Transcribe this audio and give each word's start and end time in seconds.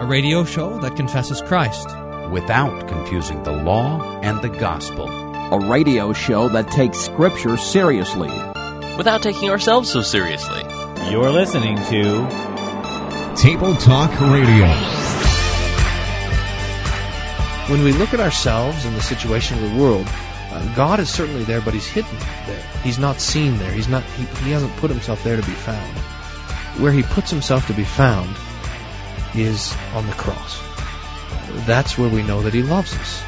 a 0.00 0.06
radio 0.06 0.44
show 0.44 0.78
that 0.78 0.96
confesses 0.96 1.42
Christ 1.42 1.86
without 2.30 2.88
confusing 2.88 3.42
the 3.42 3.52
law 3.52 4.00
and 4.22 4.40
the 4.40 4.48
gospel. 4.48 5.06
A 5.52 5.58
radio 5.68 6.14
show 6.14 6.48
that 6.48 6.70
takes 6.70 6.96
Scripture 6.96 7.58
seriously 7.58 8.30
without 8.96 9.22
taking 9.22 9.50
ourselves 9.50 9.90
so 9.90 10.00
seriously. 10.00 10.62
You're 11.10 11.28
listening 11.28 11.76
to 11.76 12.26
Table 13.36 13.76
Talk 13.76 14.10
Radio. 14.22 14.68
When 17.68 17.84
we 17.84 17.92
look 17.92 18.14
at 18.14 18.20
ourselves 18.20 18.86
and 18.86 18.96
the 18.96 19.02
situation 19.02 19.62
of 19.62 19.70
the 19.70 19.78
world, 19.78 20.06
uh, 20.08 20.74
God 20.74 20.98
is 20.98 21.10
certainly 21.10 21.44
there, 21.44 21.60
but 21.60 21.74
He's 21.74 21.86
hidden 21.86 22.16
there. 22.46 22.62
He's 22.82 22.98
not 22.98 23.20
seen 23.20 23.58
there. 23.58 23.70
He's 23.70 23.88
not. 23.88 24.02
He, 24.02 24.24
he 24.44 24.50
hasn't 24.50 24.74
put 24.78 24.90
Himself 24.90 25.22
there 25.24 25.36
to 25.36 25.46
be 25.46 25.52
found. 25.52 25.98
Where 26.80 26.90
He 26.90 27.02
puts 27.02 27.30
Himself 27.30 27.66
to 27.66 27.74
be 27.74 27.84
found 27.84 28.34
is 29.34 29.74
on 29.94 30.06
the 30.06 30.12
cross. 30.12 30.60
That's 31.66 31.98
where 31.98 32.08
we 32.08 32.22
know 32.22 32.42
that 32.42 32.54
He 32.54 32.62
loves 32.62 32.94
us. 32.94 33.22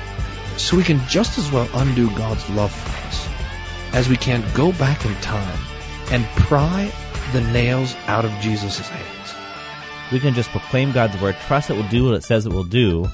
So 0.56 0.76
we 0.76 0.82
can 0.82 1.00
just 1.08 1.38
as 1.38 1.50
well 1.50 1.68
undo 1.74 2.08
God's 2.16 2.48
love 2.50 2.72
for 2.72 3.08
us 3.08 3.28
as 3.92 4.08
we 4.08 4.16
can 4.16 4.44
go 4.54 4.72
back 4.72 5.04
in 5.04 5.14
time 5.16 5.58
and 6.10 6.24
pry 6.36 6.90
the 7.32 7.40
nails 7.52 7.94
out 8.06 8.24
of 8.24 8.30
Jesus' 8.40 8.78
hands. 8.78 9.34
We 10.12 10.20
can 10.20 10.34
just 10.34 10.50
proclaim 10.50 10.92
God's 10.92 11.20
word, 11.20 11.36
trust 11.46 11.70
it 11.70 11.74
will 11.74 11.88
do 11.88 12.06
what 12.06 12.14
it 12.14 12.24
says 12.24 12.44
it 12.44 12.52
will 12.52 12.64
do, 12.64 13.08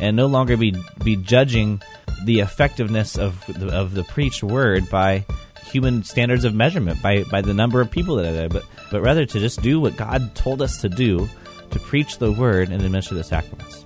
and 0.00 0.16
no 0.16 0.26
longer 0.26 0.56
be 0.56 0.74
be 1.04 1.16
judging 1.16 1.82
the 2.24 2.40
effectiveness 2.40 3.18
of 3.18 3.44
the, 3.46 3.68
of 3.68 3.94
the 3.94 4.04
preached 4.04 4.42
word 4.42 4.88
by 4.88 5.26
human 5.64 6.02
standards 6.02 6.44
of 6.44 6.54
measurement, 6.54 7.02
by 7.02 7.24
by 7.24 7.42
the 7.42 7.52
number 7.52 7.80
of 7.80 7.90
people 7.90 8.16
that 8.16 8.26
are 8.26 8.32
there, 8.32 8.48
but 8.48 8.64
but 8.90 9.02
rather 9.02 9.26
to 9.26 9.38
just 9.38 9.60
do 9.60 9.78
what 9.80 9.96
God 9.96 10.34
told 10.34 10.62
us 10.62 10.80
to 10.80 10.88
do, 10.88 11.28
to 11.70 11.78
preach 11.80 12.18
the 12.18 12.32
word 12.32 12.68
and 12.70 12.82
administer 12.82 13.14
the 13.14 13.24
sacraments. 13.24 13.84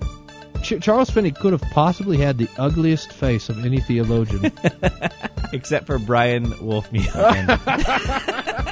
Ch- 0.63 0.81
Charles 0.81 1.09
Finney 1.09 1.31
could 1.31 1.51
have 1.51 1.61
possibly 1.71 2.17
had 2.17 2.37
the 2.37 2.47
ugliest 2.57 3.11
face 3.11 3.49
of 3.49 3.65
any 3.65 3.79
theologian, 3.81 4.51
except 5.53 5.85
for 5.85 5.99
Brian 5.99 6.45
Wolfmueller. 6.53 7.59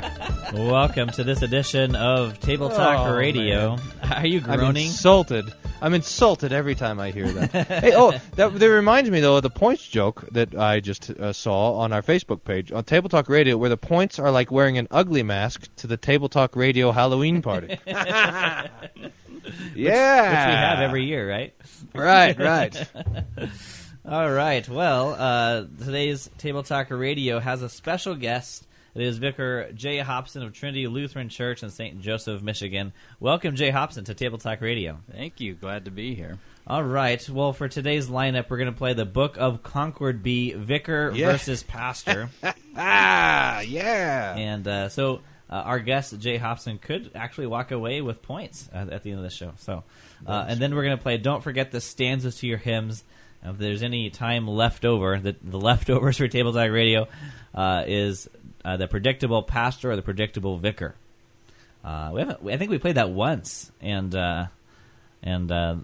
Welcome 0.53 1.11
to 1.11 1.23
this 1.25 1.43
edition 1.43 1.95
of 1.95 2.41
Table 2.41 2.71
Talk 2.71 3.07
Oh, 3.07 3.15
Radio. 3.17 3.77
man. 3.77 4.13
Are 4.13 4.27
you 4.27 4.41
groaning? 4.41 4.67
I'm 4.67 4.77
insulted. 4.77 5.53
I'm 5.81 5.95
insulted 5.95 6.53
every 6.53 6.75
time 6.75 6.99
I 6.99 7.13
hear 7.13 7.31
that. 7.33 7.67
hey, 7.69 7.93
oh, 7.95 8.13
that, 8.35 8.59
that 8.59 8.69
reminds 8.69 9.11
me 9.11 9.21
though 9.21 9.37
of 9.37 9.43
the 9.45 9.51
points 9.51 9.87
joke 9.87 10.27
that 10.33 10.55
I 10.55 10.81
just 10.81 11.09
uh, 11.11 11.33
saw 11.33 11.75
on 11.79 11.93
our 11.93 12.03
Facebook 12.03 12.43
page 12.43 12.73
on 12.73 12.83
Table 12.85 13.09
Talk 13.09 13.29
Radio, 13.29 13.57
where 13.57 13.71
the 13.71 13.77
points 13.77 14.19
are 14.19 14.31
like 14.33 14.51
wearing 14.51 14.77
an 14.77 14.89
ugly 14.91 15.23
mask 15.23 15.69
to 15.77 15.87
the 15.87 15.97
Table 15.97 16.29
Talk 16.29 16.57
Radio 16.57 16.91
Halloween 16.91 17.43
party. 17.43 17.79
yeah, 17.87 18.63
Which 18.65 19.77
we 19.77 19.87
have 19.87 20.81
every 20.81 21.05
year, 21.05 21.31
right? 21.31 21.55
Right, 21.95 22.37
right. 22.39 22.89
All 24.09 24.31
right. 24.31 24.69
Well, 24.69 25.15
uh, 25.15 25.65
today's 25.85 26.29
Table 26.39 26.65
Talk 26.65 26.91
Radio 26.91 27.39
has 27.39 27.63
a 27.63 27.69
special 27.69 28.17
guest. 28.17 28.67
It 28.95 29.03
is 29.03 29.19
Vicar 29.19 29.71
Jay 29.73 29.99
Hobson 29.99 30.43
of 30.43 30.53
Trinity 30.53 30.87
Lutheran 30.89 31.29
Church 31.29 31.63
in 31.63 31.71
St. 31.71 32.01
Joseph, 32.01 32.43
Michigan. 32.43 32.93
Welcome, 33.21 33.55
Jay 33.55 33.71
Hobson, 33.71 34.05
to 34.05 34.15
Table 34.15 34.39
Talk 34.39 34.61
Radio. 34.61 34.99
Thank 35.13 35.41
you. 35.41 35.55
Glad 35.55 35.85
to 35.85 35.91
be 35.93 36.15
here. 36.15 36.39
All 36.67 36.83
right. 36.83 37.27
Well, 37.29 37.53
for 37.53 37.69
today's 37.69 38.09
lineup, 38.09 38.51
we're 38.51 38.59
going 38.59 38.73
to 38.73 38.77
play 38.77 38.93
the 38.95 39.05
Book 39.05 39.37
of 39.39 39.63
Concord 39.63 40.23
B, 40.23 40.53
Vicar 40.55 41.13
Yeah. 41.15 41.33
versus 41.33 41.63
Pastor. 41.63 42.31
ah, 42.77 43.61
yeah. 43.61 44.35
and 44.37 44.67
uh, 44.67 44.89
so 44.89 45.21
uh, 45.49 45.55
our 45.55 45.79
guest, 45.79 46.19
Jay 46.19 46.37
Hobson, 46.37 46.79
could 46.79 47.13
actually 47.15 47.47
walk 47.47 47.71
away 47.71 48.01
with 48.01 48.23
points 48.23 48.69
at, 48.73 48.91
at 48.91 49.03
the 49.05 49.11
end 49.11 49.19
of 49.21 49.25
the 49.25 49.31
show. 49.31 49.53
So, 49.59 49.85
uh, 50.27 50.47
And 50.49 50.61
then 50.61 50.75
we're 50.75 50.85
going 50.85 50.97
to 50.97 51.03
play 51.03 51.17
Don't 51.17 51.43
Forget 51.43 51.71
the 51.71 51.81
Stanzas 51.81 52.37
to 52.39 52.47
Your 52.47 52.59
Hymns. 52.59 53.05
If 53.43 53.57
there's 53.57 53.83
any 53.83 54.11
time 54.11 54.47
left 54.47 54.85
over, 54.85 55.19
the, 55.19 55.35
the 55.43 55.59
leftovers 55.59 56.19
for 56.19 56.29
Table 56.29 56.53
Talk 56.53 56.71
Radio 56.71 57.09
uh, 57.55 57.85
is 57.87 58.29
uh, 58.65 58.77
the 58.77 58.87
predictable 58.89 59.43
pastor 59.43 59.91
or 59.91 59.97
the 59.97 60.03
predictable 60.03 60.59
vicar. 60.59 60.95
Uh, 61.85 62.11
we 62.13 62.21
haven't. 62.21 62.49
I 62.49 62.57
think 62.57 62.71
we 62.71 62.79
played 62.79 62.97
that 62.97 63.11
once, 63.11 63.71
and 63.81 64.15
uh, 64.15 64.47
and 65.23 65.51
uh, 65.51 65.77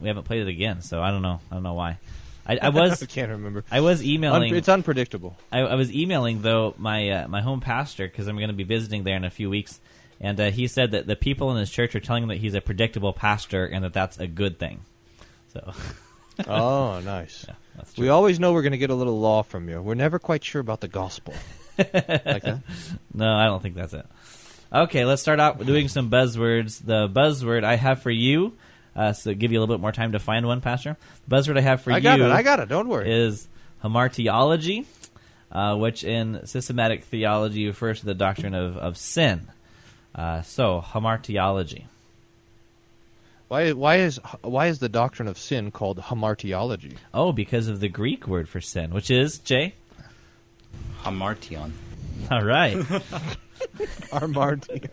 we 0.00 0.08
haven't 0.08 0.24
played 0.24 0.42
it 0.42 0.48
again. 0.48 0.82
So 0.82 1.00
I 1.00 1.10
don't 1.10 1.22
know. 1.22 1.40
I 1.50 1.54
don't 1.54 1.62
know 1.62 1.74
why. 1.74 1.98
I, 2.46 2.58
I 2.60 2.68
was. 2.70 3.02
I 3.02 3.06
can't 3.06 3.30
remember. 3.30 3.64
I 3.70 3.80
was 3.80 4.04
emailing. 4.04 4.50
Un- 4.50 4.56
it's 4.56 4.68
unpredictable. 4.68 5.36
I, 5.52 5.60
I 5.60 5.74
was 5.76 5.92
emailing 5.94 6.42
though 6.42 6.74
my 6.76 7.08
uh, 7.10 7.28
my 7.28 7.40
home 7.40 7.60
pastor 7.60 8.06
because 8.08 8.26
I'm 8.26 8.36
going 8.36 8.48
to 8.48 8.54
be 8.54 8.64
visiting 8.64 9.04
there 9.04 9.16
in 9.16 9.24
a 9.24 9.30
few 9.30 9.48
weeks, 9.48 9.80
and 10.20 10.38
uh, 10.40 10.50
he 10.50 10.66
said 10.66 10.90
that 10.90 11.06
the 11.06 11.16
people 11.16 11.52
in 11.52 11.58
his 11.58 11.70
church 11.70 11.94
are 11.94 12.00
telling 12.00 12.24
him 12.24 12.28
that 12.30 12.38
he's 12.38 12.54
a 12.54 12.60
predictable 12.60 13.12
pastor 13.12 13.64
and 13.64 13.84
that 13.84 13.92
that's 13.92 14.18
a 14.18 14.26
good 14.26 14.58
thing. 14.58 14.80
So 15.52 15.72
Oh, 16.48 17.00
nice. 17.00 17.46
yeah, 17.48 17.84
We 17.96 18.08
always 18.08 18.40
know 18.40 18.52
we're 18.52 18.62
going 18.62 18.72
to 18.72 18.78
get 18.78 18.90
a 18.90 18.94
little 18.94 19.20
law 19.20 19.42
from 19.42 19.68
you. 19.68 19.80
We're 19.80 19.94
never 19.94 20.18
quite 20.18 20.42
sure 20.42 20.60
about 20.60 20.80
the 20.80 20.88
gospel. 20.88 21.34
Like 21.78 22.42
that? 22.42 22.60
no, 23.14 23.32
I 23.32 23.44
don't 23.44 23.62
think 23.62 23.74
that's 23.74 23.94
it. 23.94 24.06
Okay, 24.72 25.04
let's 25.04 25.22
start 25.22 25.38
out 25.38 25.64
doing 25.64 25.88
some 25.88 26.10
buzzwords. 26.10 26.84
The 26.84 27.08
buzzword 27.08 27.64
I 27.64 27.76
have 27.76 28.02
for 28.02 28.10
you, 28.10 28.54
uh, 28.96 29.12
so 29.12 29.32
give 29.34 29.52
you 29.52 29.58
a 29.58 29.60
little 29.60 29.74
bit 29.74 29.80
more 29.80 29.92
time 29.92 30.12
to 30.12 30.18
find 30.18 30.46
one, 30.46 30.60
Pastor. 30.60 30.96
The 31.28 31.36
buzzword 31.36 31.58
I 31.58 31.60
have 31.60 31.82
for 31.82 31.92
I 31.92 31.98
you 31.98 32.02
got 32.02 32.20
it. 32.20 32.30
I 32.30 32.42
got 32.42 32.60
it. 32.60 32.68
Don't 32.68 32.88
worry. 32.88 33.12
is 33.12 33.46
hamartiology, 33.82 34.84
uh, 35.52 35.76
which 35.76 36.02
in 36.04 36.46
systematic 36.46 37.04
theology 37.04 37.66
refers 37.66 38.00
to 38.00 38.06
the 38.06 38.14
doctrine 38.14 38.54
of, 38.54 38.76
of 38.76 38.96
sin. 38.96 39.48
Uh, 40.14 40.42
so, 40.42 40.82
hamartiology. 40.84 41.84
Why? 43.48 43.72
Why 43.72 43.96
is 43.96 44.18
why 44.42 44.68
is 44.68 44.78
the 44.78 44.88
doctrine 44.88 45.28
of 45.28 45.38
sin 45.38 45.70
called 45.70 45.98
hamartiology? 45.98 46.96
Oh, 47.12 47.32
because 47.32 47.68
of 47.68 47.80
the 47.80 47.88
Greek 47.88 48.26
word 48.26 48.48
for 48.48 48.60
sin, 48.60 48.92
which 48.92 49.10
is 49.10 49.38
Jay. 49.38 49.74
Hamartion. 51.02 51.72
All 52.30 52.44
right. 52.44 52.76
Hamarti. 54.12 54.88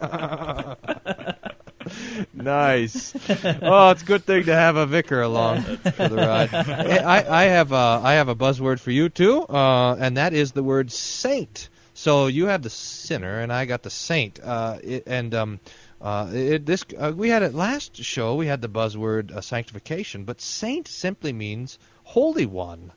nice. 2.34 3.16
Oh, 3.62 3.90
it's 3.92 4.02
a 4.02 4.06
good 4.06 4.24
thing 4.26 4.46
to 4.46 4.54
have 4.54 4.76
a 4.76 4.86
vicar 4.86 5.22
along 5.22 5.62
for 5.62 6.08
the 6.10 6.16
ride. 6.16 6.54
I, 6.54 7.26
I 7.30 7.44
have 7.46 7.72
a, 7.72 8.02
I 8.04 8.14
have 8.14 8.28
a 8.28 8.36
buzzword 8.36 8.80
for 8.80 8.92
you 8.92 9.10
too, 9.10 9.44
uh, 9.48 9.96
and 10.00 10.18
that 10.18 10.34
is 10.34 10.52
the 10.52 10.64
word 10.64 10.92
saint. 10.92 11.70
So 11.94 12.28
you 12.28 12.48
have 12.48 12.62
the 12.62 12.70
sinner, 12.70 13.40
and 13.40 13.52
I 13.52 13.66
got 13.66 13.84
the 13.84 13.90
saint. 13.90 14.40
Uh, 14.42 14.78
it, 14.84 15.04
and 15.08 15.34
um, 15.36 15.60
uh, 16.02 16.30
it, 16.34 16.66
this 16.66 16.84
uh, 16.98 17.14
we 17.16 17.30
had 17.30 17.44
it 17.44 17.54
last 17.54 17.96
show. 17.98 18.36
We 18.36 18.48
had 18.48 18.62
the 18.62 18.70
buzzword 18.70 19.32
uh, 19.32 19.42
sanctification, 19.42 20.24
but 20.24 20.42
saint 20.42 20.88
simply 20.88 21.34
means 21.34 21.78
holy 22.04 22.46
one. 22.46 22.92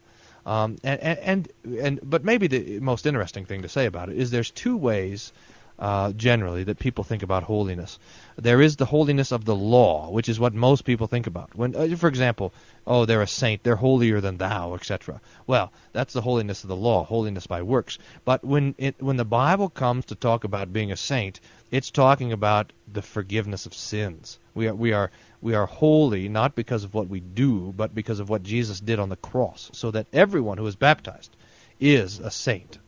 Um, 0.47 0.77
and, 0.85 1.01
and 1.01 1.49
and 1.81 2.01
but 2.03 2.25
maybe 2.25 2.47
the 2.49 2.81
most 2.81 3.07
interesting 3.07 3.47
thing 3.47 3.63
to 3.63 3.69
say 3.69 3.87
about 3.87 4.11
it 4.11 4.19
is 4.19 4.31
there's 4.31 4.51
two 4.51 4.77
ways 4.77 5.33
uh, 5.79 6.13
generally 6.13 6.65
that 6.65 6.79
people 6.79 7.03
think 7.05 7.23
about 7.23 7.43
holiness. 7.43 7.99
There 8.37 8.61
is 8.61 8.77
the 8.77 8.85
holiness 8.85 9.33
of 9.33 9.45
the 9.45 9.55
law, 9.55 10.11
which 10.11 10.29
is 10.29 10.39
what 10.39 10.55
most 10.55 10.85
people 10.85 11.07
think 11.07 11.27
about. 11.27 11.55
When, 11.55 11.75
uh, 11.75 11.97
for 11.97 12.09
example, 12.09 12.53
oh, 12.87 13.05
they're 13.05 13.23
a 13.23 13.27
saint, 13.27 13.63
they're 13.63 13.77
holier 13.77 14.21
than 14.21 14.37
thou, 14.37 14.75
etc. 14.75 15.21
Well, 15.47 15.73
that's 15.93 16.13
the 16.13 16.21
holiness 16.21 16.63
of 16.63 16.69
the 16.69 16.77
law, 16.77 17.05
holiness 17.05 17.47
by 17.47 17.63
works. 17.63 17.99
But 18.25 18.45
when 18.45 18.75
it, 18.79 18.97
when 19.01 19.17
the 19.17 19.25
Bible 19.25 19.69
comes 19.69 20.07
to 20.07 20.15
talk 20.15 20.45
about 20.45 20.73
being 20.73 20.93
a 20.93 20.97
saint, 20.97 21.41
it's 21.71 21.91
talking 21.91 22.33
about 22.33 22.73
the 22.93 23.03
forgiveness 23.03 23.67
of 23.67 23.75
sins. 23.75 24.39
We 24.55 24.69
are 24.69 24.75
we 24.75 24.93
are 24.93 25.11
we 25.43 25.55
are 25.55 25.67
holy 25.67 26.29
not 26.29 26.55
because 26.55 26.85
of 26.85 26.95
what 26.95 27.09
we 27.09 27.21
do, 27.21 27.75
but 27.77 27.95
because 27.95 28.21
of 28.21 28.29
what 28.29 28.45
Jesus 28.45 28.79
did 28.79 29.01
on 29.01 29.09
the 29.09 29.17
cross, 29.17 29.71
so 29.73 29.91
that 29.91 30.07
everyone 30.13 30.59
who 30.59 30.67
is 30.67 30.77
baptized 30.77 31.37
is 31.81 32.21
a 32.21 32.31
saint. 32.31 32.79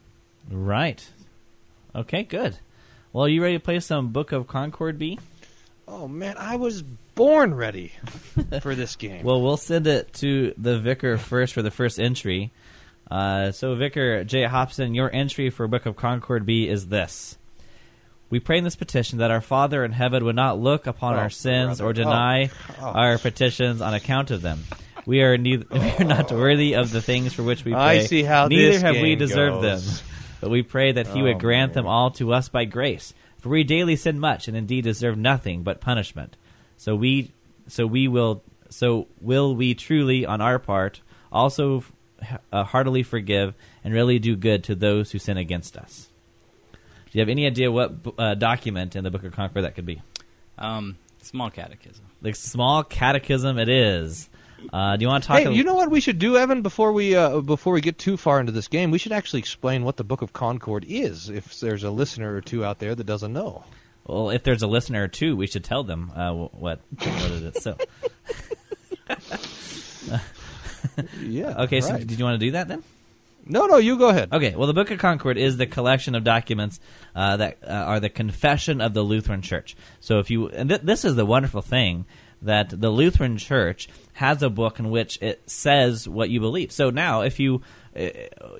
right. 0.50 1.04
Okay, 1.94 2.24
good. 2.24 2.58
Well, 3.16 3.24
are 3.24 3.28
you 3.30 3.42
ready 3.42 3.54
to 3.56 3.64
play 3.64 3.80
some 3.80 4.08
Book 4.08 4.32
of 4.32 4.46
Concord 4.46 4.98
B? 4.98 5.18
Oh 5.88 6.06
man, 6.06 6.36
I 6.36 6.56
was 6.56 6.82
born 6.82 7.54
ready 7.54 7.92
for 8.60 8.74
this 8.74 8.96
game. 8.96 9.24
Well, 9.24 9.40
we'll 9.40 9.56
send 9.56 9.86
it 9.86 10.12
to 10.16 10.52
the 10.58 10.78
vicar 10.78 11.16
first 11.16 11.54
for 11.54 11.62
the 11.62 11.70
first 11.70 11.98
entry. 11.98 12.52
Uh, 13.10 13.52
so, 13.52 13.74
Vicar 13.74 14.22
Jay 14.24 14.44
Hobson, 14.44 14.94
your 14.94 15.10
entry 15.10 15.48
for 15.48 15.66
Book 15.66 15.86
of 15.86 15.96
Concord 15.96 16.44
B 16.44 16.68
is 16.68 16.88
this. 16.88 17.38
We 18.28 18.38
pray 18.38 18.58
in 18.58 18.64
this 18.64 18.76
petition 18.76 19.20
that 19.20 19.30
our 19.30 19.40
Father 19.40 19.82
in 19.82 19.92
heaven 19.92 20.22
would 20.26 20.36
not 20.36 20.58
look 20.58 20.86
upon 20.86 21.14
Oh, 21.14 21.20
our 21.20 21.30
sins 21.30 21.78
brother. 21.78 21.88
or 21.88 21.92
deny 21.94 22.50
Oh. 22.82 22.84
our 22.84 23.16
petitions 23.16 23.80
on 23.80 23.94
account 23.94 24.30
of 24.30 24.42
them. 24.42 24.62
We 25.06 25.22
are 25.22 25.38
neither 25.38 25.64
we 25.72 25.78
are 25.92 26.04
not 26.04 26.30
worthy 26.32 26.74
of 26.74 26.90
the 26.90 27.00
things 27.00 27.32
for 27.32 27.44
which 27.44 27.64
we 27.64 27.72
pray. 27.72 27.80
I 27.80 27.98
see 28.04 28.22
how 28.24 28.48
Neither 28.48 28.78
have 28.80 28.96
we 29.00 29.14
deserved 29.16 29.62
goes. 29.62 30.00
them. 30.00 30.06
But 30.40 30.50
we 30.50 30.62
pray 30.62 30.92
that 30.92 31.08
He 31.08 31.20
Oh, 31.20 31.24
would 31.24 31.40
grant 31.40 31.72
them 31.72 31.86
all 31.86 32.10
to 32.12 32.32
us 32.32 32.48
by 32.48 32.64
grace. 32.64 33.14
For 33.40 33.48
we 33.48 33.64
daily 33.64 33.96
sin 33.96 34.18
much, 34.18 34.48
and 34.48 34.56
indeed 34.56 34.84
deserve 34.84 35.16
nothing 35.16 35.62
but 35.62 35.80
punishment. 35.80 36.36
So 36.76 36.94
we, 36.94 37.32
so 37.68 37.86
we 37.86 38.08
will, 38.08 38.42
so 38.68 39.06
will 39.20 39.54
we 39.54 39.74
truly, 39.74 40.26
on 40.26 40.40
our 40.40 40.58
part, 40.58 41.00
also 41.32 41.84
uh, 42.52 42.64
heartily 42.64 43.02
forgive 43.02 43.54
and 43.84 43.94
really 43.94 44.18
do 44.18 44.36
good 44.36 44.64
to 44.64 44.74
those 44.74 45.12
who 45.12 45.18
sin 45.18 45.36
against 45.36 45.76
us. 45.76 46.08
Do 46.72 46.78
you 47.12 47.20
have 47.20 47.28
any 47.28 47.46
idea 47.46 47.70
what 47.70 47.94
uh, 48.18 48.34
document 48.34 48.96
in 48.96 49.04
the 49.04 49.10
Book 49.10 49.24
of 49.24 49.32
Concord 49.32 49.64
that 49.64 49.74
could 49.74 49.86
be? 49.86 50.02
Um, 50.58 50.96
Small 51.22 51.50
catechism. 51.50 52.04
The 52.22 52.32
small 52.34 52.84
catechism 52.84 53.58
it 53.58 53.68
is. 53.68 54.28
Uh, 54.72 54.96
do 54.96 55.02
you 55.02 55.08
want 55.08 55.22
to 55.24 55.28
talk? 55.28 55.38
Hey, 55.38 55.44
a- 55.46 55.50
you 55.52 55.64
know 55.64 55.74
what 55.74 55.90
we 55.90 56.00
should 56.00 56.18
do, 56.18 56.36
Evan? 56.36 56.62
Before 56.62 56.92
we 56.92 57.14
uh, 57.14 57.40
before 57.40 57.72
we 57.72 57.80
get 57.80 57.98
too 57.98 58.16
far 58.16 58.40
into 58.40 58.52
this 58.52 58.68
game, 58.68 58.90
we 58.90 58.98
should 58.98 59.12
actually 59.12 59.40
explain 59.40 59.84
what 59.84 59.96
the 59.96 60.04
Book 60.04 60.22
of 60.22 60.32
Concord 60.32 60.84
is. 60.88 61.28
If 61.28 61.60
there's 61.60 61.84
a 61.84 61.90
listener 61.90 62.34
or 62.34 62.40
two 62.40 62.64
out 62.64 62.78
there 62.78 62.94
that 62.94 63.04
doesn't 63.04 63.32
know. 63.32 63.64
Well, 64.06 64.30
if 64.30 64.44
there's 64.44 64.62
a 64.62 64.66
listener 64.68 65.02
or 65.04 65.08
two, 65.08 65.36
we 65.36 65.46
should 65.46 65.64
tell 65.64 65.82
them 65.84 66.10
uh, 66.14 66.32
what 66.32 66.50
what 66.58 66.80
it 67.00 67.56
is. 67.56 67.62
So, 67.62 67.76
Yeah. 71.20 71.62
okay. 71.64 71.80
So, 71.80 71.98
did 71.98 72.12
you 72.18 72.24
want 72.24 72.40
to 72.40 72.46
do 72.46 72.52
that 72.52 72.68
then? 72.68 72.82
No, 73.48 73.66
no, 73.66 73.76
you 73.76 73.96
go 73.96 74.08
ahead. 74.08 74.32
Okay, 74.32 74.56
well, 74.56 74.66
the 74.66 74.74
Book 74.74 74.90
of 74.90 74.98
Concord 74.98 75.38
is 75.38 75.56
the 75.56 75.66
collection 75.66 76.16
of 76.16 76.24
documents 76.24 76.80
uh, 77.14 77.36
that 77.36 77.58
uh, 77.62 77.68
are 77.70 78.00
the 78.00 78.08
confession 78.08 78.80
of 78.80 78.92
the 78.92 79.02
Lutheran 79.02 79.40
Church. 79.42 79.76
So, 80.00 80.18
if 80.18 80.30
you, 80.30 80.48
and 80.48 80.68
th- 80.68 80.80
this 80.82 81.04
is 81.04 81.14
the 81.14 81.24
wonderful 81.26 81.62
thing 81.62 82.06
that 82.42 82.68
the 82.70 82.90
Lutheran 82.90 83.38
Church 83.38 83.88
has 84.14 84.42
a 84.42 84.50
book 84.50 84.78
in 84.78 84.90
which 84.90 85.20
it 85.20 85.42
says 85.50 86.08
what 86.08 86.30
you 86.30 86.40
believe. 86.40 86.72
So 86.72 86.90
now, 86.90 87.22
if 87.22 87.38
you 87.40 87.62
uh, 87.98 88.08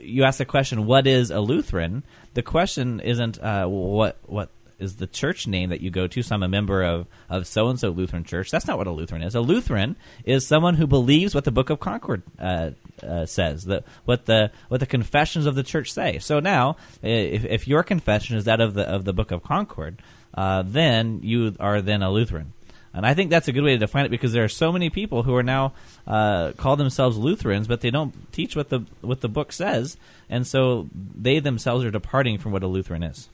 you 0.01 0.25
ask 0.25 0.39
the 0.39 0.45
question, 0.45 0.87
"What 0.87 1.07
is 1.07 1.31
a 1.31 1.41
Lutheran?" 1.41 2.03
The 2.35 2.43
question 2.43 3.01
isn't 3.01 3.39
uh, 3.43 3.67
what 3.67 4.19
what 4.27 4.51
is 4.79 4.97
the 4.97 5.07
church 5.07 5.47
name 5.47 5.71
that 5.71 5.81
you 5.81 5.91
go 5.91 6.07
to. 6.07 6.23
So 6.23 6.35
I'm 6.35 6.43
a 6.43 6.49
member 6.49 6.83
of 6.83 7.07
of 7.29 7.47
so 7.47 7.69
and 7.69 7.79
so 7.79 7.91
Lutheran 7.91 8.25
Church. 8.25 8.51
That's 8.51 8.67
not 8.67 8.79
what 8.79 8.87
a 8.87 8.91
Lutheran 8.91 9.23
is. 9.23 9.35
A 9.35 9.41
Lutheran 9.41 9.97
is 10.25 10.47
someone 10.47 10.75
who 10.75 10.87
believes 10.87 11.35
what 11.35 11.45
the 11.45 11.51
Book 11.51 11.71
of 11.71 11.81
Concord 11.81 12.23
uh, 12.39 12.71
uh, 13.03 13.27
says, 13.27 13.65
that 13.65 13.85
what 14.05 14.27
the 14.27 14.51
what 14.69 14.81
the 14.81 14.87
confessions 14.87 15.47
of 15.47 15.55
the 15.55 15.63
church 15.63 15.93
say. 15.93 16.19
So 16.19 16.41
now, 16.41 16.77
if, 17.03 17.45
if 17.45 17.69
your 17.69 17.83
confession 17.83 18.37
is 18.37 18.45
that 18.45 18.61
of 18.61 18.75
the 18.75 18.83
of 18.83 19.05
the 19.05 19.13
Book 19.13 19.31
of 19.31 19.43
Concord, 19.43 20.03
uh, 20.35 20.63
then 20.63 21.21
you 21.23 21.55
are 21.59 21.81
then 21.81 22.03
a 22.03 22.11
Lutheran. 22.11 22.53
And 22.97 23.07
I 23.07 23.13
think 23.13 23.29
that's 23.29 23.47
a 23.47 23.53
good 23.53 23.63
way 23.63 23.73
to 23.73 23.79
define 23.79 24.07
it 24.07 24.11
because 24.11 24.33
there 24.33 24.43
are 24.43 24.49
so 24.49 24.73
many 24.73 24.89
people 24.89 25.23
who 25.23 25.35
are 25.35 25.43
now 25.43 25.75
uh, 26.07 26.53
call 26.53 26.77
themselves 26.77 27.19
Lutherans, 27.19 27.69
but 27.69 27.83
they 27.83 27.91
don't 27.91 28.33
teach 28.33 28.57
what 28.57 28.71
the 28.71 28.85
what 29.03 29.21
the 29.21 29.29
book 29.29 29.53
says, 29.53 29.99
and 30.31 30.47
so 30.47 30.89
they 31.15 31.39
themselves 31.39 31.85
are 31.85 31.91
departing 31.91 32.39
from 32.39 32.53
what 32.53 32.63
a 32.63 32.67
Lutheran 32.67 33.03
is. 33.03 33.29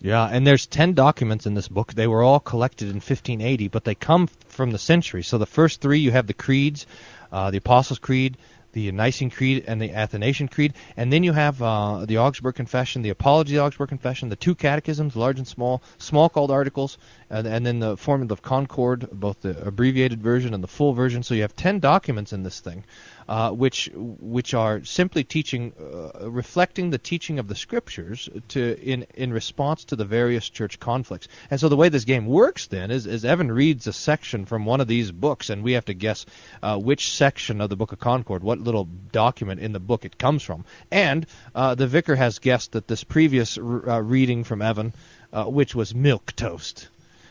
Yeah, 0.00 0.26
and 0.26 0.46
there's 0.46 0.66
10 0.66 0.94
documents 0.94 1.46
in 1.46 1.54
this 1.54 1.68
book. 1.68 1.92
They 1.92 2.06
were 2.06 2.22
all 2.22 2.40
collected 2.40 2.88
in 2.88 2.96
1580, 2.96 3.68
but 3.68 3.84
they 3.84 3.94
come 3.94 4.26
from 4.26 4.70
the 4.70 4.78
century. 4.78 5.22
So 5.22 5.36
the 5.36 5.46
first 5.46 5.80
three, 5.80 5.98
you 6.00 6.10
have 6.10 6.26
the 6.26 6.34
creeds, 6.34 6.86
uh, 7.32 7.50
the 7.50 7.58
Apostles' 7.58 7.98
Creed, 7.98 8.36
the 8.72 8.92
Nicene 8.92 9.30
Creed, 9.30 9.64
and 9.66 9.80
the 9.80 9.92
Athanasian 9.92 10.48
Creed. 10.48 10.74
And 10.96 11.12
then 11.12 11.22
you 11.22 11.32
have 11.32 11.62
uh, 11.62 12.04
the 12.06 12.18
Augsburg 12.18 12.54
Confession, 12.54 13.02
the 13.02 13.10
Apology 13.10 13.54
of 13.54 13.60
the 13.60 13.64
Augsburg 13.64 13.88
Confession, 13.88 14.28
the 14.28 14.36
two 14.36 14.54
catechisms, 14.54 15.16
large 15.16 15.38
and 15.38 15.48
small, 15.48 15.82
Smalcald 15.98 16.50
articles, 16.50 16.98
and, 17.30 17.46
and 17.46 17.64
then 17.64 17.78
the 17.78 17.96
Formula 17.96 18.32
of 18.32 18.42
Concord, 18.42 19.08
both 19.12 19.40
the 19.40 19.66
abbreviated 19.66 20.22
version 20.22 20.54
and 20.54 20.62
the 20.62 20.68
full 20.68 20.92
version. 20.92 21.22
So 21.22 21.34
you 21.34 21.42
have 21.42 21.56
10 21.56 21.80
documents 21.80 22.32
in 22.32 22.42
this 22.42 22.60
thing. 22.60 22.84
Uh, 23.28 23.50
which 23.50 23.90
which 23.96 24.54
are 24.54 24.84
simply 24.84 25.24
teaching, 25.24 25.72
uh, 25.80 26.30
reflecting 26.30 26.90
the 26.90 26.98
teaching 26.98 27.40
of 27.40 27.48
the 27.48 27.56
scriptures 27.56 28.28
to 28.46 28.78
in 28.80 29.04
in 29.14 29.32
response 29.32 29.84
to 29.84 29.96
the 29.96 30.04
various 30.04 30.48
church 30.48 30.78
conflicts. 30.78 31.26
And 31.50 31.58
so 31.58 31.68
the 31.68 31.74
way 31.74 31.88
this 31.88 32.04
game 32.04 32.26
works 32.26 32.68
then 32.68 32.92
is, 32.92 33.04
is 33.04 33.24
Evan 33.24 33.50
reads 33.50 33.88
a 33.88 33.92
section 33.92 34.44
from 34.44 34.64
one 34.64 34.80
of 34.80 34.86
these 34.86 35.10
books, 35.10 35.50
and 35.50 35.64
we 35.64 35.72
have 35.72 35.86
to 35.86 35.94
guess 35.94 36.24
uh, 36.62 36.78
which 36.78 37.10
section 37.10 37.60
of 37.60 37.68
the 37.68 37.74
Book 37.74 37.90
of 37.90 37.98
Concord, 37.98 38.44
what 38.44 38.60
little 38.60 38.84
document 39.10 39.60
in 39.60 39.72
the 39.72 39.80
book 39.80 40.04
it 40.04 40.18
comes 40.18 40.44
from. 40.44 40.64
And 40.92 41.26
uh, 41.52 41.74
the 41.74 41.88
vicar 41.88 42.14
has 42.14 42.38
guessed 42.38 42.72
that 42.72 42.86
this 42.86 43.02
previous 43.02 43.58
r- 43.58 43.90
uh, 43.90 44.00
reading 44.02 44.44
from 44.44 44.62
Evan, 44.62 44.92
uh, 45.32 45.46
which 45.46 45.74
was 45.74 45.96
milk 45.96 46.36
toast, 46.36 46.86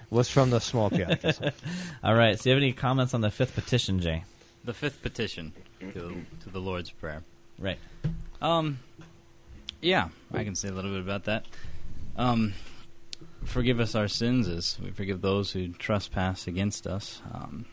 was 0.09 0.30
from 0.30 0.50
the 0.50 0.59
small 0.59 0.89
catechism. 1.00 1.51
All 2.03 2.15
right. 2.15 2.38
So, 2.38 2.44
do 2.44 2.50
you 2.50 2.56
have 2.56 2.63
any 2.63 2.74
comments 2.74 3.13
on 3.13 3.21
the 3.21 3.31
fifth 3.31 3.56
petition, 3.56 4.01
Jay? 4.01 4.25
The 4.65 4.74
fifth 4.74 5.01
petition 5.01 5.53
to, 5.80 6.25
to 6.44 6.50
the 6.50 6.60
Lord's 6.60 6.92
Prayer. 6.92 7.24
Right. 7.60 7.80
Um, 8.42 8.80
yeah, 9.81 10.10
I 10.33 10.44
can 10.44 10.56
say 10.56 10.69
a 10.69 10.74
little 10.74 10.92
bit 10.92 11.01
about 11.01 11.25
that. 11.25 11.45
Um, 12.18 12.54
forgive 13.44 13.80
us 13.80 13.95
our 13.95 14.07
sins 14.07 14.48
as 14.48 14.77
we 14.81 14.92
forgive 14.92 15.22
those 15.22 15.51
who 15.51 15.69
trespass 15.69 16.48
against 16.48 16.88
us. 16.88 17.22
Um, 17.33 17.66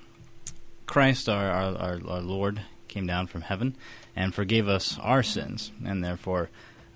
Christ, 0.87 1.28
our, 1.28 1.50
our, 1.50 1.76
our, 1.76 2.00
our 2.06 2.20
Lord, 2.20 2.60
came 2.88 3.06
down 3.06 3.26
from 3.26 3.43
heaven 3.43 3.76
and 4.14 4.34
forgave 4.34 4.69
us 4.69 4.98
our 5.00 5.22
sins, 5.22 5.72
and 5.84 6.05
therefore, 6.05 6.50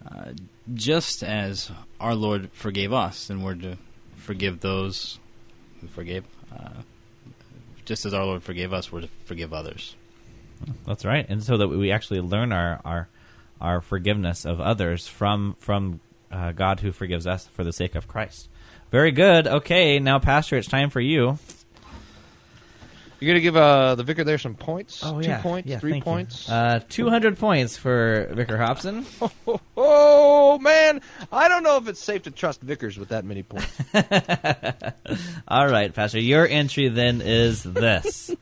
uh, 0.07 0.33
just 0.75 1.23
as 1.23 1.71
our 1.99 2.15
Lord 2.15 2.51
forgave 2.53 2.93
us, 2.93 3.29
then 3.29 3.43
we're 3.43 3.55
to 3.55 3.79
forgive 4.17 4.61
those 4.61 5.19
who 5.81 5.87
forgave. 5.87 6.25
Uh, 6.53 6.83
just 7.85 8.05
as 8.05 8.13
our 8.13 8.25
Lord 8.25 8.43
forgave 8.43 8.73
us, 8.73 8.91
we're 8.91 9.03
to 9.03 9.09
forgive 9.25 9.55
others. 9.55 9.95
That's 10.87 11.05
right, 11.05 11.27
and 11.29 11.43
so 11.43 11.57
that 11.59 11.69
we 11.69 11.91
actually 11.93 12.21
learn 12.21 12.53
our 12.53 12.81
our, 12.85 13.09
our 13.61 13.81
forgiveness 13.81 14.45
of 14.45 14.61
others 14.61 15.07
from 15.07 15.57
from 15.59 16.01
uh, 16.31 16.53
God 16.53 16.81
who 16.81 16.93
forgives 16.93 17.27
us 17.27 17.47
for 17.49 17.65
the 17.65 17.73
sake 17.73 17.95
of 17.95 18.09
Christ. 18.09 18.49
Very 18.91 19.11
good. 19.13 19.47
Okay, 19.47 19.99
now, 19.99 20.19
Pastor, 20.19 20.57
it's 20.57 20.69
time 20.69 20.91
for 20.91 21.01
you. 21.01 21.39
You're 23.19 23.31
gonna 23.33 23.41
give 23.41 23.57
uh, 23.57 23.95
the 23.95 24.03
vicar 24.05 24.25
there 24.25 24.37
some 24.37 24.55
points. 24.55 25.03
Oh, 25.03 25.21
Two 25.23 25.29
yeah. 25.29 25.41
points, 25.41 25.69
Yeah, 25.69 25.79
three 25.79 26.03
points. 26.03 26.51
Uh, 26.51 26.81
Two 26.87 27.09
hundred 27.09 27.39
points 27.39 27.77
for 27.79 28.29
Vicar 28.33 28.59
Hobson. 28.59 29.07
Oh 29.79 30.59
man, 30.59 31.03
I 31.33 31.49
don't 31.49 31.63
know 31.63 31.77
if 31.77 31.87
it's 31.89 32.01
safe 32.01 32.23
to 32.23 32.31
trust 32.31 32.63
vicars 32.63 32.97
with 32.97 33.11
that 33.11 33.25
many 33.27 33.43
points. 33.43 33.67
All 35.49 35.67
right, 35.69 35.93
Pastor. 35.93 36.19
Your 36.21 36.47
entry 36.47 36.89
then 36.89 37.21
is 37.21 37.63
this. 37.63 38.31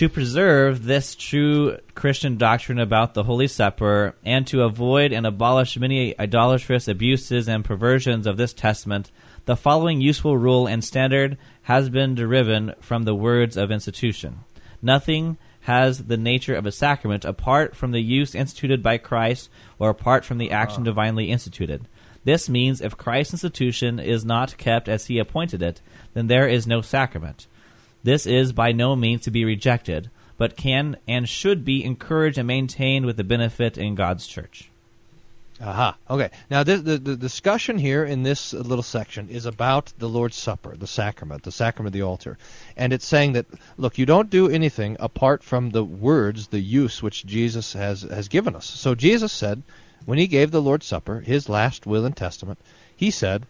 to 0.00 0.08
preserve 0.08 0.84
this 0.84 1.14
true 1.14 1.76
Christian 1.94 2.38
doctrine 2.38 2.78
about 2.78 3.12
the 3.12 3.24
Holy 3.24 3.46
Supper 3.46 4.14
and 4.24 4.46
to 4.46 4.62
avoid 4.62 5.12
and 5.12 5.26
abolish 5.26 5.76
many 5.76 6.18
idolatrous 6.18 6.88
abuses 6.88 7.46
and 7.46 7.62
perversions 7.62 8.26
of 8.26 8.38
this 8.38 8.54
testament, 8.54 9.10
the 9.44 9.56
following 9.56 10.00
useful 10.00 10.38
rule 10.38 10.66
and 10.66 10.82
standard 10.82 11.36
has 11.64 11.90
been 11.90 12.14
derived 12.14 12.82
from 12.82 13.02
the 13.02 13.14
words 13.14 13.58
of 13.58 13.70
institution. 13.70 14.38
Nothing 14.80 15.36
has 15.64 16.06
the 16.06 16.16
nature 16.16 16.54
of 16.54 16.64
a 16.64 16.72
sacrament 16.72 17.26
apart 17.26 17.76
from 17.76 17.90
the 17.90 18.00
use 18.00 18.34
instituted 18.34 18.82
by 18.82 18.96
Christ 18.96 19.50
or 19.78 19.90
apart 19.90 20.24
from 20.24 20.38
the 20.38 20.50
action 20.50 20.80
ah. 20.80 20.84
divinely 20.84 21.30
instituted. 21.30 21.84
This 22.24 22.48
means 22.48 22.80
if 22.80 22.96
Christ's 22.96 23.34
institution 23.34 23.98
is 23.98 24.24
not 24.24 24.56
kept 24.56 24.88
as 24.88 25.08
he 25.08 25.18
appointed 25.18 25.60
it, 25.60 25.82
then 26.14 26.28
there 26.28 26.48
is 26.48 26.66
no 26.66 26.80
sacrament. 26.80 27.46
This 28.02 28.26
is 28.26 28.52
by 28.52 28.72
no 28.72 28.96
means 28.96 29.22
to 29.22 29.30
be 29.30 29.44
rejected, 29.44 30.10
but 30.38 30.56
can 30.56 30.96
and 31.06 31.28
should 31.28 31.64
be 31.64 31.84
encouraged 31.84 32.38
and 32.38 32.46
maintained 32.46 33.06
with 33.06 33.16
the 33.16 33.24
benefit 33.24 33.76
in 33.76 33.94
God's 33.94 34.26
church. 34.26 34.70
Aha. 35.62 35.94
Okay. 36.08 36.30
Now, 36.50 36.62
the 36.62 36.76
the 36.78 37.16
discussion 37.16 37.76
here 37.76 38.02
in 38.02 38.22
this 38.22 38.54
little 38.54 38.82
section 38.82 39.28
is 39.28 39.44
about 39.44 39.92
the 39.98 40.08
Lord's 40.08 40.36
Supper, 40.36 40.74
the 40.74 40.86
sacrament, 40.86 41.42
the 41.42 41.52
sacrament 41.52 41.88
of 41.88 41.92
the 41.92 42.06
altar, 42.06 42.38
and 42.78 42.94
it's 42.94 43.06
saying 43.06 43.34
that 43.34 43.44
look, 43.76 43.98
you 43.98 44.06
don't 44.06 44.30
do 44.30 44.48
anything 44.48 44.96
apart 44.98 45.42
from 45.42 45.70
the 45.70 45.84
words, 45.84 46.46
the 46.46 46.60
use 46.60 47.02
which 47.02 47.26
Jesus 47.26 47.74
has 47.74 48.02
has 48.02 48.28
given 48.28 48.56
us. 48.56 48.64
So 48.64 48.94
Jesus 48.94 49.32
said, 49.32 49.62
when 50.06 50.16
he 50.16 50.26
gave 50.26 50.50
the 50.50 50.62
Lord's 50.62 50.86
Supper, 50.86 51.20
his 51.20 51.50
last 51.50 51.86
will 51.86 52.06
and 52.06 52.16
testament, 52.16 52.58
he 52.96 53.10
said, 53.10 53.46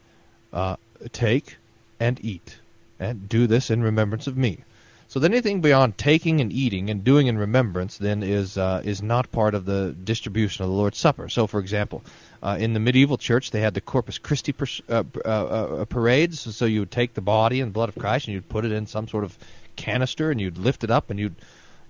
uh, 0.52 0.76
"Take 1.12 1.58
and 2.00 2.18
eat, 2.24 2.58
and 3.00 3.28
do 3.28 3.48
this 3.48 3.70
in 3.70 3.82
remembrance 3.82 4.28
of 4.28 4.36
me." 4.36 4.62
So 5.10 5.18
then 5.18 5.32
anything 5.32 5.60
beyond 5.60 5.98
taking 5.98 6.40
and 6.40 6.52
eating 6.52 6.88
and 6.88 7.02
doing 7.02 7.26
in 7.26 7.36
remembrance 7.36 7.98
then 7.98 8.22
is 8.22 8.56
uh, 8.56 8.80
is 8.84 9.02
not 9.02 9.32
part 9.32 9.56
of 9.56 9.64
the 9.64 9.90
distribution 10.04 10.62
of 10.62 10.70
the 10.70 10.76
Lord's 10.76 10.98
Supper. 10.98 11.28
So, 11.28 11.48
for 11.48 11.58
example, 11.58 12.04
uh, 12.40 12.58
in 12.60 12.74
the 12.74 12.78
medieval 12.78 13.18
church, 13.18 13.50
they 13.50 13.60
had 13.60 13.74
the 13.74 13.80
Corpus 13.80 14.18
Christi 14.18 14.52
pers- 14.52 14.80
uh, 14.88 15.02
uh, 15.24 15.28
uh, 15.28 15.84
parades. 15.86 16.54
So 16.54 16.64
you 16.64 16.78
would 16.78 16.92
take 16.92 17.14
the 17.14 17.20
body 17.20 17.60
and 17.60 17.72
blood 17.72 17.88
of 17.88 17.96
Christ 17.96 18.28
and 18.28 18.34
you'd 18.34 18.48
put 18.48 18.64
it 18.64 18.70
in 18.70 18.86
some 18.86 19.08
sort 19.08 19.24
of 19.24 19.36
canister 19.74 20.30
and 20.30 20.40
you'd 20.40 20.58
lift 20.58 20.84
it 20.84 20.92
up 20.92 21.10
and 21.10 21.18
you'd 21.18 21.34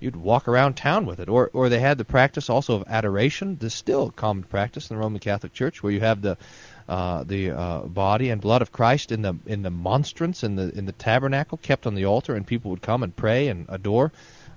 you'd 0.01 0.17
walk 0.17 0.49
around 0.49 0.79
town 0.79 1.05
with 1.05 1.21
it. 1.21 1.29
Or 1.29 1.51
or 1.53 1.69
they 1.69 1.79
had 1.79 1.99
the 1.99 2.07
practice 2.07 2.49
also 2.49 2.77
of 2.77 2.85
adoration. 2.89 3.59
This 3.61 3.75
is 3.75 3.79
still 3.79 4.11
common 4.11 4.45
practice 4.45 4.89
in 4.89 4.97
the 4.97 5.01
Roman 5.03 5.21
Catholic 5.21 5.53
Church, 5.53 5.83
where 5.83 5.93
you 5.93 6.01
have 6.01 6.23
the 6.23 6.39
uh, 6.91 7.23
the 7.23 7.53
uh, 7.53 7.79
body 7.83 8.31
and 8.31 8.41
blood 8.41 8.63
of 8.63 8.73
Christ 8.73 9.13
in 9.13 9.23
the 9.23 9.37
in 9.47 9.63
the 9.63 9.71
monstrance 9.71 10.43
in 10.43 10.57
the 10.57 10.77
in 10.77 10.87
the 10.87 10.93
tabernacle 10.93 11.57
kept 11.57 11.87
on 11.87 11.95
the 11.95 12.07
altar, 12.07 12.35
and 12.35 12.45
people 12.45 12.73
would 12.73 12.83
come 12.83 13.05
and 13.05 13.15
pray 13.15 13.47
and 13.47 13.67
adore 13.69 14.11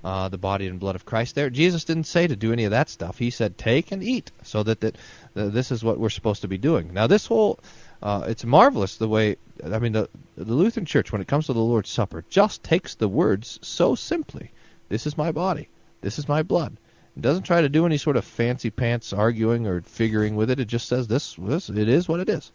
uh, 0.04 0.30
the 0.30 0.38
body 0.40 0.68
and 0.68 0.80
blood 0.80 0.96
of 0.96 1.06
Christ. 1.06 1.36
There, 1.36 1.52
Jesus 1.52 1.84
didn't 1.84 2.06
say 2.06 2.26
to 2.26 2.36
do 2.36 2.52
any 2.52 2.64
of 2.64 2.72
that 2.72 2.90
stuff. 2.90 3.20
He 3.20 3.30
said, 3.30 3.56
"Take 3.56 3.92
and 3.92 4.02
eat," 4.02 4.32
so 4.42 4.64
that 4.64 4.82
that 4.82 4.98
this 5.36 5.72
is 5.72 5.84
what 5.84 6.00
we're 6.00 6.10
supposed 6.10 6.42
to 6.42 6.48
be 6.48 6.58
doing. 6.58 6.92
Now, 6.92 7.06
this 7.06 7.28
whole 7.28 7.60
uh, 8.02 8.26
it's 8.28 8.44
marvelous 8.44 8.98
the 8.98 9.08
way 9.08 9.36
I 9.64 9.78
mean 9.78 9.94
the 9.94 10.10
the 10.36 10.56
Lutheran 10.56 10.88
Church 10.88 11.12
when 11.12 11.22
it 11.22 11.28
comes 11.28 11.46
to 11.46 11.54
the 11.54 11.60
Lord's 11.60 11.92
Supper 11.92 12.26
just 12.32 12.64
takes 12.64 12.96
the 12.96 13.08
words 13.08 13.60
so 13.62 13.94
simply. 13.94 14.50
This 14.90 15.06
is 15.06 15.16
my 15.16 15.32
body. 15.32 15.68
This 16.02 16.18
is 16.18 16.28
my 16.28 16.42
blood. 16.42 16.78
It 17.16 17.22
doesn't 17.22 17.44
try 17.44 17.62
to 17.62 17.70
do 17.70 17.86
any 17.86 17.98
sort 17.98 18.18
of 18.18 18.26
fancy 18.26 18.70
pants 18.70 19.14
arguing 19.14 19.68
or 19.68 19.82
figuring 19.82 20.36
with 20.36 20.50
it. 20.50 20.60
It 20.60 20.66
just 20.66 20.88
says 20.88 21.08
this, 21.08 21.36
this 21.36 21.70
it 21.70 21.88
is 21.88 22.08
what 22.08 22.20
it 22.20 22.30
is. 22.30 22.52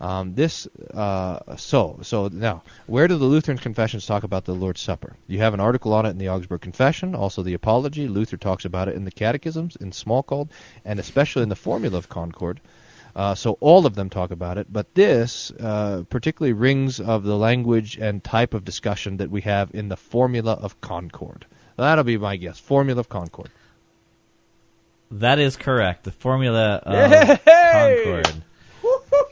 Um, 0.00 0.34
this 0.34 0.68
uh, 0.94 1.56
so 1.56 1.98
so 2.02 2.28
now 2.28 2.62
where 2.86 3.08
do 3.08 3.16
the 3.16 3.24
Lutheran 3.24 3.58
confessions 3.58 4.06
talk 4.06 4.22
about 4.22 4.44
the 4.44 4.54
Lord's 4.54 4.80
Supper? 4.80 5.16
You 5.26 5.38
have 5.38 5.54
an 5.54 5.60
article 5.60 5.92
on 5.92 6.06
it 6.06 6.10
in 6.10 6.18
the 6.18 6.28
Augsburg 6.28 6.60
Confession, 6.60 7.16
also 7.16 7.42
the 7.42 7.54
Apology. 7.54 8.06
Luther 8.06 8.36
talks 8.36 8.64
about 8.64 8.88
it 8.88 8.94
in 8.94 9.04
the 9.04 9.10
Catechisms, 9.10 9.74
in 9.76 9.90
Smalcald, 9.90 10.50
and 10.84 11.00
especially 11.00 11.42
in 11.42 11.48
the 11.48 11.56
Formula 11.56 11.98
of 11.98 12.08
Concord. 12.08 12.60
Uh, 13.16 13.34
so 13.34 13.58
all 13.60 13.86
of 13.86 13.96
them 13.96 14.08
talk 14.08 14.30
about 14.30 14.58
it, 14.58 14.72
but 14.72 14.94
this 14.94 15.50
uh, 15.58 16.04
particularly 16.08 16.52
rings 16.52 17.00
of 17.00 17.24
the 17.24 17.36
language 17.36 17.96
and 17.96 18.22
type 18.22 18.54
of 18.54 18.64
discussion 18.64 19.16
that 19.16 19.30
we 19.30 19.40
have 19.40 19.74
in 19.74 19.88
the 19.88 19.96
Formula 19.96 20.52
of 20.52 20.80
Concord. 20.80 21.44
That'll 21.76 22.04
be 22.04 22.18
my 22.18 22.36
guess. 22.36 22.60
Formula 22.60 23.00
of 23.00 23.08
Concord. 23.08 23.50
That 25.10 25.38
is 25.38 25.56
correct. 25.56 26.04
The 26.04 26.12
formula 26.12 26.82
of 26.84 27.44
Concord. 27.44 28.42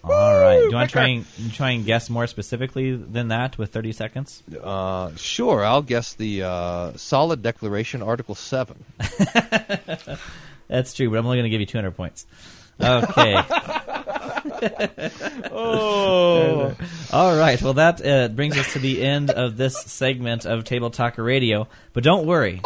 All 0.04 0.40
right. 0.40 0.60
Do 0.60 0.68
you 0.68 0.74
want 0.74 0.90
to 0.90 0.92
try 0.92 1.06
and 1.08 1.26
try 1.52 1.70
and 1.70 1.84
guess 1.84 2.08
more 2.08 2.26
specifically 2.26 2.96
than 2.96 3.28
that 3.28 3.58
with 3.58 3.72
30 3.72 3.92
seconds? 3.92 4.42
Uh, 4.62 5.14
sure, 5.16 5.64
I'll 5.64 5.82
guess 5.82 6.14
the 6.14 6.44
uh, 6.44 6.92
Solid 6.96 7.42
Declaration, 7.42 8.02
Article 8.02 8.34
7. 8.34 8.82
That's 10.68 10.94
true, 10.94 11.10
but 11.10 11.18
I'm 11.18 11.26
only 11.26 11.38
going 11.38 11.44
to 11.44 11.50
give 11.50 11.60
you 11.60 11.66
200 11.66 11.92
points. 11.92 12.26
Okay. 12.80 13.36
oh. 15.50 16.74
All 17.12 17.36
right. 17.36 17.60
Well, 17.60 17.74
that 17.74 18.04
uh, 18.04 18.28
brings 18.28 18.58
us 18.58 18.72
to 18.74 18.78
the 18.78 19.02
end 19.02 19.30
of 19.30 19.56
this 19.56 19.80
segment 19.82 20.44
of 20.44 20.64
Table 20.64 20.90
Talk 20.90 21.18
Radio. 21.18 21.68
But 21.92 22.04
don't 22.04 22.26
worry. 22.26 22.60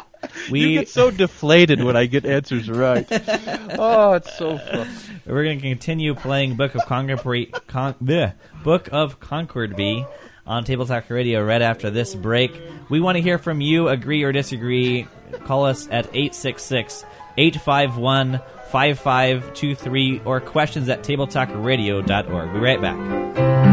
We 0.50 0.60
You 0.60 0.78
get 0.80 0.88
so 0.88 1.10
deflated 1.10 1.82
when 1.82 1.96
I 1.96 2.06
get 2.06 2.24
answers 2.24 2.68
right. 2.68 3.06
oh, 3.78 4.12
it's 4.14 4.36
so 4.36 4.58
fun. 4.58 4.88
We're 5.26 5.44
going 5.44 5.60
to 5.60 5.68
continue 5.68 6.14
playing 6.14 6.56
Book 6.56 6.74
of 6.74 6.82
Concord, 6.86 7.52
Con- 7.66 7.94
bleh, 7.94 8.34
Book 8.62 8.88
of 8.92 9.20
Concord 9.20 9.76
B 9.76 10.04
on 10.46 10.64
Table 10.64 10.86
Talk 10.86 11.08
Radio 11.10 11.44
right 11.44 11.62
after 11.62 11.90
this 11.90 12.14
break. 12.14 12.60
We 12.88 13.00
want 13.00 13.16
to 13.16 13.22
hear 13.22 13.38
from 13.38 13.60
you. 13.60 13.88
Agree 13.88 14.22
or 14.22 14.32
disagree? 14.32 15.06
Call 15.44 15.64
us 15.64 15.86
at 15.88 16.06
866 16.06 17.04
851 17.36 18.40
5523 18.70 20.22
or 20.24 20.40
questions 20.40 20.88
at 20.88 21.02
tabletalkradio.org. 21.02 22.52
Be 22.52 22.58
right 22.58 22.80
back. 22.80 23.69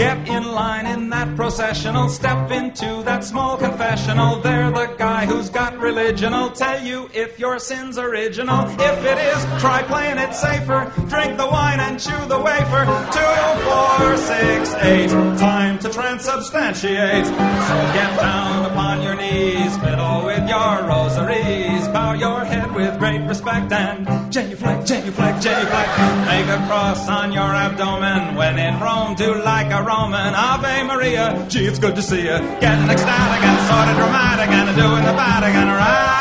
Get 0.00 0.28
in 0.28 0.52
line 0.52 0.86
in 0.86 1.10
that 1.10 1.36
processional, 1.36 2.08
step 2.08 2.50
into 2.50 3.02
that 3.02 3.22
small 3.22 3.58
confessional. 3.58 4.40
They're 4.40 4.70
the 4.70 4.86
guy 4.96 5.26
who's 5.26 5.50
got 5.50 5.76
religion. 5.78 6.32
I'll 6.32 6.52
tell 6.52 6.82
you 6.82 7.10
if 7.12 7.38
your 7.38 7.58
sin's 7.58 7.98
original. 7.98 8.64
If 8.80 9.04
it 9.04 9.18
is, 9.18 9.60
try 9.60 9.82
playing 9.82 10.16
it 10.16 10.32
safer. 10.32 10.90
Drink 11.10 11.36
the 11.36 11.46
wine 11.46 11.80
and 11.80 12.00
chew 12.00 12.16
the 12.28 12.40
wafer. 12.40 12.84
Two, 13.12 13.36
four, 13.68 14.16
six, 14.16 14.74
eight. 14.86 15.10
Time 15.38 15.78
to 15.80 15.88
transubstantiate. 15.90 17.26
So 17.26 17.76
get 17.92 18.18
down 18.18 18.64
upon 18.72 19.02
your 19.02 19.16
knees, 19.16 19.76
fiddle 19.80 20.24
with 20.24 20.48
your 20.48 20.88
rosaries, 20.88 21.86
bow 21.88 22.14
your 22.14 22.42
head 22.46 22.74
with 22.74 22.98
great 22.98 23.20
respect 23.28 23.70
and 23.70 24.19
genuflect, 24.30 24.86
genuflect, 24.86 25.42
genuflect. 25.42 25.98
Make 26.26 26.46
a 26.46 26.64
cross 26.66 27.08
on 27.08 27.32
your 27.32 27.42
abdomen. 27.42 28.36
When 28.36 28.58
in 28.58 28.78
Rome, 28.78 29.14
do 29.16 29.34
like 29.34 29.72
a 29.72 29.82
Roman. 29.82 30.34
Ave 30.34 30.84
Maria, 30.84 31.46
gee, 31.48 31.66
it's 31.66 31.78
good 31.78 31.96
to 31.96 32.02
see 32.02 32.22
you. 32.22 32.38
Getting 32.60 32.88
ecstatic 32.88 33.44
and 33.44 33.60
sort 33.68 33.88
of 33.88 33.96
dramatic 33.96 34.48
and 34.50 34.76
doing 34.76 35.04
the 35.04 35.12
Vatican 35.12 35.66
right. 35.66 36.20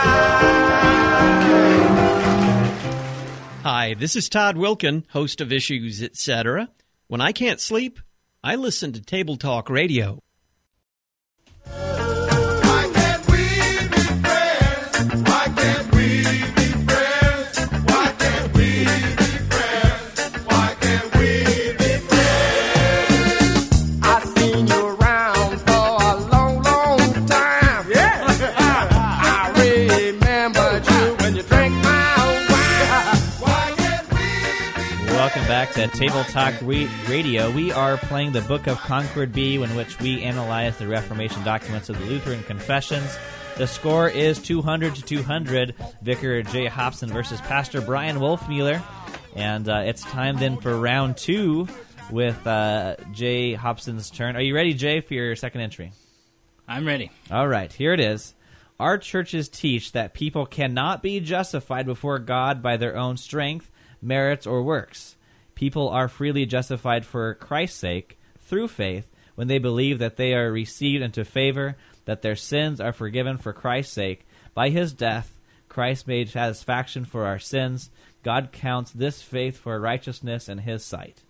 Hi, 3.63 3.93
this 3.93 4.15
is 4.15 4.29
Todd 4.29 4.55
Wilken, 4.55 5.03
host 5.09 5.41
of 5.41 5.51
Issues 5.51 6.01
Etc. 6.01 6.69
When 7.07 7.21
I 7.21 7.31
can't 7.31 7.59
sleep, 7.59 7.99
I 8.43 8.55
listen 8.55 8.93
to 8.93 9.01
Table 9.01 9.37
Talk 9.37 9.69
Radio. 9.69 10.19
Back 35.75 35.91
to 35.91 35.97
Table 35.97 36.23
Talk 36.25 36.53
Re- 36.61 36.89
Radio. 37.07 37.51
We 37.51 37.71
are 37.71 37.97
playing 37.97 38.31
the 38.31 38.41
Book 38.41 38.67
of 38.67 38.77
Concord 38.77 39.31
B, 39.33 39.55
in 39.55 39.75
which 39.75 39.99
we 39.99 40.21
analyze 40.23 40.77
the 40.77 40.88
Reformation 40.88 41.43
documents 41.43 41.89
of 41.89 41.99
the 41.99 42.05
Lutheran 42.05 42.43
Confessions. 42.43 43.17
The 43.57 43.67
score 43.67 44.07
is 44.09 44.39
200 44.41 44.95
to 44.95 45.01
200. 45.01 45.75
Vicar 46.01 46.43
Jay 46.43 46.65
Hobson 46.67 47.09
versus 47.09 47.41
Pastor 47.41 47.81
Brian 47.81 48.17
Wolfmueller. 48.17 48.81
And 49.35 49.69
uh, 49.69 49.83
it's 49.85 50.01
time 50.03 50.38
then 50.38 50.57
for 50.57 50.77
round 50.77 51.17
two 51.17 51.67
with 52.09 52.45
uh, 52.47 52.95
Jay 53.11 53.53
Hobson's 53.53 54.09
turn. 54.09 54.35
Are 54.35 54.41
you 54.41 54.55
ready, 54.55 54.73
Jay, 54.73 55.01
for 55.01 55.13
your 55.13 55.35
second 55.35 55.61
entry? 55.61 55.91
I'm 56.67 56.85
ready. 56.85 57.11
All 57.31 57.47
right, 57.47 57.71
here 57.71 57.93
it 57.93 57.99
is. 57.99 58.33
Our 58.79 58.97
churches 58.97 59.49
teach 59.49 59.91
that 59.91 60.13
people 60.13 60.45
cannot 60.45 61.03
be 61.03 61.19
justified 61.19 61.85
before 61.85 62.19
God 62.19 62.63
by 62.63 62.77
their 62.77 62.97
own 62.97 63.17
strength, 63.17 63.69
merits, 64.01 64.47
or 64.47 64.63
works. 64.63 65.15
People 65.59 65.89
are 65.89 66.07
freely 66.07 66.45
justified 66.45 67.05
for 67.05 67.33
Christ's 67.33 67.77
sake 67.77 68.17
through 68.39 68.69
faith 68.69 69.05
when 69.35 69.49
they 69.49 69.57
believe 69.57 69.99
that 69.99 70.15
they 70.15 70.33
are 70.33 70.49
received 70.49 71.03
into 71.03 71.25
favor, 71.25 71.75
that 72.05 72.21
their 72.21 72.37
sins 72.37 72.79
are 72.79 72.93
forgiven 72.93 73.37
for 73.37 73.51
Christ's 73.51 73.91
sake. 73.91 74.25
By 74.53 74.69
his 74.69 74.93
death, 74.93 75.35
Christ 75.67 76.07
made 76.07 76.29
satisfaction 76.29 77.03
for 77.03 77.25
our 77.25 77.39
sins. 77.39 77.89
God 78.23 78.53
counts 78.53 78.91
this 78.91 79.21
faith 79.21 79.57
for 79.57 79.77
righteousness 79.81 80.47
in 80.47 80.59
his 80.59 80.81
sight. 80.85 81.23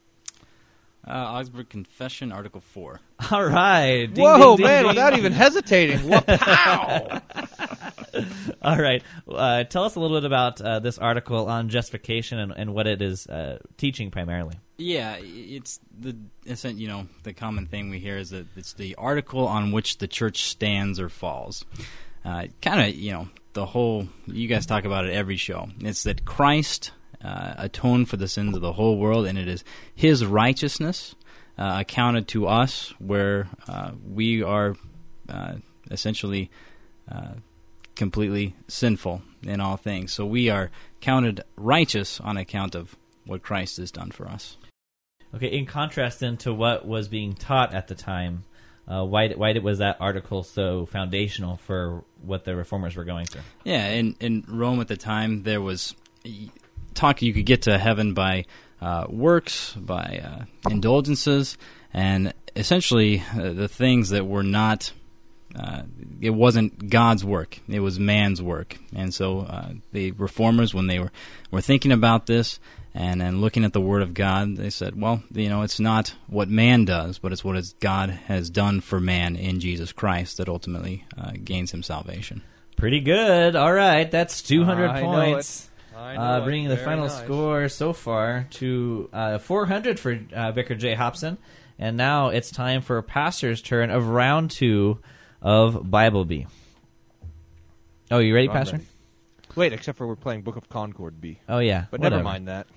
Uh, 1.07 1.12
Augsburg 1.13 1.69
Confession, 1.69 2.31
Article 2.31 2.62
4. 2.62 3.00
All 3.31 3.45
right. 3.45 4.05
Ding, 4.05 4.24
Whoa, 4.24 4.57
ding, 4.57 4.57
ding, 4.57 4.65
man, 4.67 4.83
ding. 4.83 4.88
without 4.89 5.17
even 5.17 5.31
hesitating. 5.31 6.01
What, 6.07 6.27
pow! 6.27 7.19
All 8.62 8.78
right. 8.78 9.04
Uh, 9.28 9.63
tell 9.63 9.84
us 9.84 9.96
a 9.96 10.00
little 10.00 10.18
bit 10.18 10.25
about 10.25 10.62
uh, 10.62 10.80
this 10.80 10.98
article 10.98 11.48
on 11.48 11.70
justification 11.70 12.39
and, 12.39 12.51
and 12.56 12.74
what 12.74 12.88
it 12.88 13.01
is 13.01 13.28
uh, 13.28 13.60
teaching 13.78 14.12
primarily. 14.12 14.56
Yeah, 14.78 15.18
it's 15.20 15.80
the 16.00 16.16
you 16.46 16.88
know 16.88 17.08
the 17.24 17.34
common 17.34 17.66
thing 17.66 17.89
we 17.89 18.00
hear 18.00 18.18
is 18.18 18.30
that 18.30 18.48
it's 18.56 18.74
the 18.74 18.96
article 18.96 19.46
on 19.48 19.72
which 19.72 19.98
the 19.98 20.08
church 20.08 20.44
stands 20.44 21.00
or 21.00 21.10
falls. 21.10 21.66
Uh, 22.24 22.48
kind 22.62 22.82
of 22.82 22.96
you 22.96 23.12
know 23.12 23.28
the 23.54 23.66
whole 23.66 24.08
you 24.25 24.48
guys 24.48 24.66
talk 24.66 24.86
about 24.86 25.06
it 25.06 25.13
every 25.13 25.36
show. 25.36 25.68
It's 25.82 26.04
that 26.04 26.24
Christ 26.24 26.92
uh, 27.22 27.56
atoned 27.58 28.08
for 28.08 28.16
the 28.16 28.30
sins 28.30 28.56
of 28.56 28.62
the 28.62 28.74
whole 28.74 28.98
world, 28.98 29.25
and 29.25 29.38
it 29.38 29.50
is 29.50 29.66
His 29.94 30.25
righteousness 30.25 31.13
uh, 31.58 31.75
accounted 31.80 32.30
to 32.30 32.48
us, 32.48 32.94
where 33.00 33.50
we 34.10 34.44
are 34.44 34.78
essentially 35.92 36.50
uh, 37.12 37.34
completely 38.00 38.56
sinful 38.70 39.22
in 39.44 39.60
all 39.60 39.77
things. 39.77 40.13
So 40.13 40.25
we 40.25 40.50
are 40.50 40.72
counted 41.01 41.41
righteous 41.58 42.20
on 42.20 42.38
account 42.38 42.74
of 42.74 42.96
what 43.25 43.44
Christ 43.44 43.77
has 43.77 43.91
done 43.91 44.10
for 44.10 44.27
us. 44.27 44.58
Okay, 45.36 45.48
in 45.48 45.68
contrast 45.68 46.22
then 46.22 46.38
to 46.38 46.53
what 46.53 46.88
was 46.88 47.08
being 47.10 47.36
taught 47.36 47.75
at 47.75 47.88
the 47.88 47.94
time, 47.94 48.46
uh, 48.88 49.06
why 49.06 49.27
why 49.29 49.53
was 49.60 49.77
that 49.77 49.98
article 50.00 50.41
so 50.41 50.88
foundational 50.88 51.58
for 51.58 52.03
what 52.24 52.46
the 52.46 52.56
reformers 52.56 52.96
were 52.96 53.03
going 53.03 53.27
through? 53.27 53.44
Yeah, 53.63 53.89
in 53.89 54.15
in 54.20 54.46
Rome 54.48 54.79
at 54.79 54.88
the 54.88 54.98
time, 54.98 55.44
there 55.44 55.62
was 55.62 55.94
talk 56.96 57.22
you 57.22 57.34
could 57.34 57.46
get 57.46 57.63
to 57.63 57.77
heaven 57.77 58.13
by 58.15 58.46
uh, 58.82 59.06
works, 59.10 59.74
by 59.74 60.22
uh, 60.24 60.72
indulgences, 60.72 61.58
and 61.94 62.34
essentially 62.56 63.22
uh, 63.38 63.53
the 63.53 63.68
things 63.68 64.10
that 64.10 64.25
were 64.25 64.44
not. 64.44 64.94
Uh, 65.56 65.84
it 66.22 66.29
wasn't 66.32 66.89
God's 66.89 67.24
work; 67.25 67.60
it 67.68 67.79
was 67.79 68.00
man's 68.00 68.41
work. 68.41 68.77
And 68.96 69.13
so 69.13 69.39
uh, 69.41 69.70
the 69.91 70.12
reformers, 70.12 70.74
when 70.74 70.88
they 70.88 71.00
were 71.00 71.12
were 71.51 71.62
thinking 71.62 71.91
about 71.91 72.27
this 72.27 72.60
and 72.94 73.22
and 73.22 73.41
looking 73.41 73.63
at 73.65 73.74
the 73.74 73.82
Word 73.82 74.01
of 74.03 74.13
God, 74.13 74.58
they 74.58 74.70
said, 74.70 75.00
"Well, 75.00 75.24
you 75.34 75.50
know, 75.50 75.63
it's 75.63 75.79
not 75.79 76.13
what 76.27 76.50
man 76.50 76.86
does, 76.86 77.18
but 77.18 77.32
it's 77.32 77.44
what 77.44 77.56
is 77.56 77.74
God 77.79 78.10
has 78.10 78.50
done 78.50 78.79
for 78.82 79.00
man 79.00 79.36
in 79.36 79.60
Jesus 79.60 79.91
Christ 79.91 80.38
that 80.38 80.48
ultimately 80.50 81.06
uh, 81.18 81.32
gains 81.44 81.72
him 81.74 81.82
salvation." 81.84 82.41
Pretty 82.75 83.00
good. 83.01 83.56
All 83.56 83.74
right, 83.74 84.10
that's 84.10 84.41
200 84.41 84.88
I 84.89 85.01
points. 85.01 85.65
it. 85.94 85.98
I 85.98 86.15
know 86.15 86.22
Uh, 86.22 86.44
bringing 86.46 86.70
the 86.70 86.75
Very 86.75 86.86
final 86.86 87.08
nice. 87.08 87.18
score 87.18 87.68
so 87.68 87.91
far 87.91 88.48
to 88.51 89.10
uh, 89.12 89.38
400 89.39 90.00
for 90.00 90.18
uh, 90.34 90.51
Vicar 90.53 90.75
Jay 90.75 90.94
Hobson. 90.94 91.38
And 91.77 91.98
now 91.98 92.29
it's 92.29 92.51
time 92.51 92.82
for 92.82 93.01
Pastor's 93.01 93.62
turn 93.62 93.89
of 93.89 94.08
round 94.08 94.51
two 94.51 95.00
of 95.41 95.89
Bible 95.89 96.25
B. 96.25 96.48
Oh, 98.12 98.19
you 98.19 98.34
ready, 98.34 98.50
I'm 98.50 98.53
Pastor? 98.53 98.77
ready. 98.77 98.88
Wait, 99.55 99.74
except 99.74 99.98
for 99.98 100.08
we're 100.08 100.15
playing 100.15 100.41
Book 100.41 100.55
of 100.55 100.69
Concord 100.69 101.19
B. 101.19 101.39
Oh, 101.48 101.60
yeah. 101.60 101.86
But 101.91 102.00
whatever. 102.00 102.17
never 102.17 102.24
mind 102.24 102.48
that. 102.48 102.67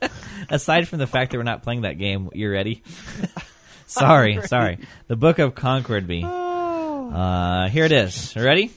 Aside 0.50 0.88
from 0.88 0.98
the 0.98 1.06
fact 1.06 1.30
that 1.30 1.38
we're 1.38 1.42
not 1.42 1.62
playing 1.62 1.82
that 1.82 1.98
game, 1.98 2.30
you're 2.34 2.52
ready? 2.52 2.82
sorry, 3.86 4.40
sorry. 4.46 4.78
The 5.08 5.16
Book 5.16 5.38
of 5.38 5.54
Concord 5.54 6.06
B. 6.06 6.22
Uh, 6.24 7.68
here 7.68 7.84
it 7.84 7.92
is. 7.92 8.34
Ready? 8.36 8.70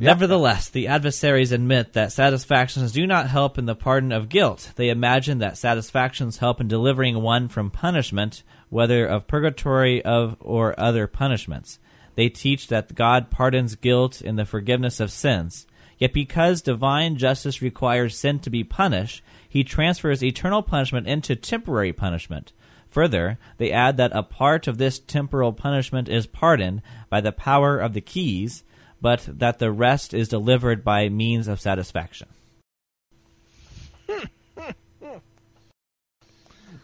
Nevertheless, 0.00 0.68
the 0.68 0.86
adversaries 0.86 1.50
admit 1.50 1.94
that 1.94 2.12
satisfactions 2.12 2.92
do 2.92 3.04
not 3.04 3.28
help 3.28 3.58
in 3.58 3.66
the 3.66 3.74
pardon 3.74 4.12
of 4.12 4.28
guilt. 4.28 4.72
They 4.76 4.90
imagine 4.90 5.38
that 5.38 5.58
satisfactions 5.58 6.38
help 6.38 6.60
in 6.60 6.68
delivering 6.68 7.20
one 7.20 7.48
from 7.48 7.70
punishment, 7.70 8.44
whether 8.70 9.06
of 9.06 9.26
purgatory 9.26 10.04
of 10.04 10.36
or 10.40 10.78
other 10.78 11.06
punishments. 11.06 11.78
They 12.14 12.28
teach 12.28 12.68
that 12.68 12.94
God 12.94 13.30
pardons 13.30 13.76
guilt 13.76 14.20
in 14.20 14.36
the 14.36 14.44
forgiveness 14.44 15.00
of 15.00 15.12
sins. 15.12 15.66
Yet 15.98 16.12
because 16.12 16.62
divine 16.62 17.16
justice 17.16 17.62
requires 17.62 18.16
sin 18.16 18.38
to 18.40 18.50
be 18.50 18.64
punished, 18.64 19.22
he 19.48 19.64
transfers 19.64 20.22
eternal 20.22 20.62
punishment 20.62 21.06
into 21.06 21.34
temporary 21.34 21.92
punishment. 21.92 22.52
Further, 22.90 23.38
they 23.58 23.70
add 23.70 23.96
that 23.96 24.12
a 24.14 24.22
part 24.22 24.66
of 24.66 24.78
this 24.78 24.98
temporal 24.98 25.52
punishment 25.52 26.08
is 26.08 26.26
pardoned 26.26 26.82
by 27.10 27.20
the 27.20 27.32
power 27.32 27.78
of 27.78 27.92
the 27.92 28.00
keys, 28.00 28.64
but 29.00 29.28
that 29.28 29.58
the 29.58 29.70
rest 29.70 30.14
is 30.14 30.28
delivered 30.28 30.84
by 30.84 31.08
means 31.08 31.48
of 31.48 31.60
satisfaction. 31.60 32.28
Hmm. 34.08 34.24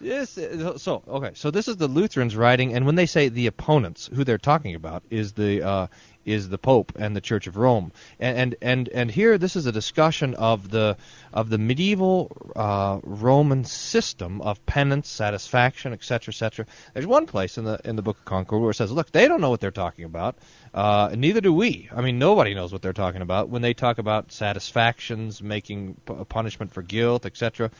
This 0.04 0.36
is- 0.36 0.82
so 0.82 1.02
okay. 1.08 1.30
So 1.32 1.50
this 1.50 1.66
is 1.66 1.78
the 1.78 1.88
Lutherans 1.88 2.36
writing, 2.36 2.74
and 2.74 2.84
when 2.84 2.94
they 2.94 3.06
say 3.06 3.30
the 3.30 3.46
opponents, 3.46 4.10
who 4.14 4.22
they're 4.22 4.36
talking 4.36 4.74
about 4.74 5.02
is 5.08 5.32
the 5.32 5.62
uh, 5.62 5.86
is 6.26 6.50
the 6.50 6.58
Pope 6.58 6.92
and 6.98 7.16
the 7.16 7.22
Church 7.22 7.46
of 7.46 7.56
Rome, 7.56 7.90
and 8.20 8.54
and 8.60 8.88
and, 8.90 9.10
here 9.10 9.38
this 9.38 9.56
is 9.56 9.64
a 9.64 9.72
discussion 9.72 10.34
of 10.34 10.70
the 10.70 10.98
of 11.32 11.48
the 11.48 11.56
medieval 11.56 12.36
uh, 12.54 13.00
Roman 13.02 13.64
system 13.64 14.42
of 14.42 14.64
penance, 14.66 15.08
satisfaction, 15.08 15.94
etc., 15.94 16.32
etc. 16.32 16.66
There's 16.92 17.06
one 17.06 17.24
place 17.26 17.56
in 17.56 17.64
the 17.64 17.80
in 17.86 17.96
the 17.96 18.02
Book 18.02 18.18
of 18.18 18.24
Concord 18.26 18.60
where 18.60 18.72
it 18.72 18.74
says, 18.74 18.92
look, 18.92 19.10
they 19.10 19.26
don't 19.26 19.40
know 19.40 19.50
what 19.50 19.60
they're 19.60 19.70
talking 19.70 20.04
about, 20.04 20.36
uh, 20.74 21.14
neither 21.16 21.40
do 21.40 21.52
we. 21.52 21.88
I 21.94 22.02
mean, 22.02 22.18
nobody 22.18 22.52
knows 22.52 22.72
what 22.72 22.82
they're 22.82 22.92
talking 22.92 23.22
about 23.22 23.48
when 23.48 23.62
they 23.62 23.72
talk 23.72 23.96
about 23.96 24.32
satisfactions, 24.32 25.42
making 25.42 25.94
punishment 26.28 26.72
for 26.74 26.82
guilt, 26.82 27.24
etc. 27.24 27.70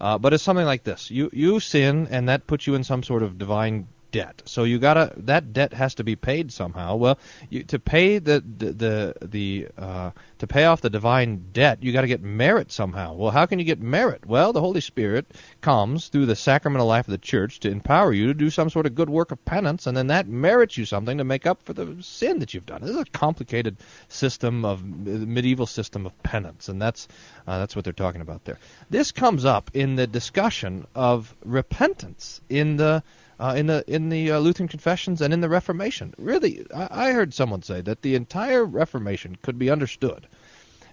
Uh, 0.00 0.16
but 0.18 0.32
it's 0.32 0.42
something 0.42 0.64
like 0.64 0.82
this: 0.84 1.10
you 1.10 1.30
you 1.32 1.60
sin, 1.60 2.08
and 2.10 2.28
that 2.28 2.46
puts 2.46 2.66
you 2.66 2.74
in 2.74 2.84
some 2.84 3.02
sort 3.02 3.22
of 3.22 3.36
divine 3.38 3.88
debt. 4.10 4.42
So 4.44 4.64
you 4.64 4.78
gotta 4.78 5.12
that 5.18 5.52
debt 5.52 5.72
has 5.72 5.94
to 5.96 6.04
be 6.04 6.16
paid 6.16 6.52
somehow. 6.52 6.96
Well, 6.96 7.18
you, 7.48 7.64
to 7.64 7.78
pay 7.78 8.18
the 8.18 8.40
the 8.40 8.72
the, 8.72 9.14
the 9.22 9.68
uh, 9.78 10.10
to 10.38 10.46
pay 10.46 10.64
off 10.64 10.80
the 10.80 10.90
divine 10.90 11.46
debt, 11.52 11.82
you 11.82 11.92
got 11.92 12.02
to 12.02 12.06
get 12.06 12.22
merit 12.22 12.72
somehow. 12.72 13.14
Well, 13.14 13.30
how 13.30 13.46
can 13.46 13.58
you 13.58 13.64
get 13.64 13.80
merit? 13.80 14.26
Well, 14.26 14.52
the 14.52 14.60
Holy 14.60 14.80
Spirit 14.80 15.26
comes 15.60 16.08
through 16.08 16.26
the 16.26 16.36
sacramental 16.36 16.86
life 16.86 17.06
of 17.06 17.12
the 17.12 17.18
church 17.18 17.60
to 17.60 17.70
empower 17.70 18.12
you 18.12 18.28
to 18.28 18.34
do 18.34 18.50
some 18.50 18.70
sort 18.70 18.86
of 18.86 18.94
good 18.94 19.10
work 19.10 19.32
of 19.32 19.44
penance, 19.44 19.86
and 19.86 19.96
then 19.96 20.08
that 20.08 20.26
merits 20.26 20.76
you 20.76 20.84
something 20.84 21.18
to 21.18 21.24
make 21.24 21.46
up 21.46 21.62
for 21.62 21.72
the 21.72 21.96
sin 22.02 22.38
that 22.40 22.54
you've 22.54 22.66
done. 22.66 22.80
This 22.80 22.90
is 22.90 22.96
a 22.96 23.04
complicated 23.04 23.76
system 24.08 24.64
of 24.64 24.84
medieval 24.84 25.66
system 25.66 26.06
of 26.06 26.22
penance, 26.22 26.68
and 26.68 26.80
that's 26.80 27.08
uh, 27.46 27.58
that's 27.58 27.76
what 27.76 27.84
they're 27.84 27.92
talking 27.92 28.20
about 28.20 28.44
there. 28.44 28.58
This 28.88 29.12
comes 29.12 29.44
up 29.44 29.70
in 29.74 29.96
the 29.96 30.06
discussion 30.06 30.86
of 30.94 31.34
repentance 31.44 32.40
in 32.48 32.76
the 32.76 33.02
uh, 33.40 33.54
in 33.56 33.66
the 33.66 33.82
in 33.86 34.10
the 34.10 34.32
uh, 34.32 34.38
Lutheran 34.38 34.68
confessions 34.68 35.22
and 35.22 35.32
in 35.32 35.40
the 35.40 35.48
Reformation. 35.48 36.12
Really, 36.18 36.66
I, 36.74 37.08
I 37.08 37.12
heard 37.12 37.32
someone 37.32 37.62
say 37.62 37.80
that 37.80 38.02
the 38.02 38.14
entire 38.14 38.64
Reformation 38.64 39.36
could 39.40 39.58
be 39.58 39.70
understood 39.70 40.26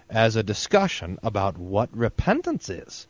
as 0.08 0.34
a 0.34 0.42
discussion 0.42 1.18
about 1.22 1.58
what 1.58 1.94
repentance 1.94 2.70
is. 2.70 3.06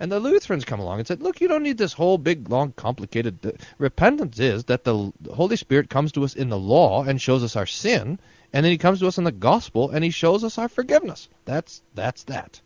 And 0.00 0.10
the 0.10 0.18
Lutherans 0.18 0.64
come 0.64 0.80
along 0.80 0.98
and 0.98 1.06
said, 1.06 1.22
"Look, 1.22 1.40
you 1.40 1.46
don't 1.46 1.62
need 1.62 1.78
this 1.78 1.92
whole 1.92 2.18
big, 2.18 2.50
long, 2.50 2.72
complicated. 2.72 3.38
Uh, 3.46 3.52
repentance 3.78 4.40
is 4.40 4.64
that 4.64 4.82
the 4.82 5.12
Holy 5.32 5.56
Spirit 5.56 5.88
comes 5.88 6.10
to 6.12 6.24
us 6.24 6.34
in 6.34 6.48
the 6.48 6.58
law 6.58 7.04
and 7.04 7.20
shows 7.20 7.44
us 7.44 7.54
our 7.54 7.66
sin, 7.66 8.18
and 8.52 8.64
then 8.64 8.72
He 8.72 8.78
comes 8.78 8.98
to 9.00 9.06
us 9.06 9.18
in 9.18 9.24
the 9.24 9.30
gospel 9.30 9.90
and 9.90 10.02
He 10.02 10.10
shows 10.10 10.42
us 10.42 10.58
our 10.58 10.68
forgiveness. 10.68 11.28
That's 11.44 11.80
that's 11.94 12.24
that." 12.24 12.60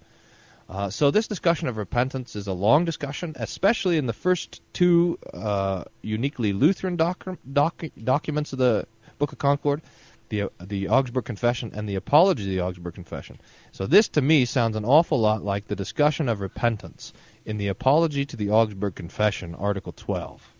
Uh, 0.69 0.89
so 0.89 1.11
this 1.11 1.29
discussion 1.29 1.69
of 1.69 1.77
repentance 1.77 2.37
is 2.37 2.47
a 2.47 2.53
long 2.53 2.85
discussion, 2.85 3.33
especially 3.37 3.99
in 3.99 4.07
the 4.07 4.13
first 4.13 4.63
two 4.73 5.19
uh, 5.35 5.85
uniquely 6.03 6.53
Lutheran 6.53 6.97
doc- 6.97 7.39
doc- 7.53 7.85
documents 8.03 8.53
of 8.53 8.59
the 8.59 8.87
Book 9.19 9.33
of 9.33 9.39
Concord, 9.39 9.83
the 10.31 10.51
the 10.61 10.89
Augsburg 10.89 11.27
Confession 11.27 11.73
and 11.75 11.89
the 11.89 11.97
Apology 11.97 12.45
of 12.45 12.51
the 12.51 12.61
Augsburg 12.61 12.95
Confession. 12.95 13.39
So 13.73 13.87
this 13.87 14.09
to 14.09 14.23
me 14.23 14.47
sounds 14.47 14.77
an 14.77 14.85
awful 14.85 15.21
lot 15.21 15.45
like 15.45 15.69
the 15.69 15.77
discussion 15.77 16.29
of 16.29 16.41
repentance 16.41 17.13
in 17.45 17.59
the 17.59 17.69
Apology 17.69 18.25
to 18.27 18.37
the 18.37 18.51
Augsburg 18.51 18.95
Confession, 18.95 19.55
Article 19.55 19.93
12. 19.93 20.54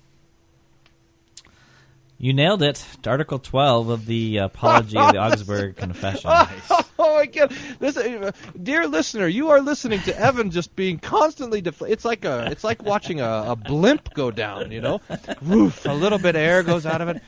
You 2.19 2.33
nailed 2.33 2.63
it. 2.63 2.85
Article 3.07 3.39
12 3.39 3.89
of 3.89 4.07
the 4.07 4.39
Apology 4.39 4.97
of 4.97 5.13
the 5.13 5.19
Augsburg 5.19 5.77
Confession. 5.77 6.31
oh 6.31 7.17
my 7.17 7.27
god! 7.27 7.53
This, 7.81 7.97
uh, 7.97 8.31
dear 8.61 8.87
listener, 8.87 9.27
you 9.27 9.51
are 9.51 9.61
listening 9.61 10.01
to 10.03 10.19
Evan 10.19 10.51
just 10.51 10.75
being 10.77 10.99
constantly 10.99 11.61
deflated. 11.61 11.93
It's 11.95 12.05
like 12.05 12.25
a, 12.25 12.49
it's 12.51 12.65
like 12.65 12.83
watching 12.83 13.21
a, 13.21 13.45
a 13.49 13.57
blimp 13.57 14.15
go 14.15 14.31
down. 14.31 14.71
You 14.73 14.81
know, 14.81 15.01
woof, 15.43 15.85
a 15.87 15.93
little 15.93 16.19
bit 16.19 16.37
of 16.37 16.41
air 16.41 16.63
goes 16.63 16.87
out 16.87 17.01
of 17.01 17.09
it. 17.09 17.23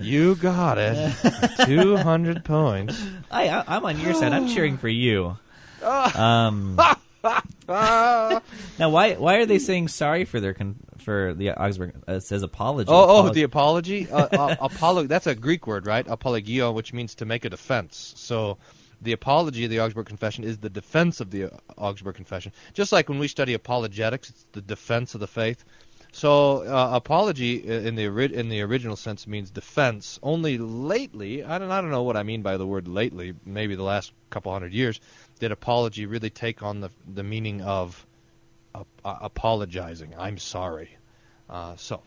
You 0.00 0.34
got 0.36 0.78
it. 0.78 1.14
Two 1.66 1.96
hundred 1.96 2.44
points. 2.44 3.00
I, 3.30 3.48
I, 3.48 3.76
I'm 3.76 3.84
on 3.84 4.00
your 4.00 4.14
side. 4.14 4.32
I'm 4.32 4.48
cheering 4.48 4.78
for 4.78 4.88
you. 4.88 5.36
Um, 5.82 6.78
now, 7.68 8.90
why 8.90 9.14
why 9.14 9.36
are 9.36 9.46
they 9.46 9.58
saying 9.58 9.88
sorry 9.88 10.24
for 10.24 10.40
their 10.40 10.54
con- 10.54 10.76
for 10.98 11.34
the 11.34 11.50
Augsburg? 11.50 11.94
Uh, 12.08 12.14
it 12.14 12.22
says 12.22 12.42
apology. 12.42 12.90
Oh, 12.90 13.06
oh, 13.08 13.28
the 13.30 13.42
apology. 13.44 14.10
Uh, 14.10 14.28
uh, 14.32 14.56
apolo- 14.68 15.06
That's 15.08 15.26
a 15.26 15.34
Greek 15.34 15.66
word, 15.66 15.86
right? 15.86 16.06
Apologio, 16.06 16.74
which 16.74 16.92
means 16.92 17.14
to 17.16 17.24
make 17.24 17.44
a 17.44 17.50
defense. 17.50 18.14
So, 18.16 18.58
the 19.00 19.12
apology 19.12 19.64
of 19.64 19.70
the 19.70 19.80
Augsburg 19.80 20.06
Confession 20.06 20.44
is 20.44 20.58
the 20.58 20.70
defense 20.70 21.20
of 21.20 21.30
the 21.30 21.44
uh, 21.44 21.48
Augsburg 21.78 22.16
Confession. 22.16 22.52
Just 22.74 22.92
like 22.92 23.08
when 23.08 23.18
we 23.18 23.28
study 23.28 23.54
apologetics, 23.54 24.30
it's 24.30 24.46
the 24.52 24.62
defense 24.62 25.14
of 25.14 25.20
the 25.20 25.28
faith. 25.28 25.64
So, 26.14 26.58
uh, 26.66 26.90
apology 26.92 27.56
in 27.56 27.94
the 27.94 28.06
ori- 28.08 28.34
in 28.34 28.50
the 28.50 28.60
original 28.60 28.96
sense 28.96 29.26
means 29.26 29.50
defense. 29.50 30.18
Only 30.22 30.58
lately, 30.58 31.42
I 31.42 31.58
don't 31.58 31.70
I 31.70 31.80
don't 31.80 31.90
know 31.90 32.02
what 32.02 32.16
I 32.18 32.22
mean 32.22 32.42
by 32.42 32.58
the 32.58 32.66
word 32.66 32.86
lately. 32.86 33.32
Maybe 33.46 33.76
the 33.76 33.82
last 33.82 34.12
couple 34.28 34.52
hundred 34.52 34.74
years, 34.74 35.00
did 35.42 35.50
apology 35.50 36.06
really 36.06 36.30
take 36.30 36.62
on 36.62 36.78
the 36.78 36.88
the 37.14 37.24
meaning 37.24 37.62
of 37.62 38.06
uh, 38.76 38.84
uh, 39.04 39.16
apologizing? 39.22 40.14
I'm 40.16 40.38
sorry. 40.38 40.96
Uh, 41.50 41.74
so, 41.74 42.00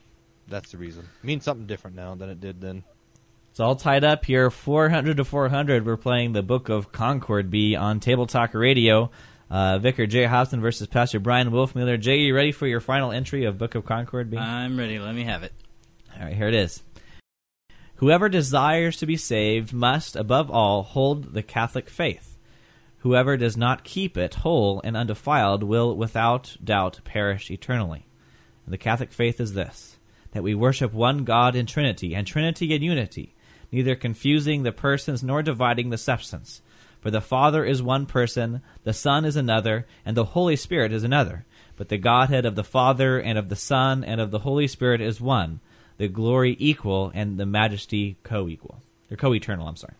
that's 0.48 0.72
the 0.72 0.78
reason. 0.78 1.06
means 1.22 1.44
something 1.44 1.68
different 1.68 1.98
now 1.98 2.16
than 2.16 2.30
it 2.30 2.40
did 2.40 2.62
then. 2.62 2.86
It's 3.52 3.60
all 3.60 3.76
tied 3.76 4.06
up 4.06 4.24
here. 4.24 4.50
400 4.50 5.18
to 5.18 5.26
400. 5.26 5.86
We're 5.86 5.98
playing 5.98 6.32
the 6.32 6.44
Book 6.44 6.70
of 6.70 6.94
Concord 6.94 7.52
B 7.52 7.76
on 7.76 8.00
Table 8.00 8.26
Talk 8.26 8.54
Radio. 8.54 9.12
Uh, 9.50 9.80
Vicar 9.80 10.08
Jay 10.08 10.24
Hobson 10.24 10.62
versus 10.62 10.88
Pastor 10.88 11.20
Brian 11.20 11.52
Wolfmueller. 11.52 12.00
Jay, 12.00 12.20
you 12.20 12.34
ready 12.34 12.54
for 12.54 12.68
your 12.68 12.80
final 12.80 13.12
entry 13.12 13.44
of 13.44 13.58
Book 13.58 13.76
of 13.76 13.86
Concord 13.86 14.32
B? 14.32 14.38
I'm 14.38 14.80
ready. 14.80 14.98
Let 14.98 15.14
me 15.14 15.26
have 15.26 15.44
it. 15.44 15.52
All 16.18 16.26
right, 16.26 16.36
here 16.36 16.48
it 16.48 16.54
is. 16.54 16.82
Whoever 17.96 18.30
desires 18.30 18.96
to 18.98 19.06
be 19.06 19.18
saved 19.18 19.74
must, 19.74 20.16
above 20.16 20.50
all, 20.50 20.84
hold 20.84 21.34
the 21.34 21.44
Catholic 21.44 21.90
faith. 21.90 22.35
Whoever 23.06 23.38
does 23.38 23.56
not 23.56 23.84
keep 23.84 24.18
it 24.18 24.34
whole 24.34 24.82
and 24.84 24.98
undefiled 24.98 25.62
will, 25.62 25.96
without 25.96 26.58
doubt, 26.64 27.02
perish 27.04 27.52
eternally. 27.52 28.08
And 28.66 28.74
the 28.74 28.80
Catholic 28.80 29.14
faith 29.14 29.40
is 29.40 29.54
this 29.54 30.00
that 30.32 30.42
we 30.42 30.56
worship 30.56 30.92
one 30.92 31.24
God 31.24 31.56
in 31.56 31.68
Trinity, 31.68 32.16
and 32.16 32.26
Trinity 32.26 32.74
in 32.74 32.82
unity, 32.82 33.36
neither 33.72 33.96
confusing 33.96 34.64
the 34.64 34.72
persons 34.72 35.22
nor 35.22 35.44
dividing 35.44 35.92
the 35.92 36.00
substance. 36.00 36.64
For 37.00 37.12
the 37.12 37.22
Father 37.22 37.64
is 37.64 37.80
one 37.80 38.08
person, 38.08 38.64
the 38.84 38.92
Son 38.92 39.24
is 39.24 39.36
another, 39.36 39.86
and 40.04 40.18
the 40.18 40.26
Holy 40.26 40.56
Spirit 40.56 40.92
is 40.92 41.04
another. 41.04 41.46
But 41.78 41.90
the 41.90 42.00
Godhead 42.00 42.48
of 42.48 42.56
the 42.56 42.64
Father 42.64 43.20
and 43.20 43.38
of 43.38 43.50
the 43.50 43.56
Son 43.56 44.04
and 44.04 44.20
of 44.20 44.32
the 44.32 44.40
Holy 44.40 44.68
Spirit 44.68 45.00
is 45.00 45.22
one, 45.22 45.60
the 45.98 46.08
glory 46.08 46.56
equal 46.58 47.12
and 47.14 47.38
the 47.38 47.46
majesty 47.46 48.18
co-equal. 48.24 48.82
Or 49.12 49.16
co-eternal, 49.16 49.68
I'm 49.68 49.76
sorry. 49.76 49.94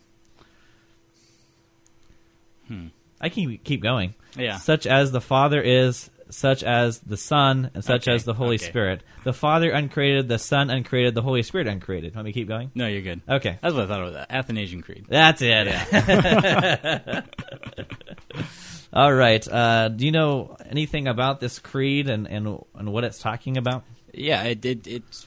Hmm. 2.66 2.86
I 3.20 3.28
can 3.28 3.58
keep 3.58 3.82
going. 3.82 4.14
Yeah. 4.36 4.58
Such 4.58 4.86
as 4.86 5.12
the 5.12 5.20
Father 5.20 5.60
is, 5.60 6.10
such 6.30 6.62
as 6.62 6.98
the 7.00 7.16
Son, 7.16 7.70
and 7.74 7.84
such 7.84 8.08
Okay, 8.08 8.14
as 8.14 8.24
the 8.24 8.34
Holy 8.34 8.56
okay. 8.56 8.66
Spirit. 8.66 9.02
The 9.24 9.32
Father 9.32 9.70
uncreated, 9.70 10.28
the 10.28 10.38
Son 10.38 10.70
uncreated, 10.70 11.14
the 11.14 11.22
Holy 11.22 11.42
Spirit 11.42 11.66
uncreated. 11.68 12.14
Let 12.14 12.24
me 12.24 12.32
keep 12.32 12.48
going? 12.48 12.70
No, 12.74 12.86
you're 12.86 13.02
good. 13.02 13.20
Okay. 13.28 13.58
That's 13.62 13.74
what 13.74 13.84
I 13.84 13.86
thought 13.86 14.02
of 14.02 14.12
that. 14.14 14.30
Athanasian 14.30 14.82
Creed. 14.82 15.06
That's 15.08 15.40
it. 15.42 15.66
Yeah. 15.66 17.22
All 18.92 19.12
right. 19.12 19.46
Uh, 19.46 19.88
do 19.88 20.04
you 20.06 20.12
know 20.12 20.56
anything 20.68 21.06
about 21.08 21.40
this 21.40 21.58
creed 21.58 22.08
and, 22.08 22.26
and, 22.28 22.62
and 22.74 22.92
what 22.92 23.04
it's 23.04 23.18
talking 23.18 23.56
about? 23.56 23.84
Yeah, 24.12 24.44
it, 24.44 24.64
it 24.64 24.86
it's 24.86 25.26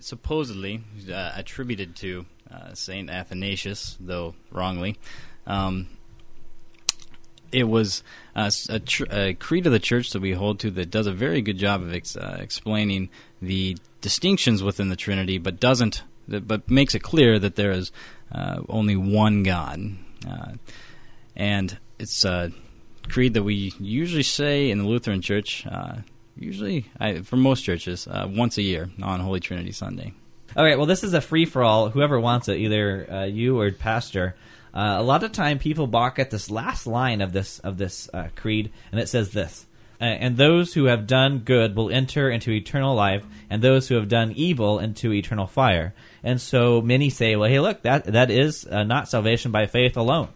supposedly 0.00 0.82
uh, 1.10 1.32
attributed 1.34 1.96
to 1.96 2.26
uh, 2.50 2.74
Saint 2.74 3.08
Athanasius, 3.10 3.96
though 4.00 4.34
wrongly. 4.50 4.98
Um, 5.46 5.88
it 7.52 7.64
was 7.64 8.02
uh, 8.36 8.50
a, 8.68 8.80
tr- 8.80 9.04
a 9.10 9.34
creed 9.34 9.66
of 9.66 9.72
the 9.72 9.78
church 9.78 10.10
that 10.10 10.20
we 10.20 10.32
hold 10.32 10.60
to 10.60 10.70
that 10.72 10.90
does 10.90 11.06
a 11.06 11.12
very 11.12 11.42
good 11.42 11.58
job 11.58 11.82
of 11.82 11.92
ex- 11.92 12.16
uh, 12.16 12.38
explaining 12.40 13.10
the 13.42 13.76
distinctions 14.00 14.62
within 14.62 14.88
the 14.88 14.96
Trinity, 14.96 15.38
but 15.38 15.60
doesn't, 15.60 16.02
but 16.28 16.70
makes 16.70 16.94
it 16.94 17.00
clear 17.00 17.38
that 17.38 17.56
there 17.56 17.72
is 17.72 17.90
uh, 18.32 18.60
only 18.68 18.96
one 18.96 19.42
God, 19.42 19.80
uh, 20.28 20.52
and 21.36 21.78
it's 21.98 22.24
a 22.24 22.52
creed 23.08 23.34
that 23.34 23.42
we 23.42 23.72
usually 23.80 24.22
say 24.22 24.70
in 24.70 24.78
the 24.78 24.84
Lutheran 24.84 25.20
Church. 25.20 25.66
Uh, 25.66 25.96
usually, 26.36 26.86
I, 26.98 27.20
for 27.20 27.36
most 27.36 27.62
churches, 27.62 28.06
uh, 28.06 28.28
once 28.30 28.56
a 28.58 28.62
year 28.62 28.90
on 29.02 29.20
Holy 29.20 29.40
Trinity 29.40 29.72
Sunday. 29.72 30.14
All 30.56 30.64
right. 30.64 30.76
Well, 30.76 30.86
this 30.86 31.04
is 31.04 31.14
a 31.14 31.20
free 31.20 31.44
for 31.44 31.62
all. 31.62 31.90
Whoever 31.90 32.18
wants 32.18 32.48
it, 32.48 32.58
either 32.58 33.26
you 33.32 33.60
or 33.60 33.70
pastor. 33.70 34.34
Uh, 34.72 34.96
a 34.98 35.02
lot 35.02 35.22
of 35.24 35.32
time, 35.32 35.58
people 35.58 35.86
balk 35.86 36.18
at 36.18 36.30
this 36.30 36.50
last 36.50 36.86
line 36.86 37.20
of 37.20 37.32
this 37.32 37.58
of 37.60 37.76
this 37.78 38.08
uh, 38.14 38.28
creed, 38.36 38.70
and 38.92 39.00
it 39.00 39.08
says 39.08 39.30
this: 39.32 39.66
uh, 40.00 40.04
"And 40.04 40.36
those 40.36 40.74
who 40.74 40.84
have 40.84 41.06
done 41.06 41.40
good 41.40 41.74
will 41.74 41.90
enter 41.90 42.30
into 42.30 42.52
eternal 42.52 42.94
life, 42.94 43.24
and 43.48 43.62
those 43.62 43.88
who 43.88 43.96
have 43.96 44.08
done 44.08 44.32
evil 44.32 44.78
into 44.78 45.12
eternal 45.12 45.46
fire." 45.46 45.92
And 46.22 46.40
so 46.40 46.80
many 46.80 47.10
say, 47.10 47.34
"Well, 47.36 47.48
hey, 47.48 47.58
look, 47.60 47.82
that 47.82 48.04
that 48.04 48.30
is 48.30 48.66
uh, 48.66 48.84
not 48.84 49.08
salvation 49.08 49.50
by 49.50 49.66
faith 49.66 49.96
alone." 49.96 50.28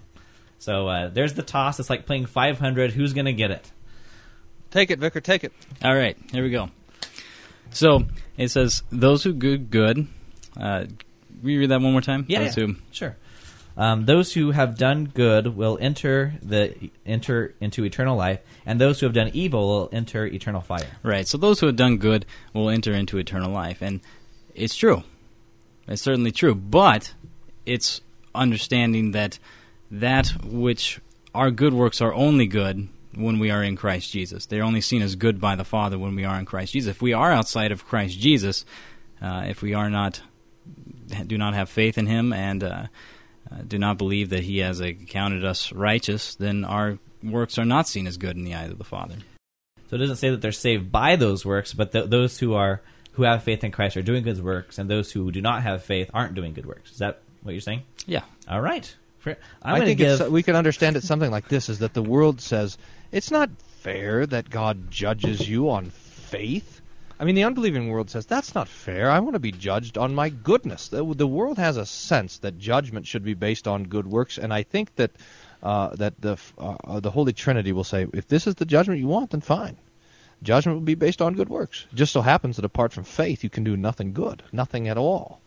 So 0.58 0.88
uh, 0.88 1.08
there's 1.08 1.34
the 1.34 1.42
toss. 1.42 1.78
It's 1.78 1.90
like 1.90 2.06
playing 2.06 2.26
500. 2.26 2.90
Who's 2.92 3.12
going 3.12 3.26
to 3.26 3.32
get 3.32 3.50
it? 3.50 3.70
Take 4.70 4.90
it, 4.90 4.98
Vicar. 4.98 5.20
Take 5.20 5.44
it. 5.44 5.52
All 5.84 5.94
right, 5.94 6.16
here 6.32 6.42
we 6.42 6.50
go. 6.50 6.70
So 7.70 8.04
it 8.36 8.48
says, 8.48 8.82
"Those 8.90 9.22
who 9.22 9.32
do 9.32 9.58
good." 9.58 10.06
Uh, 10.58 10.86
reread 11.42 11.70
that 11.70 11.80
one 11.80 11.92
more 11.92 12.00
time. 12.00 12.24
Yeah, 12.28 12.44
Those 12.44 12.56
yeah. 12.56 12.66
who- 12.66 12.76
sure. 12.92 13.16
Um, 13.76 14.04
those 14.04 14.32
who 14.32 14.52
have 14.52 14.78
done 14.78 15.06
good 15.06 15.56
will 15.56 15.78
enter 15.80 16.34
the 16.40 16.90
enter 17.04 17.54
into 17.60 17.84
eternal 17.84 18.16
life, 18.16 18.40
and 18.64 18.80
those 18.80 19.00
who 19.00 19.06
have 19.06 19.14
done 19.14 19.30
evil 19.34 19.66
will 19.66 19.88
enter 19.92 20.26
eternal 20.26 20.60
fire. 20.60 20.86
Right. 21.02 21.26
So 21.26 21.38
those 21.38 21.58
who 21.58 21.66
have 21.66 21.76
done 21.76 21.98
good 21.98 22.24
will 22.52 22.70
enter 22.70 22.92
into 22.92 23.18
eternal 23.18 23.50
life, 23.50 23.82
and 23.82 24.00
it's 24.54 24.76
true. 24.76 25.02
It's 25.88 26.02
certainly 26.02 26.30
true, 26.30 26.54
but 26.54 27.12
it's 27.66 28.00
understanding 28.34 29.12
that 29.12 29.38
that 29.90 30.28
which 30.44 31.00
our 31.34 31.50
good 31.50 31.74
works 31.74 32.00
are 32.00 32.14
only 32.14 32.46
good 32.46 32.88
when 33.16 33.38
we 33.38 33.50
are 33.50 33.62
in 33.62 33.76
Christ 33.76 34.10
Jesus. 34.12 34.46
They're 34.46 34.62
only 34.62 34.80
seen 34.80 35.02
as 35.02 35.16
good 35.16 35.40
by 35.40 35.56
the 35.56 35.64
Father 35.64 35.98
when 35.98 36.14
we 36.14 36.24
are 36.24 36.38
in 36.38 36.44
Christ 36.44 36.72
Jesus. 36.72 36.90
If 36.90 37.02
we 37.02 37.12
are 37.12 37.32
outside 37.32 37.72
of 37.72 37.84
Christ 37.84 38.18
Jesus, 38.18 38.64
uh, 39.20 39.44
if 39.46 39.62
we 39.62 39.74
are 39.74 39.90
not 39.90 40.20
do 41.26 41.36
not 41.36 41.54
have 41.54 41.68
faith 41.68 41.98
in 41.98 42.06
Him 42.06 42.32
and 42.32 42.64
uh, 42.64 42.86
uh, 43.50 43.62
do 43.66 43.78
not 43.78 43.98
believe 43.98 44.30
that 44.30 44.44
He 44.44 44.58
has 44.58 44.80
accounted 44.80 45.44
us 45.44 45.72
righteous, 45.72 46.34
then 46.34 46.64
our 46.64 46.98
works 47.22 47.58
are 47.58 47.64
not 47.64 47.88
seen 47.88 48.06
as 48.06 48.16
good 48.16 48.36
in 48.36 48.44
the 48.44 48.54
eyes 48.54 48.70
of 48.70 48.78
the 48.78 48.84
Father. 48.84 49.16
So 49.88 49.96
it 49.96 49.98
doesn't 49.98 50.16
say 50.16 50.30
that 50.30 50.40
they're 50.40 50.52
saved 50.52 50.90
by 50.90 51.16
those 51.16 51.44
works, 51.44 51.72
but 51.72 51.92
th- 51.92 52.08
those 52.10 52.38
who 52.38 52.54
are 52.54 52.80
who 53.12 53.22
have 53.22 53.44
faith 53.44 53.62
in 53.62 53.70
Christ 53.70 53.96
are 53.96 54.02
doing 54.02 54.24
good 54.24 54.42
works, 54.42 54.78
and 54.78 54.90
those 54.90 55.12
who 55.12 55.30
do 55.30 55.40
not 55.40 55.62
have 55.62 55.84
faith 55.84 56.10
aren't 56.12 56.34
doing 56.34 56.52
good 56.52 56.66
works. 56.66 56.90
Is 56.92 56.98
that 56.98 57.20
what 57.42 57.52
you're 57.52 57.60
saying? 57.60 57.82
Yeah. 58.06 58.22
All 58.48 58.60
right. 58.60 58.92
For- 59.18 59.36
I'm 59.62 59.82
I 59.82 59.84
think 59.84 59.98
give. 59.98 60.20
it's, 60.20 60.30
we 60.30 60.42
can 60.42 60.56
understand 60.56 60.96
it 60.96 61.04
something 61.04 61.30
like 61.30 61.48
this: 61.48 61.68
is 61.68 61.78
that 61.78 61.94
the 61.94 62.02
world 62.02 62.40
says 62.40 62.76
it's 63.12 63.30
not 63.30 63.50
fair 63.80 64.26
that 64.26 64.50
God 64.50 64.90
judges 64.90 65.48
you 65.48 65.70
on 65.70 65.90
faith. 65.90 66.73
I 67.18 67.24
mean, 67.24 67.36
the 67.36 67.44
unbelieving 67.44 67.88
world 67.88 68.10
says 68.10 68.26
that's 68.26 68.54
not 68.54 68.68
fair. 68.68 69.08
I 69.10 69.20
want 69.20 69.34
to 69.34 69.40
be 69.40 69.52
judged 69.52 69.96
on 69.96 70.14
my 70.14 70.30
goodness. 70.30 70.88
The, 70.88 71.04
the 71.14 71.26
world 71.26 71.58
has 71.58 71.76
a 71.76 71.86
sense 71.86 72.38
that 72.38 72.58
judgment 72.58 73.06
should 73.06 73.22
be 73.22 73.34
based 73.34 73.68
on 73.68 73.84
good 73.84 74.06
works, 74.06 74.36
and 74.36 74.52
I 74.52 74.64
think 74.64 74.94
that 74.96 75.12
uh, 75.62 75.94
that 75.96 76.20
the 76.20 76.36
uh, 76.58 77.00
the 77.00 77.10
Holy 77.10 77.32
Trinity 77.32 77.72
will 77.72 77.84
say, 77.84 78.06
if 78.12 78.26
this 78.26 78.46
is 78.46 78.56
the 78.56 78.66
judgment 78.66 79.00
you 79.00 79.06
want, 79.06 79.30
then 79.30 79.40
fine. 79.40 79.76
Judgment 80.42 80.76
will 80.76 80.84
be 80.84 80.96
based 80.96 81.22
on 81.22 81.34
good 81.34 81.48
works. 81.48 81.86
It 81.92 81.96
just 81.96 82.12
so 82.12 82.20
happens 82.20 82.56
that 82.56 82.64
apart 82.64 82.92
from 82.92 83.04
faith, 83.04 83.44
you 83.44 83.50
can 83.50 83.64
do 83.64 83.76
nothing 83.76 84.12
good, 84.12 84.42
nothing 84.52 84.88
at 84.88 84.98
all. 84.98 85.40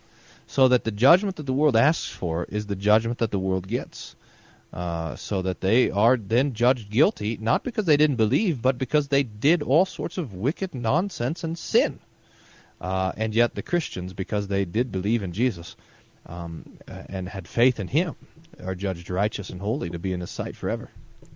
So 0.47 0.69
that 0.69 0.85
the 0.85 0.91
judgment 0.91 1.35
that 1.35 1.45
the 1.45 1.53
world 1.53 1.75
asks 1.75 2.09
for 2.09 2.45
is 2.45 2.65
the 2.65 2.75
judgment 2.75 3.19
that 3.19 3.31
the 3.31 3.39
world 3.39 3.67
gets. 3.67 4.15
Uh, 4.77 5.15
so 5.15 5.41
that 5.41 5.59
they 5.59 5.89
are 5.89 6.15
then 6.17 6.53
judged 6.53 6.91
guilty, 6.91 7.35
not 7.41 7.63
because 7.63 7.85
they 7.85 7.97
didn't 7.97 8.15
believe, 8.15 8.61
but 8.61 8.77
because 8.77 9.07
they 9.07 9.23
did 9.23 9.63
all 9.63 9.87
sorts 9.87 10.19
of 10.19 10.35
wicked 10.35 10.75
nonsense 10.75 11.43
and 11.43 11.57
sin. 11.57 11.99
Uh, 12.79 13.11
and 13.17 13.33
yet 13.33 13.55
the 13.55 13.63
Christians, 13.63 14.13
because 14.13 14.49
they 14.49 14.65
did 14.65 14.91
believe 14.91 15.23
in 15.23 15.33
Jesus 15.33 15.75
um, 16.27 16.77
and 16.87 17.27
had 17.27 17.47
faith 17.47 17.79
in 17.79 17.87
Him, 17.87 18.15
are 18.63 18.75
judged 18.75 19.09
righteous 19.09 19.49
and 19.49 19.59
holy 19.59 19.89
to 19.89 19.97
be 19.97 20.13
in 20.13 20.21
His 20.21 20.29
sight 20.29 20.55
forever. 20.55 20.91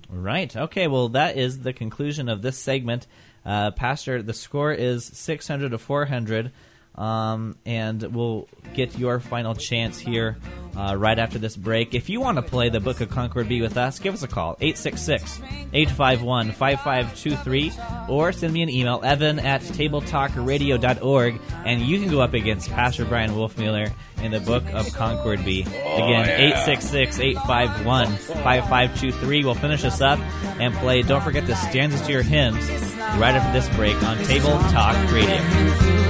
Right. 0.07 0.55
Okay. 0.55 0.87
Well, 0.87 1.09
that 1.09 1.35
is 1.35 1.61
the 1.61 1.73
conclusion 1.73 2.29
of 2.29 2.43
this 2.43 2.59
segment. 2.59 3.07
Uh, 3.43 3.71
Pastor, 3.71 4.21
the 4.21 4.35
score 4.35 4.71
is 4.71 5.03
600 5.03 5.71
to 5.71 5.79
400. 5.79 6.51
Um, 6.95 7.55
and 7.65 8.01
we'll 8.13 8.47
get 8.73 8.97
your 8.97 9.19
final 9.19 9.55
chance 9.55 9.97
here 9.97 10.37
uh, 10.75 10.95
right 10.97 11.17
after 11.17 11.39
this 11.39 11.55
break. 11.55 11.93
If 11.93 12.09
you 12.09 12.21
want 12.21 12.37
to 12.37 12.41
play 12.41 12.69
the 12.69 12.79
Book 12.79 13.01
of 13.01 13.09
Concord 13.09 13.47
Be 13.47 13.61
with 13.61 13.77
us, 13.77 13.99
give 13.99 14.13
us 14.13 14.23
a 14.23 14.27
call 14.27 14.57
866 14.59 15.41
851 15.73 16.51
5523 16.51 17.71
or 18.09 18.31
send 18.31 18.53
me 18.53 18.61
an 18.61 18.69
email 18.69 19.01
evan 19.03 19.39
at 19.39 19.61
tabletalkradio.org 19.61 21.39
and 21.65 21.81
you 21.81 21.99
can 21.99 22.09
go 22.09 22.21
up 22.21 22.33
against 22.33 22.69
Pastor 22.69 23.05
Brian 23.05 23.31
Wolfmueller 23.31 23.91
in 24.21 24.31
the 24.31 24.39
Book 24.39 24.63
of 24.73 24.91
Concord 24.93 25.43
Be. 25.43 25.61
Again, 25.61 26.29
866 26.29 27.19
851 27.19 28.07
5523. 28.07 29.43
We'll 29.43 29.55
finish 29.55 29.81
this 29.81 30.01
up 30.01 30.19
and 30.59 30.73
play 30.75 31.01
Don't 31.01 31.21
Forget 31.21 31.47
the 31.47 31.55
Stanzas 31.55 32.01
to 32.03 32.11
Your 32.11 32.21
Hymns 32.21 32.69
right 33.17 33.33
after 33.33 33.51
this 33.51 33.73
break 33.75 34.01
on 34.03 34.17
Table 34.25 34.57
Talk 34.69 34.95
Radio. 35.11 36.00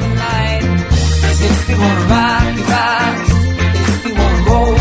If 1.44 1.80
wanna 1.80 2.06
rock. 2.14 2.46
If 4.06 4.18
wanna 4.20 4.50
roll, 4.50 4.74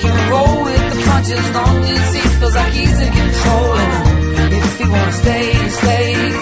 can 0.00 0.16
roll 0.30 0.56
with 0.64 0.84
the 0.90 0.96
punches, 1.08 1.46
long 1.58 1.76
as 1.84 2.14
feels 2.40 2.54
like 2.54 2.72
he's 2.72 2.98
in 3.00 3.12
control. 3.12 3.74
If 4.56 4.80
wanna 4.90 5.12
stay, 5.12 5.44
he 5.52 5.68
stays. 5.80 6.34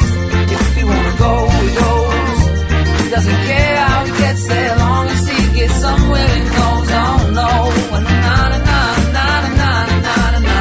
If 0.52 0.76
wanna 0.84 1.14
go, 1.18 1.32
he 1.48 1.68
goes. 1.82 2.40
He 3.02 3.10
doesn't 3.10 3.40
care 3.50 3.76
how 3.76 4.04
he 4.04 4.12
gets 4.22 4.42
there, 4.48 4.76
long 4.76 5.06
as 5.08 5.28
he 5.28 5.38
gets 5.58 5.74
somewhere. 5.74 6.36
Oh 6.60 6.78
no, 7.38 7.50
na 8.00 8.12
na 8.26 8.58
na 8.68 8.80
na 9.16 9.26
na 9.60 9.70
na 10.04 10.12
na 10.38 10.40
na. 10.40 10.58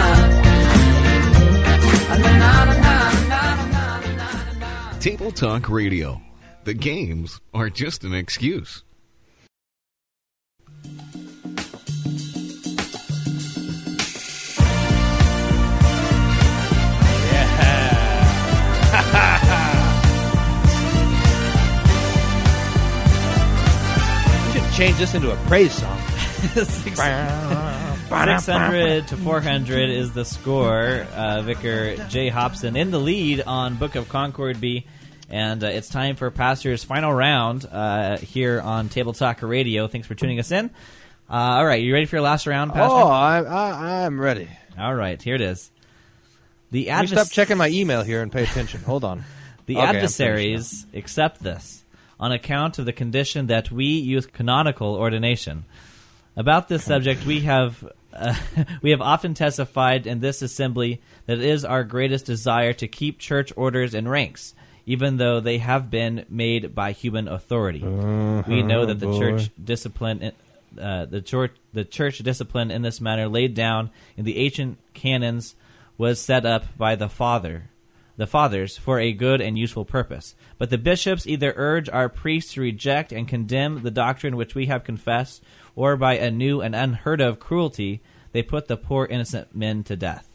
Table 4.99 5.31
Talk 5.31 5.69
Radio. 5.69 6.21
The 6.67 6.73
games 6.73 7.39
are 7.53 7.69
just 7.69 8.03
an 8.03 8.13
excuse. 8.13 8.83
We 10.83 10.89
should 24.51 24.73
change 24.73 24.97
this 24.97 25.15
into 25.15 25.31
a 25.31 25.37
praise 25.47 25.71
song. 25.71 25.97
600 26.37 29.07
to 29.07 29.15
400 29.15 29.89
is 29.89 30.11
the 30.11 30.25
score. 30.25 31.07
Uh, 31.15 31.43
Vicar 31.43 31.95
Jay 32.09 32.27
Hobson 32.27 32.75
in 32.75 32.91
the 32.91 32.99
lead 32.99 33.43
on 33.47 33.75
Book 33.75 33.95
of 33.95 34.09
Concord 34.09 34.59
B. 34.59 34.85
And 35.29 35.63
uh, 35.63 35.67
it's 35.67 35.89
time 35.89 36.15
for 36.15 36.31
Pastor's 36.31 36.83
final 36.83 37.13
round 37.13 37.65
uh, 37.69 38.17
here 38.17 38.61
on 38.61 38.87
Table 38.89 39.13
Talk 39.13 39.41
Radio. 39.41 39.87
Thanks 39.87 40.07
for 40.07 40.15
tuning 40.15 40.39
us 40.39 40.51
in. 40.51 40.69
Uh, 41.29 41.33
all 41.33 41.65
right, 41.65 41.81
you 41.81 41.93
ready 41.93 42.05
for 42.05 42.15
your 42.15 42.23
last 42.23 42.47
round, 42.47 42.71
Pastor? 42.71 42.95
Oh, 42.95 43.07
I, 43.07 43.41
I, 43.41 44.05
I'm 44.05 44.19
ready. 44.19 44.47
All 44.79 44.95
right, 44.95 45.21
here 45.21 45.35
it 45.35 45.41
is. 45.41 45.69
The 46.71 46.85
Let 46.85 47.01
me 47.01 47.07
advers- 47.07 47.11
stop 47.11 47.29
checking 47.31 47.57
my 47.57 47.67
email 47.69 48.03
here 48.03 48.21
and 48.21 48.31
pay 48.31 48.43
attention. 48.43 48.81
Hold 48.81 49.03
on. 49.03 49.23
The 49.65 49.75
Okay, 49.79 49.85
adversaries 49.85 50.85
accept 50.93 51.43
this 51.43 51.83
on 52.21 52.31
account 52.31 52.79
of 52.79 52.85
the 52.85 52.93
condition 52.93 53.47
that 53.47 53.69
we 53.69 53.83
use 53.85 54.25
canonical 54.25 54.95
ordination. 54.95 55.65
About 56.37 56.69
this 56.69 56.85
subject, 56.85 57.25
we 57.25 57.41
have 57.41 57.85
uh, 58.13 58.33
we 58.81 58.91
have 58.91 59.01
often 59.01 59.33
testified 59.33 60.07
in 60.07 60.21
this 60.21 60.41
assembly 60.41 61.01
that 61.25 61.39
it 61.39 61.43
is 61.43 61.65
our 61.65 61.83
greatest 61.83 62.25
desire 62.25 62.71
to 62.71 62.87
keep 62.87 63.19
church 63.19 63.51
orders 63.57 63.93
and 63.93 64.09
ranks, 64.09 64.53
even 64.87 65.17
though 65.17 65.39
they 65.39 65.59
have 65.59 65.91
been 65.91 66.25
made 66.29 66.73
by 66.73 66.91
human 66.93 67.27
authority. 67.27 67.81
we 67.81 68.63
know 68.63 68.87
that 68.87 68.99
the 68.99 69.05
boy. 69.05 69.19
church 69.19 69.51
discipline. 69.63 70.31
Uh, 70.79 71.05
the 71.05 71.21
church, 71.21 71.55
the 71.73 71.85
church 71.85 72.17
discipline 72.19 72.71
in 72.71 72.81
this 72.81 72.99
manner 72.99 73.27
laid 73.27 73.53
down 73.53 73.89
in 74.15 74.25
the 74.25 74.37
ancient 74.37 74.77
canons 74.93 75.55
was 75.97 76.19
set 76.19 76.45
up 76.45 76.77
by 76.77 76.95
the 76.95 77.09
father 77.09 77.69
the 78.17 78.27
fathers 78.27 78.75
for 78.75 78.99
a 78.99 79.13
good 79.13 79.39
and 79.39 79.57
useful 79.57 79.85
purpose. 79.85 80.35
But 80.57 80.69
the 80.69 80.77
bishops 80.77 81.27
either 81.27 81.53
urge 81.55 81.87
our 81.87 82.09
priests 82.09 82.53
to 82.53 82.61
reject 82.61 83.13
and 83.13 83.27
condemn 83.27 83.83
the 83.83 83.91
doctrine 83.91 84.35
which 84.35 84.55
we 84.55 84.65
have 84.65 84.83
confessed, 84.83 85.43
or 85.75 85.95
by 85.95 86.17
a 86.17 86.31
new 86.31 86.59
and 86.59 86.75
unheard 86.75 87.21
of 87.21 87.39
cruelty, 87.39 88.01
they 88.31 88.41
put 88.41 88.67
the 88.67 88.75
poor 88.75 89.05
innocent 89.05 89.55
men 89.55 89.83
to 89.83 89.95
death. 89.95 90.26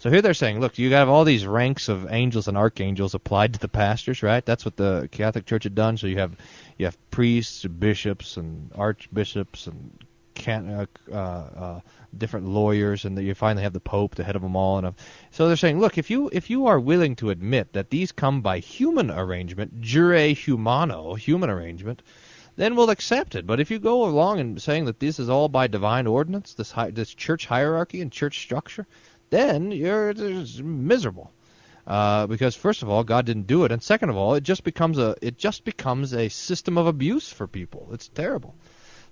So 0.00 0.10
here 0.10 0.22
they're 0.22 0.34
saying, 0.34 0.60
look, 0.60 0.78
you 0.78 0.92
have 0.92 1.08
all 1.08 1.24
these 1.24 1.46
ranks 1.46 1.88
of 1.88 2.10
angels 2.10 2.48
and 2.48 2.56
archangels 2.56 3.14
applied 3.14 3.54
to 3.54 3.60
the 3.60 3.68
pastors, 3.68 4.22
right? 4.22 4.44
That's 4.44 4.64
what 4.64 4.76
the 4.76 5.08
Catholic 5.10 5.46
Church 5.46 5.64
had 5.64 5.74
done. 5.74 5.96
So 5.96 6.06
you 6.06 6.18
have 6.18 6.36
you 6.76 6.86
have 6.86 6.96
priests, 7.10 7.64
bishops, 7.64 8.36
and 8.36 8.70
archbishops, 8.74 9.66
and 9.66 9.98
can, 10.38 10.70
uh, 10.70 10.86
uh, 11.12 11.14
uh, 11.14 11.80
different 12.16 12.46
lawyers, 12.46 13.04
and 13.04 13.18
you 13.18 13.34
finally 13.34 13.62
have 13.64 13.72
the 13.72 13.80
Pope, 13.80 14.14
the 14.14 14.24
head 14.24 14.36
of 14.36 14.42
them 14.42 14.56
all. 14.56 14.78
And 14.78 14.86
uh, 14.86 14.92
so 15.30 15.48
they're 15.48 15.56
saying, 15.56 15.80
look, 15.80 15.98
if 15.98 16.10
you 16.10 16.30
if 16.32 16.48
you 16.48 16.66
are 16.66 16.80
willing 16.80 17.16
to 17.16 17.30
admit 17.30 17.72
that 17.72 17.90
these 17.90 18.12
come 18.12 18.40
by 18.40 18.60
human 18.60 19.10
arrangement, 19.10 19.80
jure 19.80 20.28
humano, 20.28 21.14
human 21.14 21.50
arrangement, 21.50 22.02
then 22.58 22.74
we'll 22.74 22.90
accept 22.90 23.36
it. 23.36 23.46
But 23.46 23.60
if 23.60 23.70
you 23.70 23.78
go 23.78 24.04
along 24.04 24.40
and 24.40 24.60
saying 24.60 24.86
that 24.86 24.98
this 24.98 25.20
is 25.20 25.30
all 25.30 25.48
by 25.48 25.68
divine 25.68 26.08
ordinance, 26.08 26.54
this 26.54 26.72
hi- 26.72 26.90
this 26.90 27.14
church 27.14 27.46
hierarchy 27.46 28.00
and 28.00 28.10
church 28.10 28.40
structure, 28.40 28.84
then 29.30 29.70
you're 29.70 30.12
miserable. 30.60 31.30
Uh, 31.86 32.26
because 32.26 32.56
first 32.56 32.82
of 32.82 32.90
all, 32.90 33.04
God 33.04 33.26
didn't 33.26 33.46
do 33.46 33.64
it, 33.64 33.70
and 33.70 33.80
second 33.80 34.10
of 34.10 34.16
all, 34.16 34.34
it 34.34 34.42
just 34.42 34.64
becomes 34.64 34.98
a 34.98 35.14
it 35.22 35.38
just 35.38 35.64
becomes 35.64 36.12
a 36.12 36.28
system 36.28 36.76
of 36.76 36.88
abuse 36.88 37.32
for 37.32 37.46
people. 37.46 37.88
It's 37.92 38.08
terrible. 38.08 38.56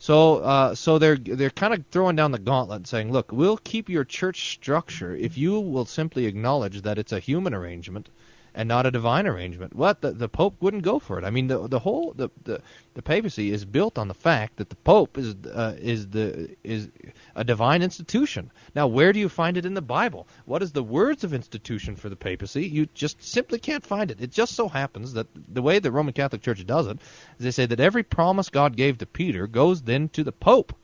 So 0.00 0.38
uh, 0.38 0.74
so 0.74 0.98
they're 0.98 1.16
they're 1.16 1.50
kind 1.50 1.72
of 1.72 1.84
throwing 1.92 2.16
down 2.16 2.32
the 2.32 2.40
gauntlet, 2.40 2.78
and 2.78 2.86
saying, 2.86 3.12
look, 3.12 3.30
we'll 3.30 3.58
keep 3.58 3.88
your 3.88 4.04
church 4.04 4.50
structure 4.54 5.14
if 5.14 5.38
you 5.38 5.60
will 5.60 5.86
simply 5.86 6.26
acknowledge 6.26 6.82
that 6.82 6.98
it's 6.98 7.12
a 7.12 7.20
human 7.20 7.54
arrangement 7.54 8.08
and 8.56 8.68
not 8.68 8.86
a 8.86 8.90
divine 8.90 9.26
arrangement. 9.26 9.74
What 9.76 10.00
the, 10.00 10.12
the 10.12 10.30
Pope 10.30 10.56
wouldn't 10.62 10.82
go 10.82 10.98
for 10.98 11.18
it. 11.18 11.24
I 11.24 11.30
mean, 11.30 11.46
the 11.46 11.68
the 11.68 11.78
whole 11.78 12.14
the, 12.14 12.30
the 12.42 12.62
the 12.94 13.02
papacy 13.02 13.52
is 13.52 13.66
built 13.66 13.98
on 13.98 14.08
the 14.08 14.14
fact 14.14 14.56
that 14.56 14.70
the 14.70 14.76
Pope 14.76 15.18
is 15.18 15.34
uh, 15.46 15.76
is 15.78 16.08
the 16.08 16.56
is 16.64 16.88
a 17.34 17.44
divine 17.44 17.82
institution. 17.82 18.50
Now, 18.74 18.86
where 18.86 19.12
do 19.12 19.20
you 19.20 19.28
find 19.28 19.58
it 19.58 19.66
in 19.66 19.74
the 19.74 19.82
Bible? 19.82 20.26
What 20.46 20.62
is 20.62 20.72
the 20.72 20.82
words 20.82 21.22
of 21.22 21.34
institution 21.34 21.96
for 21.96 22.08
the 22.08 22.16
papacy? 22.16 22.66
You 22.66 22.86
just 22.94 23.22
simply 23.22 23.58
can't 23.58 23.84
find 23.84 24.10
it. 24.10 24.22
It 24.22 24.32
just 24.32 24.54
so 24.54 24.68
happens 24.68 25.12
that 25.12 25.26
the 25.52 25.62
way 25.62 25.78
the 25.78 25.92
Roman 25.92 26.14
Catholic 26.14 26.40
Church 26.40 26.64
does 26.66 26.86
it 26.86 26.98
is 27.38 27.44
they 27.44 27.50
say 27.50 27.66
that 27.66 27.80
every 27.80 28.02
promise 28.02 28.48
God 28.48 28.74
gave 28.74 28.98
to 28.98 29.06
Peter 29.06 29.46
goes 29.46 29.82
then 29.82 30.08
to 30.10 30.24
the 30.24 30.32
Pope, 30.32 30.74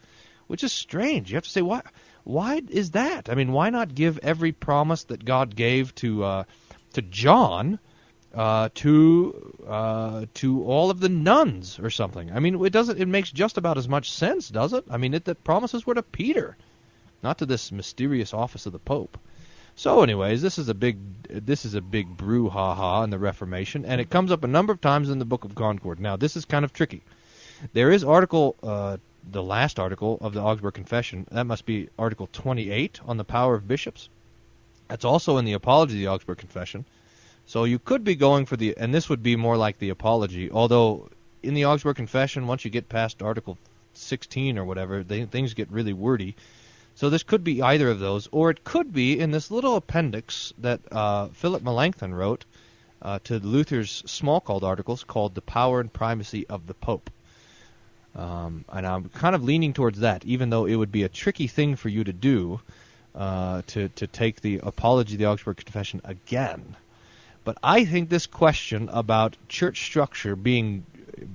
which 0.47 0.63
is 0.63 0.73
strange. 0.73 1.31
You 1.31 1.37
have 1.37 1.45
to 1.45 1.51
say 1.51 1.63
why. 1.63 1.81
Why 2.25 2.63
is 2.69 2.93
that? 2.93 3.29
I 3.29 3.35
mean, 3.35 3.51
why 3.51 3.71
not 3.71 3.97
give 3.97 4.21
every 4.23 4.53
promise 4.53 5.03
that 5.05 5.25
God 5.25 5.57
gave 5.57 5.93
to 5.97 6.23
uh, 6.23 6.45
to 6.93 7.03
John 7.03 7.79
uh, 8.35 8.69
to 8.75 9.55
uh, 9.67 10.27
to 10.35 10.65
all 10.65 10.91
of 10.91 11.01
the 11.01 11.09
nuns 11.09 11.79
or 11.79 11.91
something. 11.91 12.33
I 12.33 12.41
mean, 12.41 12.65
it 12.65 12.73
doesn't. 12.73 12.99
It 12.99 13.09
makes 13.09 13.31
just 13.31 13.59
about 13.59 13.79
as 13.79 13.89
much 13.89 14.11
sense, 14.11 14.49
does 14.49 14.73
it? 14.73 14.85
I 14.91 14.97
mean, 14.97 15.15
it, 15.15 15.25
the 15.25 15.35
promises 15.35 15.87
were 15.87 15.95
to 15.95 16.03
Peter, 16.03 16.57
not 17.23 17.39
to 17.39 17.47
this 17.47 17.73
mysterious 17.73 18.33
office 18.33 18.67
of 18.67 18.73
the 18.73 18.79
Pope. 18.79 19.19
So, 19.75 20.03
anyways, 20.03 20.43
this 20.43 20.59
is 20.59 20.69
a 20.69 20.75
big 20.75 20.99
this 21.29 21.65
is 21.65 21.75
a 21.75 21.81
big 21.81 22.17
brouhaha 22.17 23.05
in 23.05 23.11
the 23.11 23.19
Reformation, 23.19 23.85
and 23.85 24.01
it 24.01 24.11
comes 24.11 24.33
up 24.33 24.45
a 24.45 24.49
number 24.49 24.73
of 24.73 24.81
times 24.81 25.11
in 25.11 25.19
the 25.19 25.25
Book 25.25 25.45
of 25.45 25.55
Concord. 25.55 26.01
Now, 26.01 26.17
this 26.17 26.37
is 26.37 26.45
kind 26.45 26.65
of 26.65 26.73
tricky. 26.73 27.03
There 27.73 27.91
is 27.91 28.05
article. 28.05 28.57
Uh, 28.63 28.99
the 29.31 29.43
last 29.43 29.79
article 29.79 30.19
of 30.21 30.35
the 30.35 30.41
Augsburg 30.41 30.75
Confession, 30.75 31.29
that 31.31 31.45
must 31.45 31.65
be 31.65 31.89
Article 31.97 32.29
28 32.33 33.01
on 33.07 33.19
the 33.19 33.25
power 33.25 33.55
of 33.55 33.69
bishops. 33.69 34.09
That's 34.93 35.07
also 35.07 35.39
in 35.39 35.47
the 35.47 35.55
Apology 35.55 35.95
of 35.95 36.01
the 36.01 36.09
Augsburg 36.09 36.37
Confession. 36.37 36.85
So 37.47 37.65
you 37.65 37.79
could 37.79 38.05
be 38.05 38.15
going 38.15 38.45
for 38.45 38.59
the, 38.59 38.77
and 38.77 38.93
this 38.93 39.09
would 39.09 39.23
be 39.23 39.37
more 39.37 39.57
like 39.57 39.79
the 39.79 39.89
Apology, 39.89 40.51
although 40.51 41.09
in 41.43 41.55
the 41.55 41.65
Augsburg 41.65 41.97
Confession, 41.97 42.47
once 42.47 42.67
you 42.67 42.71
get 42.71 42.91
past 42.91 43.23
Article 43.23 43.57
16 43.95 44.59
or 44.59 44.67
whatever, 44.67 45.03
they, 45.03 45.25
things 45.25 45.55
get 45.55 45.73
really 45.73 45.95
wordy. 45.95 46.37
So 46.95 47.09
this 47.09 47.23
could 47.23 47.43
be 47.43 47.63
either 47.63 47.89
of 47.89 48.01
those, 48.01 48.29
or 48.33 48.51
it 48.51 48.65
could 48.65 48.93
be 48.93 49.19
in 49.19 49.31
this 49.31 49.51
little 49.51 49.77
appendix 49.77 50.53
that 50.59 50.81
uh, 50.93 51.29
Philip 51.29 51.63
Melanchthon 51.63 52.13
wrote 52.13 52.45
uh, 53.01 53.19
to 53.25 53.39
Luther's 53.39 54.03
Smalcald 54.03 54.63
articles 54.63 55.05
called 55.05 55.35
"The 55.35 55.41
Power 55.41 55.81
and 55.81 55.91
Primacy 55.91 56.47
of 56.49 56.67
the 56.67 56.75
Pope." 56.75 57.09
Um, 58.15 58.67
and 58.69 58.87
I'm 58.87 59.09
kind 59.09 59.35
of 59.35 59.43
leaning 59.43 59.73
towards 59.73 60.01
that, 60.01 60.23
even 60.27 60.51
though 60.51 60.67
it 60.67 60.77
would 60.77 60.93
be 60.93 61.05
a 61.05 61.09
tricky 61.09 61.47
thing 61.47 61.77
for 61.77 61.89
you 61.89 62.05
to 62.05 62.13
do 62.13 62.61
uh, 63.15 63.63
to 63.69 63.89
to 63.91 64.07
take 64.07 64.41
the 64.41 64.61
apology 64.63 65.17
the 65.17 65.27
Augsburg 65.27 65.57
Confession 65.57 66.01
again. 66.05 66.77
But 67.45 67.59
I 67.63 67.85
think 67.85 68.09
this 68.09 68.27
question 68.27 68.89
about 68.93 69.37
church 69.49 69.85
structure 69.85 70.37
being 70.37 70.87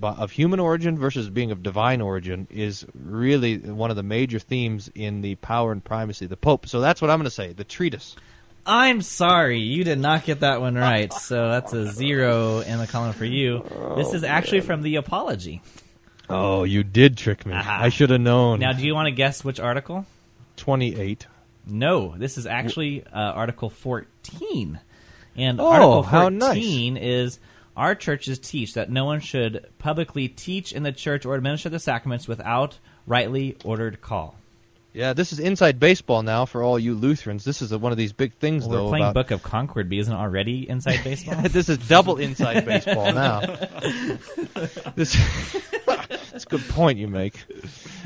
of 0.01 0.31
human 0.31 0.59
origin 0.59 0.97
versus 0.97 1.29
being 1.29 1.51
of 1.51 1.63
divine 1.63 2.01
origin 2.01 2.47
is 2.49 2.85
really 2.93 3.57
one 3.57 3.89
of 3.89 3.95
the 3.95 4.03
major 4.03 4.39
themes 4.39 4.89
in 4.95 5.21
the 5.21 5.35
power 5.35 5.71
and 5.71 5.83
primacy 5.83 6.25
of 6.25 6.29
the 6.29 6.37
Pope. 6.37 6.67
So 6.67 6.81
that's 6.81 7.01
what 7.01 7.11
I'm 7.11 7.19
going 7.19 7.25
to 7.25 7.31
say. 7.31 7.53
The 7.53 7.63
treatise. 7.63 8.15
I'm 8.65 9.01
sorry, 9.01 9.59
you 9.59 9.85
did 9.85 9.97
not 9.97 10.25
get 10.25 10.41
that 10.41 10.59
one 10.59 10.75
right. 10.75 11.11
So 11.13 11.49
that's 11.49 11.71
a 11.71 11.89
zero 11.89 12.59
in 12.59 12.79
the 12.79 12.87
column 12.87 13.13
for 13.13 13.23
you. 13.23 13.63
This 13.95 14.13
is 14.13 14.25
actually 14.25 14.61
from 14.61 14.81
the 14.81 14.97
Apology. 14.97 15.61
Oh, 16.29 16.65
you 16.65 16.83
did 16.83 17.15
trick 17.15 17.45
me. 17.45 17.53
Aha. 17.53 17.83
I 17.83 17.89
should 17.89 18.09
have 18.09 18.19
known. 18.19 18.59
Now, 18.59 18.73
do 18.73 18.85
you 18.85 18.93
want 18.93 19.07
to 19.07 19.11
guess 19.11 19.41
which 19.43 19.61
article? 19.61 20.05
28. 20.57 21.25
No, 21.69 22.15
this 22.17 22.38
is 22.38 22.45
actually 22.45 23.03
uh, 23.06 23.10
Article 23.19 23.69
14. 23.69 24.80
And 25.36 25.62
Oh, 25.62 25.67
Article 25.67 26.03
how 26.03 26.30
nice. 26.30 26.47
14 26.56 26.97
is 26.97 27.39
our 27.75 27.93
churches 27.93 28.39
teach 28.39 28.73
that 28.73 28.89
no 28.89 29.06
one 29.06 29.19
should 29.19 29.67
publicly 29.77 30.27
teach 30.27 30.71
in 30.71 30.82
the 30.84 30.91
church 30.91 31.25
or 31.25 31.36
administer 31.36 31.69
the 31.69 31.80
sacraments 31.80 32.27
without 32.27 32.80
rightly 33.06 33.56
ordered 33.63 34.01
call. 34.01 34.36
Yeah, 34.93 35.13
this 35.13 35.32
is 35.32 35.38
inside 35.39 35.80
baseball 35.80 36.23
now 36.23 36.45
for 36.45 36.63
all 36.63 36.80
you 36.80 36.95
Lutherans. 36.95 37.43
This 37.43 37.62
is 37.62 37.71
a, 37.71 37.77
one 37.77 37.91
of 37.91 37.99
these 37.99 38.13
big 38.13 38.34
things, 38.34 38.65
Well, 38.65 38.77
though. 38.77 38.84
we're 38.86 38.89
playing 38.89 39.03
about- 39.06 39.13
Book 39.13 39.32
of 39.32 39.43
Concord 39.43 39.89
B, 39.89 39.99
isn't 39.99 40.12
already 40.12 40.67
inside 40.67 41.01
baseball? 41.03 41.39
this 41.43 41.69
is 41.69 41.77
double 41.77 42.17
inside 42.17 42.65
baseball 42.65 43.13
now. 43.13 43.41
this, 44.95 45.15
that's 46.38 46.45
a 46.45 46.58
good 46.58 46.69
point 46.69 47.00
you 47.00 47.08
make. 47.08 47.43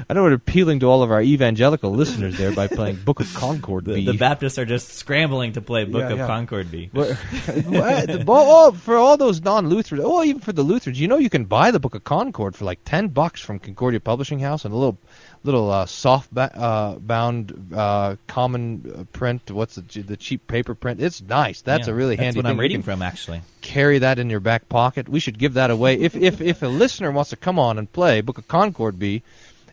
I 0.10 0.14
know 0.14 0.24
we're 0.24 0.32
appealing 0.34 0.80
to 0.80 0.86
all 0.86 1.04
of 1.04 1.12
our 1.12 1.22
evangelical 1.22 1.92
listeners 1.92 2.38
there 2.38 2.54
by 2.54 2.68
playing 2.68 2.96
Book 3.04 3.20
of 3.20 3.34
Concord 3.34 3.84
the, 3.84 3.96
B. 3.96 4.06
the 4.06 4.14
Baptists 4.14 4.58
are 4.58 4.66
just 4.66 4.94
scrambling 4.94 5.52
to 5.54 5.62
play 5.62 5.84
Book 5.84 6.04
Yeah, 6.04 6.12
of 6.12 6.18
yeah. 6.20 6.28
Concord 6.28 6.72
B. 6.72 6.90
Well, 6.94 7.18
well, 7.68 8.06
the- 8.06 8.24
well, 8.26 8.46
oh, 8.68 8.72
for 8.72 8.96
all 8.96 9.18
those 9.18 9.42
non-Lutherans, 9.42 10.06
oh, 10.08 10.24
even 10.24 10.40
for 10.40 10.54
the 10.54 10.64
Lutherans, 10.64 10.98
you 11.00 11.10
know, 11.10 11.18
you 11.18 11.30
can 11.30 11.44
buy 11.44 11.72
the 11.72 11.80
Book 11.80 11.94
of 11.94 12.06
Concord 12.06 12.56
for 12.56 12.64
like 12.64 12.80
ten 12.86 13.10
bucks 13.10 13.42
from 13.42 13.60
Concordia 13.60 14.00
Publishing 14.00 14.40
House, 14.40 14.64
and 14.64 14.74
a 14.74 14.78
little, 14.78 14.98
little 15.44 15.72
uh, 15.72 15.86
soft 15.86 16.34
ba- 16.34 16.56
uh, 16.56 17.00
bound 17.00 17.74
uh, 17.76 18.16
common 18.28 19.08
print. 19.12 19.50
What's 19.52 19.76
the, 19.76 20.02
the 20.02 20.18
cheap 20.18 20.48
paper 20.48 20.76
print? 20.76 21.02
It's 21.02 21.22
nice. 21.22 21.62
That's 21.62 21.88
Yeah, 21.88 21.94
a 21.94 21.96
really 21.96 22.16
that's 22.16 22.26
handy. 22.26 22.38
what 22.40 22.44
thing. 22.46 22.52
I'm 22.52 22.60
reading 22.60 22.82
from, 22.84 23.02
actually. 23.02 23.42
Carry 23.62 24.00
that 24.00 24.20
in 24.20 24.30
your 24.30 24.40
back 24.40 24.70
pocket. 24.70 25.10
We 25.10 25.20
should 25.20 25.38
give 25.40 25.56
that 25.56 25.72
away. 25.72 25.96
If 26.00 26.16
if 26.16 26.42
if 26.42 26.62
a 26.62 26.68
listener 26.68 27.12
wants 27.12 27.30
to 27.32 27.36
come 27.36 27.58
on 27.60 27.78
and 27.78 27.92
play 27.92 28.22
Book 28.22 28.38
of 28.38 28.48
Concord 28.48 29.00
B, 29.00 29.24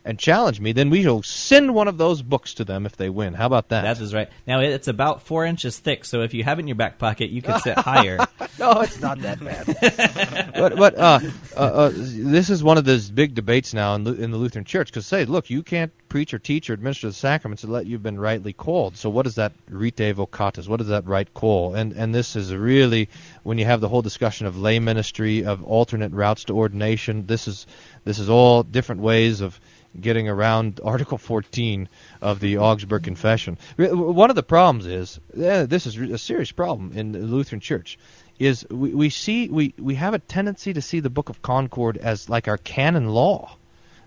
and 0.09 0.17
challenge 0.17 0.59
me, 0.59 0.71
then 0.71 0.89
we 0.89 1.05
will 1.05 1.21
send 1.21 1.73
one 1.73 1.87
of 1.87 1.99
those 1.99 2.23
books 2.23 2.55
to 2.55 2.65
them 2.65 2.87
if 2.87 2.97
they 2.97 3.09
win. 3.09 3.35
How 3.35 3.45
about 3.45 3.69
that? 3.69 3.83
That 3.83 4.01
is 4.01 4.11
right. 4.11 4.27
Now 4.47 4.59
it's 4.59 4.87
about 4.87 5.21
four 5.21 5.45
inches 5.45 5.77
thick, 5.77 6.03
so 6.03 6.21
if 6.21 6.33
you 6.33 6.43
have 6.43 6.57
it 6.57 6.63
in 6.63 6.67
your 6.67 6.75
back 6.75 6.97
pocket, 6.97 7.29
you 7.29 7.43
can 7.43 7.59
sit 7.59 7.77
higher. 7.77 8.17
no, 8.59 8.81
it's 8.81 8.99
not 8.99 9.19
that 9.19 9.39
bad. 9.39 10.51
but 10.55 10.75
but 10.75 10.97
uh, 10.97 11.19
uh, 11.55 11.59
uh, 11.59 11.91
this 11.93 12.49
is 12.49 12.63
one 12.63 12.79
of 12.79 12.85
those 12.85 13.11
big 13.11 13.35
debates 13.35 13.73
now 13.73 13.93
in, 13.93 14.07
in 14.07 14.31
the 14.31 14.37
Lutheran 14.37 14.65
Church 14.65 14.87
because 14.87 15.05
say, 15.05 15.25
look, 15.25 15.51
you 15.51 15.61
can't 15.61 15.91
preach 16.09 16.33
or 16.33 16.39
teach 16.39 16.71
or 16.71 16.73
administer 16.73 17.07
the 17.07 17.13
sacraments 17.13 17.63
unless 17.63 17.85
you've 17.85 18.01
been 18.01 18.19
rightly 18.19 18.51
called. 18.51 18.97
So 18.97 19.11
what 19.11 19.27
is 19.27 19.35
that 19.35 19.53
rite 19.69 19.97
vocatus? 19.97 20.67
What 20.67 20.81
is 20.81 20.87
that 20.87 21.05
right 21.05 21.31
call? 21.35 21.75
And 21.75 21.93
and 21.93 22.15
this 22.15 22.35
is 22.35 22.53
really 22.53 23.09
when 23.43 23.59
you 23.59 23.65
have 23.65 23.79
the 23.79 23.87
whole 23.87 24.01
discussion 24.01 24.47
of 24.47 24.57
lay 24.57 24.79
ministry, 24.79 25.45
of 25.45 25.63
alternate 25.63 26.11
routes 26.13 26.45
to 26.45 26.57
ordination. 26.57 27.27
This 27.27 27.47
is 27.47 27.67
this 28.05 28.17
is 28.17 28.27
all 28.27 28.63
different 28.63 29.01
ways 29.01 29.41
of 29.41 29.59
getting 29.99 30.27
around 30.27 30.79
Article 30.85 31.17
14 31.17 31.89
of 32.21 32.39
the 32.39 32.57
Augsburg 32.57 33.03
Confession. 33.03 33.57
One 33.77 34.29
of 34.29 34.35
the 34.35 34.43
problems 34.43 34.85
is 34.85 35.19
eh, 35.39 35.65
this 35.65 35.85
is 35.85 35.97
a 35.97 36.17
serious 36.17 36.51
problem 36.51 36.91
in 36.93 37.11
the 37.11 37.19
Lutheran 37.19 37.59
Church 37.59 37.97
is 38.39 38.65
we, 38.69 38.93
we 38.93 39.09
see 39.09 39.49
we, 39.49 39.73
we 39.77 39.95
have 39.95 40.13
a 40.13 40.19
tendency 40.19 40.73
to 40.73 40.81
see 40.81 41.01
the 41.01 41.09
Book 41.09 41.29
of 41.29 41.41
Concord 41.41 41.97
as 41.97 42.29
like 42.29 42.47
our 42.47 42.57
canon 42.57 43.09
law. 43.09 43.55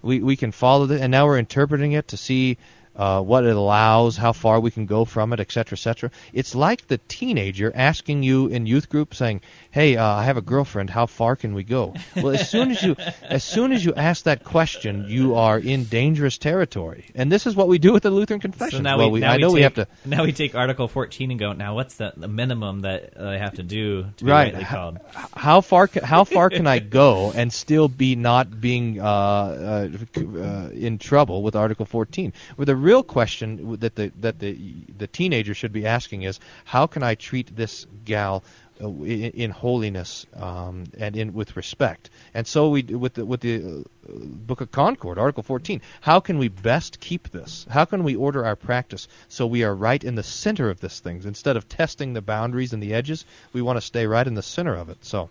We 0.00 0.20
we 0.20 0.36
can 0.36 0.50
follow 0.50 0.90
it, 0.90 1.00
and 1.00 1.12
now 1.12 1.26
we're 1.26 1.38
interpreting 1.38 1.92
it 1.92 2.08
to 2.08 2.16
see 2.16 2.58
uh, 2.96 3.22
what 3.22 3.44
it 3.44 3.56
allows, 3.56 4.16
how 4.16 4.32
far 4.32 4.60
we 4.60 4.70
can 4.70 4.86
go 4.86 5.04
from 5.04 5.32
it, 5.32 5.40
etc., 5.40 5.74
etc. 5.76 6.10
It's 6.32 6.54
like 6.54 6.86
the 6.88 6.98
teenager 7.08 7.72
asking 7.74 8.22
you 8.22 8.48
in 8.48 8.66
youth 8.66 8.88
group, 8.88 9.14
saying, 9.14 9.40
"Hey, 9.70 9.96
uh, 9.96 10.04
I 10.04 10.24
have 10.24 10.36
a 10.36 10.42
girlfriend. 10.42 10.90
How 10.90 11.06
far 11.06 11.36
can 11.36 11.54
we 11.54 11.64
go?" 11.64 11.94
Well, 12.16 12.30
as 12.30 12.48
soon 12.48 12.70
as 12.70 12.82
you 12.82 12.96
as 13.22 13.42
soon 13.44 13.72
as 13.72 13.84
you 13.84 13.94
ask 13.94 14.24
that 14.24 14.44
question, 14.44 15.06
you 15.08 15.34
are 15.36 15.58
in 15.58 15.84
dangerous 15.84 16.38
territory, 16.38 17.06
and 17.14 17.30
this 17.32 17.46
is 17.46 17.56
what 17.56 17.68
we 17.68 17.78
do 17.78 17.92
with 17.92 18.02
the 18.02 18.10
Lutheran 18.10 18.40
Confession. 18.40 18.78
So 18.78 18.82
now 18.82 18.98
well, 18.98 19.08
we, 19.10 19.14
we, 19.14 19.20
now 19.20 19.32
I 19.32 19.36
know 19.38 19.48
take, 19.48 19.54
we 19.54 19.62
have 19.62 19.74
to. 19.74 19.86
Now 20.04 20.24
we 20.24 20.32
take 20.32 20.54
Article 20.54 20.88
14 20.88 21.30
and 21.30 21.40
go. 21.40 21.52
Now, 21.52 21.74
what's 21.74 21.96
the, 21.96 22.12
the 22.16 22.28
minimum 22.28 22.80
that 22.82 23.18
I 23.20 23.38
have 23.38 23.54
to 23.54 23.62
do 23.62 24.04
to 24.16 24.24
be 24.24 24.30
Right. 24.30 24.52
rightly 24.52 24.64
called? 24.64 24.98
How 25.34 25.60
far 25.60 25.88
ca- 25.88 26.04
how 26.04 26.24
far 26.24 26.50
can 26.50 26.66
I 26.66 26.78
go 27.02 27.32
and 27.34 27.52
still 27.52 27.88
be 27.88 28.16
not 28.16 28.60
being 28.60 29.00
uh, 29.00 29.04
uh, 29.04 29.88
uh, 30.18 30.68
in 30.72 30.98
trouble 30.98 31.42
with 31.42 31.56
Article 31.56 31.86
14? 31.86 32.32
Where 32.56 32.66
the 32.66 32.76
real 32.82 33.02
question 33.02 33.76
that 33.80 33.94
the 33.94 34.12
that 34.20 34.38
the 34.38 34.56
the 34.98 35.06
teenager 35.06 35.54
should 35.54 35.72
be 35.72 35.86
asking 35.86 36.22
is, 36.22 36.40
how 36.64 36.86
can 36.86 37.02
I 37.02 37.14
treat 37.14 37.54
this 37.56 37.86
gal 38.04 38.42
uh, 38.82 38.88
in, 38.88 39.30
in 39.32 39.50
holiness 39.50 40.26
um, 40.34 40.84
and 40.98 41.16
in 41.16 41.32
with 41.32 41.56
respect? 41.56 42.10
And 42.34 42.46
so 42.46 42.70
we 42.70 42.82
with 42.82 43.14
the 43.14 43.24
with 43.24 43.40
the 43.40 43.56
uh, 43.64 44.12
Book 44.12 44.60
of 44.60 44.70
Concord, 44.72 45.18
Article 45.18 45.42
14. 45.42 45.80
How 46.00 46.20
can 46.20 46.38
we 46.38 46.48
best 46.48 47.00
keep 47.00 47.30
this? 47.30 47.66
How 47.70 47.84
can 47.84 48.04
we 48.04 48.16
order 48.16 48.44
our 48.44 48.56
practice 48.56 49.08
so 49.28 49.46
we 49.46 49.62
are 49.64 49.74
right 49.74 50.02
in 50.02 50.16
the 50.16 50.22
center 50.22 50.68
of 50.68 50.80
this 50.80 51.00
thing 51.00 51.22
instead 51.24 51.56
of 51.56 51.68
testing 51.68 52.12
the 52.12 52.22
boundaries 52.22 52.72
and 52.72 52.82
the 52.82 52.94
edges? 52.94 53.24
We 53.52 53.62
want 53.62 53.76
to 53.76 53.80
stay 53.80 54.06
right 54.06 54.26
in 54.26 54.34
the 54.34 54.42
center 54.42 54.74
of 54.74 54.88
it. 54.90 55.04
So. 55.04 55.30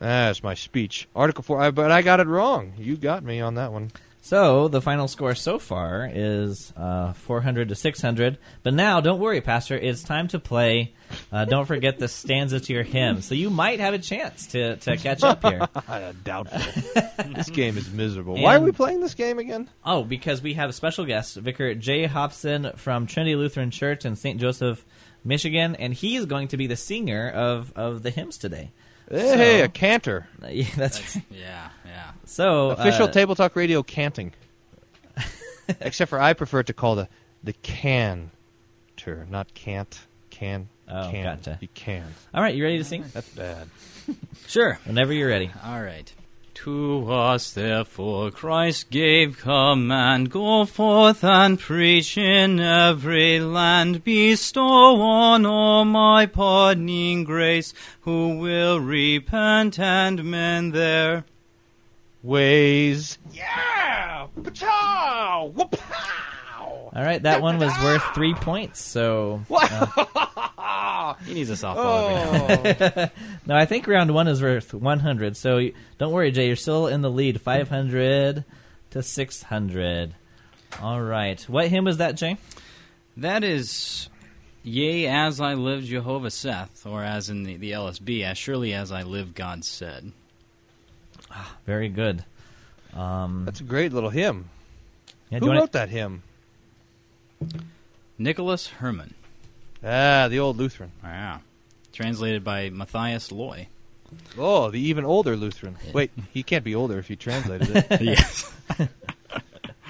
That's 0.00 0.42
my 0.42 0.54
speech. 0.54 1.06
Article 1.14 1.44
4, 1.44 1.60
I, 1.60 1.70
but 1.72 1.92
I 1.92 2.00
got 2.00 2.20
it 2.20 2.26
wrong. 2.26 2.72
You 2.78 2.96
got 2.96 3.22
me 3.22 3.42
on 3.42 3.56
that 3.56 3.70
one. 3.70 3.90
So 4.22 4.68
the 4.68 4.82
final 4.82 5.08
score 5.08 5.34
so 5.34 5.58
far 5.58 6.08
is 6.12 6.72
uh, 6.76 7.14
400 7.14 7.70
to 7.70 7.74
600. 7.74 8.36
But 8.62 8.74
now, 8.74 9.00
don't 9.00 9.18
worry, 9.18 9.40
Pastor. 9.40 9.76
It's 9.76 10.02
time 10.02 10.28
to 10.28 10.38
play. 10.38 10.92
Uh, 11.32 11.46
don't 11.46 11.64
forget 11.64 11.98
the 11.98 12.06
stanza 12.06 12.60
to 12.60 12.72
your 12.72 12.82
hymn. 12.82 13.22
So 13.22 13.34
you 13.34 13.48
might 13.48 13.80
have 13.80 13.94
a 13.94 13.98
chance 13.98 14.48
to, 14.48 14.76
to 14.76 14.96
catch 14.98 15.24
up 15.24 15.42
here. 15.44 15.66
Doubtful. 16.24 16.60
this 17.34 17.48
game 17.48 17.78
is 17.78 17.90
miserable. 17.90 18.34
Why 18.34 18.52
are 18.52 18.56
And- 18.56 18.66
we 18.66 18.72
playing 18.72 19.00
this 19.00 19.14
game 19.14 19.38
again? 19.38 19.70
Oh, 19.84 20.04
because 20.04 20.42
we 20.42 20.54
have 20.54 20.68
a 20.68 20.74
special 20.74 21.06
guest, 21.06 21.36
Vicar 21.36 21.74
Jay 21.74 22.04
Hobson 22.04 22.72
from 22.76 23.06
Trinity 23.06 23.36
Lutheran 23.36 23.70
Church 23.70 24.04
in 24.04 24.16
St. 24.16 24.38
Joseph, 24.38 24.84
Michigan, 25.24 25.74
and 25.76 25.94
he's 25.94 26.26
going 26.26 26.48
to 26.48 26.58
be 26.58 26.66
the 26.66 26.76
singer 26.76 27.30
of, 27.30 27.72
of 27.74 28.02
the 28.02 28.10
hymns 28.10 28.36
today. 28.36 28.70
Hey, 29.10 29.58
So- 29.58 29.64
a 29.64 29.68
cantor. 29.68 30.26
Yeah, 30.48 30.66
that's, 30.76 31.16
Yeah, 31.30 31.70
yeah. 31.84 32.10
so 32.24 32.70
Official 32.70 33.04
uh, 33.06 33.10
Table 33.12 33.34
Talk 33.34 33.56
Radio 33.56 33.82
canting. 33.82 34.32
Except 35.80 36.08
for 36.08 36.20
I 36.20 36.32
prefer 36.32 36.62
to 36.64 36.72
call 36.72 36.96
the 36.96 37.08
the 37.44 37.52
cantor, 37.54 39.26
not 39.30 39.52
can't. 39.54 39.98
Can. 40.30 40.68
Oh, 40.88 41.08
can. 41.10 41.24
gotcha. 41.24 41.58
You 41.60 41.68
can. 41.74 42.04
All 42.34 42.42
right, 42.42 42.54
you 42.54 42.62
ready 42.64 42.78
to 42.78 42.84
sing? 42.84 43.04
That's 43.12 43.28
bad. 43.30 43.68
Sure. 44.48 44.78
Whenever 44.86 45.12
you're 45.12 45.28
ready. 45.28 45.50
All 45.64 45.80
right. 45.80 46.12
To 46.64 47.10
us, 47.10 47.52
therefore, 47.52 48.30
Christ 48.30 48.90
gave 48.90 49.38
command, 49.38 50.30
Go 50.30 50.66
forth 50.66 51.24
and 51.24 51.58
preach 51.58 52.18
in 52.18 52.60
every 52.60 53.40
land, 53.40 54.04
bestow 54.04 55.00
on 55.00 55.46
all 55.46 55.86
my 55.86 56.26
pardoning 56.26 57.24
grace, 57.24 57.72
who 58.02 58.36
will 58.36 58.78
repent 58.78 59.78
and 59.78 60.22
mend 60.22 60.74
their 60.74 61.24
Ways. 62.22 63.16
Yeah! 63.32 64.26
Pachow! 64.42 65.54
Whoop-pow! 65.54 66.19
All 66.94 67.02
right, 67.04 67.22
that 67.22 67.40
one 67.40 67.58
was 67.58 67.72
worth 67.82 68.02
three 68.14 68.34
points. 68.34 68.80
So 68.82 69.42
uh, 69.50 71.14
He 71.24 71.34
needs 71.34 71.50
a 71.50 71.52
softball 71.54 72.48
every 72.48 72.86
now 72.88 72.90
Oh. 73.04 73.08
no, 73.46 73.56
I 73.56 73.64
think 73.66 73.86
round 73.86 74.12
one 74.12 74.26
is 74.28 74.42
worth 74.42 74.74
100. 74.74 75.36
So 75.36 75.60
don't 75.98 76.12
worry, 76.12 76.30
Jay. 76.32 76.46
You're 76.48 76.56
still 76.56 76.88
in 76.88 77.00
the 77.02 77.10
lead, 77.10 77.40
500 77.40 78.44
to 78.90 79.02
600. 79.02 80.14
All 80.82 81.00
right. 81.00 81.40
What 81.48 81.68
hymn 81.68 81.84
was 81.84 81.98
that, 81.98 82.16
Jay? 82.16 82.36
That 83.16 83.44
is, 83.44 84.08
Yea, 84.64 85.06
as 85.06 85.40
I 85.40 85.54
live, 85.54 85.84
Jehovah 85.84 86.30
saith, 86.30 86.84
or 86.86 87.04
as 87.04 87.28
in 87.30 87.42
the, 87.44 87.56
the 87.56 87.72
LSB, 87.72 88.24
as 88.24 88.36
surely 88.38 88.72
as 88.72 88.90
I 88.90 89.02
live, 89.02 89.34
God 89.34 89.64
said. 89.64 90.10
Ah, 91.30 91.54
Very 91.66 91.88
good. 91.88 92.24
Um, 92.94 93.44
That's 93.44 93.60
a 93.60 93.64
great 93.64 93.92
little 93.92 94.10
hymn. 94.10 94.48
yeah, 95.30 95.38
Who 95.38 95.44
you 95.46 95.48
wanna- 95.50 95.60
wrote 95.60 95.72
that 95.72 95.88
hymn? 95.88 96.22
Nicholas 98.18 98.66
Herman. 98.66 99.14
Ah, 99.82 100.28
the 100.28 100.38
old 100.38 100.58
Lutheran. 100.58 100.92
Wow. 101.02 101.40
Translated 101.92 102.44
by 102.44 102.70
Matthias 102.70 103.32
Loy. 103.32 103.68
Oh, 104.36 104.70
the 104.70 104.80
even 104.80 105.04
older 105.04 105.36
Lutheran. 105.36 105.76
Wait, 105.92 106.10
he 106.32 106.42
can't 106.42 106.64
be 106.64 106.74
older 106.74 106.98
if 106.98 107.08
he 107.08 107.16
translated 107.16 107.70
it. 107.74 108.00
yes. 108.00 108.52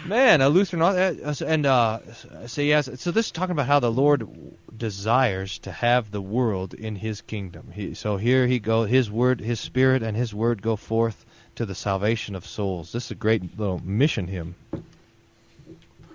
Man, 0.07 0.41
a 0.41 0.49
Lutheran, 0.49 0.83
uh, 0.83 1.35
and 1.47 1.67
uh, 1.67 2.01
so 2.47 2.63
yes. 2.63 2.89
So 3.01 3.11
this 3.11 3.27
is 3.27 3.33
talking 3.33 3.53
about 3.53 3.67
how 3.67 3.81
the 3.81 3.93
Lord 3.93 4.27
desires 4.75 5.59
to 5.59 5.73
have 5.73 6.11
the 6.11 6.23
world 6.23 6.73
in 6.73 6.97
His 6.97 7.21
kingdom. 7.21 7.71
He, 7.73 7.95
so 7.95 8.17
here 8.17 8.47
he 8.47 8.59
go. 8.61 8.85
His 8.85 9.11
word, 9.11 9.41
His 9.41 9.61
Spirit, 9.61 10.03
and 10.03 10.17
His 10.17 10.35
word 10.35 10.63
go 10.63 10.77
forth 10.77 11.27
to 11.57 11.67
the 11.67 11.75
salvation 11.75 12.35
of 12.35 12.47
souls. 12.47 12.93
This 12.93 13.07
is 13.07 13.11
a 13.11 13.15
great 13.17 13.59
little 13.59 13.81
mission 13.85 14.27
hymn. 14.27 14.55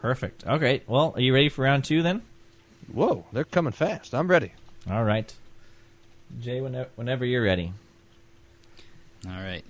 Perfect. 0.05 0.45
Okay. 0.45 0.83
Well, 0.85 1.13
are 1.15 1.19
you 1.19 1.33
ready 1.33 1.49
for 1.49 1.63
round 1.63 1.83
two 1.83 2.03
then? 2.03 2.21
Whoa, 2.93 3.25
they're 3.33 3.43
coming 3.43 3.73
fast. 3.73 4.13
I'm 4.13 4.27
ready. 4.27 4.51
All 4.87 5.03
right. 5.03 5.33
Jay, 6.39 6.61
whenever, 6.61 6.89
whenever 6.95 7.25
you're 7.25 7.41
ready. 7.41 7.73
All 9.27 9.33
right. 9.33 9.65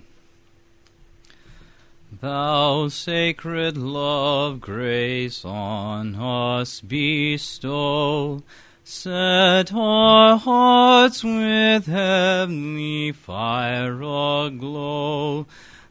Thou 2.20 2.88
sacred 2.88 3.78
love, 3.78 4.60
grace 4.60 5.42
on 5.42 6.16
us 6.16 6.82
bestow. 6.82 8.42
Set 8.84 9.72
our 9.72 10.36
hearts 10.36 11.24
with 11.24 11.86
heavenly 11.86 13.12
fire 13.12 14.02
aglow, 14.02 15.46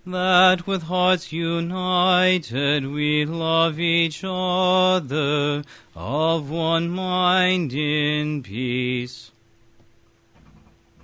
that 0.06 0.68
with 0.68 0.84
hearts 0.84 1.32
united 1.32 2.86
we 2.86 3.26
love 3.26 3.80
each 3.80 4.24
other, 4.24 5.64
of 5.96 6.50
one 6.50 6.90
mind 6.90 7.74
in 7.74 8.44
peace. 8.44 9.32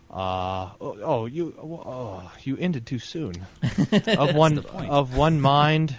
Uh, 0.09 0.69
oh, 0.81 0.97
oh, 1.01 1.25
you, 1.25 1.55
oh, 1.57 2.29
you 2.43 2.57
ended 2.57 2.85
too 2.85 2.99
soon. 2.99 3.33
of 4.17 4.35
one, 4.35 4.59
of 4.59 5.15
one 5.15 5.39
mind. 5.39 5.95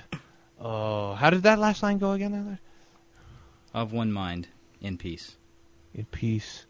Oh, 0.61 1.15
how 1.15 1.31
did 1.31 1.45
that 1.45 1.59
last 1.59 1.83
line 1.83 1.99
go 1.99 2.13
again? 2.13 2.33
There? 2.33 2.59
Of 3.73 3.93
one 3.93 4.13
mind 4.13 4.49
in 4.83 4.99
peace. 4.99 5.37
in 5.95 6.05
peace, 6.05 6.67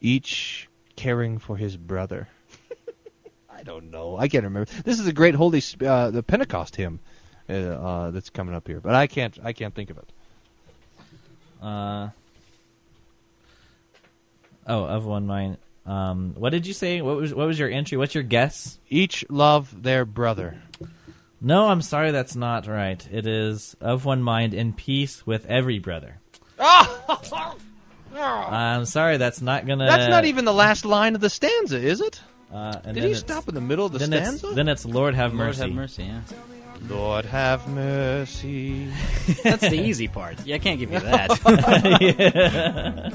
each 0.00 0.68
caring 0.94 1.38
for 1.38 1.56
his 1.56 1.76
brother. 1.76 2.28
I 3.60 3.62
don't 3.62 3.90
know. 3.90 4.16
I 4.16 4.28
can't 4.28 4.44
remember. 4.44 4.70
This 4.84 4.98
is 4.98 5.06
a 5.06 5.12
great 5.12 5.34
holy 5.34 5.62
uh, 5.84 6.10
the 6.10 6.22
Pentecost 6.22 6.76
hymn 6.76 6.98
uh, 7.46 7.52
uh, 7.52 8.10
that's 8.10 8.30
coming 8.30 8.54
up 8.54 8.66
here, 8.66 8.80
but 8.80 8.94
I 8.94 9.06
can't. 9.06 9.38
I 9.44 9.52
can't 9.52 9.74
think 9.74 9.90
of 9.90 9.98
it. 9.98 10.12
Uh, 11.60 12.08
oh, 14.66 14.84
of 14.84 15.04
one 15.04 15.26
mind. 15.26 15.58
Um, 15.84 16.34
what 16.38 16.50
did 16.50 16.66
you 16.66 16.72
say? 16.72 17.02
What 17.02 17.16
was 17.16 17.34
what 17.34 17.46
was 17.46 17.58
your 17.58 17.68
entry? 17.68 17.98
What's 17.98 18.14
your 18.14 18.24
guess? 18.24 18.78
Each 18.88 19.26
love 19.28 19.82
their 19.82 20.06
brother. 20.06 20.62
No, 21.42 21.68
I'm 21.68 21.82
sorry, 21.82 22.12
that's 22.12 22.34
not 22.34 22.66
right. 22.66 23.06
It 23.12 23.26
is 23.26 23.76
of 23.78 24.06
one 24.06 24.22
mind 24.22 24.54
in 24.54 24.72
peace 24.72 25.26
with 25.26 25.44
every 25.46 25.78
brother. 25.78 26.18
I'm 28.14 28.86
sorry, 28.86 29.18
that's 29.18 29.42
not 29.42 29.66
gonna. 29.66 29.86
That's 29.86 30.08
not 30.08 30.24
even 30.24 30.46
the 30.46 30.54
last 30.54 30.86
line 30.86 31.14
of 31.14 31.20
the 31.20 31.30
stanza, 31.30 31.78
is 31.78 32.00
it? 32.00 32.22
Uh, 32.52 32.72
and 32.84 32.94
Did 32.94 32.94
then 32.96 33.02
he 33.04 33.10
it's- 33.10 33.20
stop 33.20 33.48
in 33.48 33.54
the 33.54 33.60
middle 33.60 33.86
of 33.86 33.92
the 33.92 33.98
then 33.98 34.08
stanza? 34.08 34.46
It's, 34.48 34.56
then 34.56 34.68
it's 34.68 34.84
Lord 34.84 35.14
have 35.14 35.32
mercy. 35.32 35.60
Lord 35.60 35.74
mercy. 35.74 36.02
have 36.02 36.12
mercy, 36.14 36.36
yeah. 36.38 36.94
Lord 36.96 37.24
have 37.26 37.68
mercy. 37.68 38.86
That's 39.44 39.60
the 39.68 39.80
easy 39.80 40.08
part. 40.08 40.44
Yeah, 40.46 40.56
I 40.56 40.58
can't 40.58 40.78
give 40.80 40.90
you 40.90 40.98
that. 41.00 41.30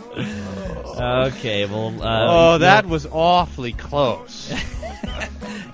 Okay, 0.97 1.65
well. 1.65 2.01
Uh, 2.01 2.25
oh, 2.55 2.57
that 2.59 2.85
was 2.85 3.05
awfully 3.05 3.73
close. 3.73 4.53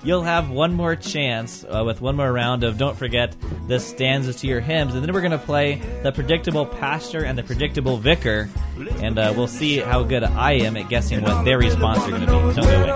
You'll 0.04 0.22
have 0.22 0.50
one 0.50 0.74
more 0.74 0.96
chance 0.96 1.64
uh, 1.64 1.84
with 1.86 2.00
one 2.00 2.16
more 2.16 2.32
round 2.32 2.64
of 2.64 2.76
Don't 2.76 2.96
Forget 2.96 3.36
the 3.68 3.78
Stanzas 3.78 4.36
to 4.40 4.48
Your 4.48 4.60
Hymns. 4.60 4.94
And 4.94 5.04
then 5.04 5.12
we're 5.12 5.20
to 5.30 5.38
play 5.38 5.80
the 6.02 6.10
predictable 6.10 6.66
pastor 6.66 7.24
and 7.24 7.38
the 7.38 7.44
predictable 7.44 7.98
vicar. 7.98 8.48
And 8.96 9.16
uh, 9.16 9.32
we'll 9.36 9.46
see 9.46 9.78
how 9.78 10.02
good 10.02 10.24
I 10.24 10.54
am 10.54 10.76
at 10.76 10.88
guessing 10.88 11.22
what 11.22 11.44
their 11.44 11.58
response 11.58 12.00
are 12.00 12.10
to 12.10 12.18
be. 12.18 12.26
Don't 12.26 12.54
go 12.54 12.62
away. 12.62 12.86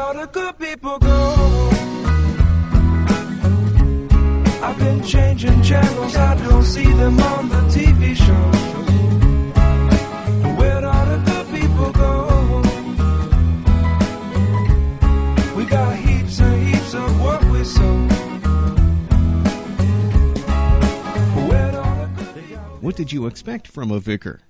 What 22.96 23.04
did 23.04 23.12
you 23.12 23.26
expect 23.26 23.68
from 23.68 23.90
a 23.90 24.00
vicar? 24.00 24.40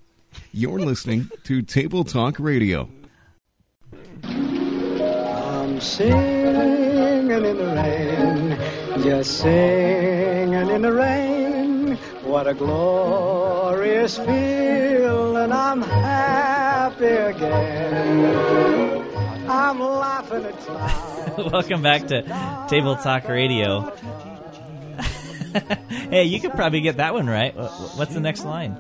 You're 0.53 0.79
listening 0.79 1.29
to 1.43 1.63
Table 1.63 2.05
Talk 2.05 2.39
Radio. 2.39 2.89
I'm 4.23 5.81
singing 5.81 6.15
in 6.15 7.43
the 7.43 7.73
rain, 7.75 8.57
just 9.03 9.39
singing 9.39 10.71
in 10.71 10.83
the 10.83 10.93
rain. 10.93 11.97
What 12.23 12.47
a 12.47 12.55
glorious 12.55 14.17
feeling. 14.17 15.51
I'm 15.51 15.83
happy 15.83 17.05
again. 17.05 18.31
I'm 19.51 19.81
laughing 19.81 20.45
at 20.45 20.57
clouds. 20.59 21.51
Welcome 21.53 21.83
back 21.83 22.07
to 22.07 22.23
Table 22.71 22.95
Talk 22.95 23.27
Radio. 23.27 23.93
hey, 26.11 26.25
you 26.25 26.41
could 26.41 26.53
probably 26.53 26.81
get 26.81 26.99
that 26.99 27.15
one 27.15 27.27
right. 27.27 27.55
What's 27.55 28.15
the 28.15 28.21
next 28.21 28.45
line? 28.45 28.77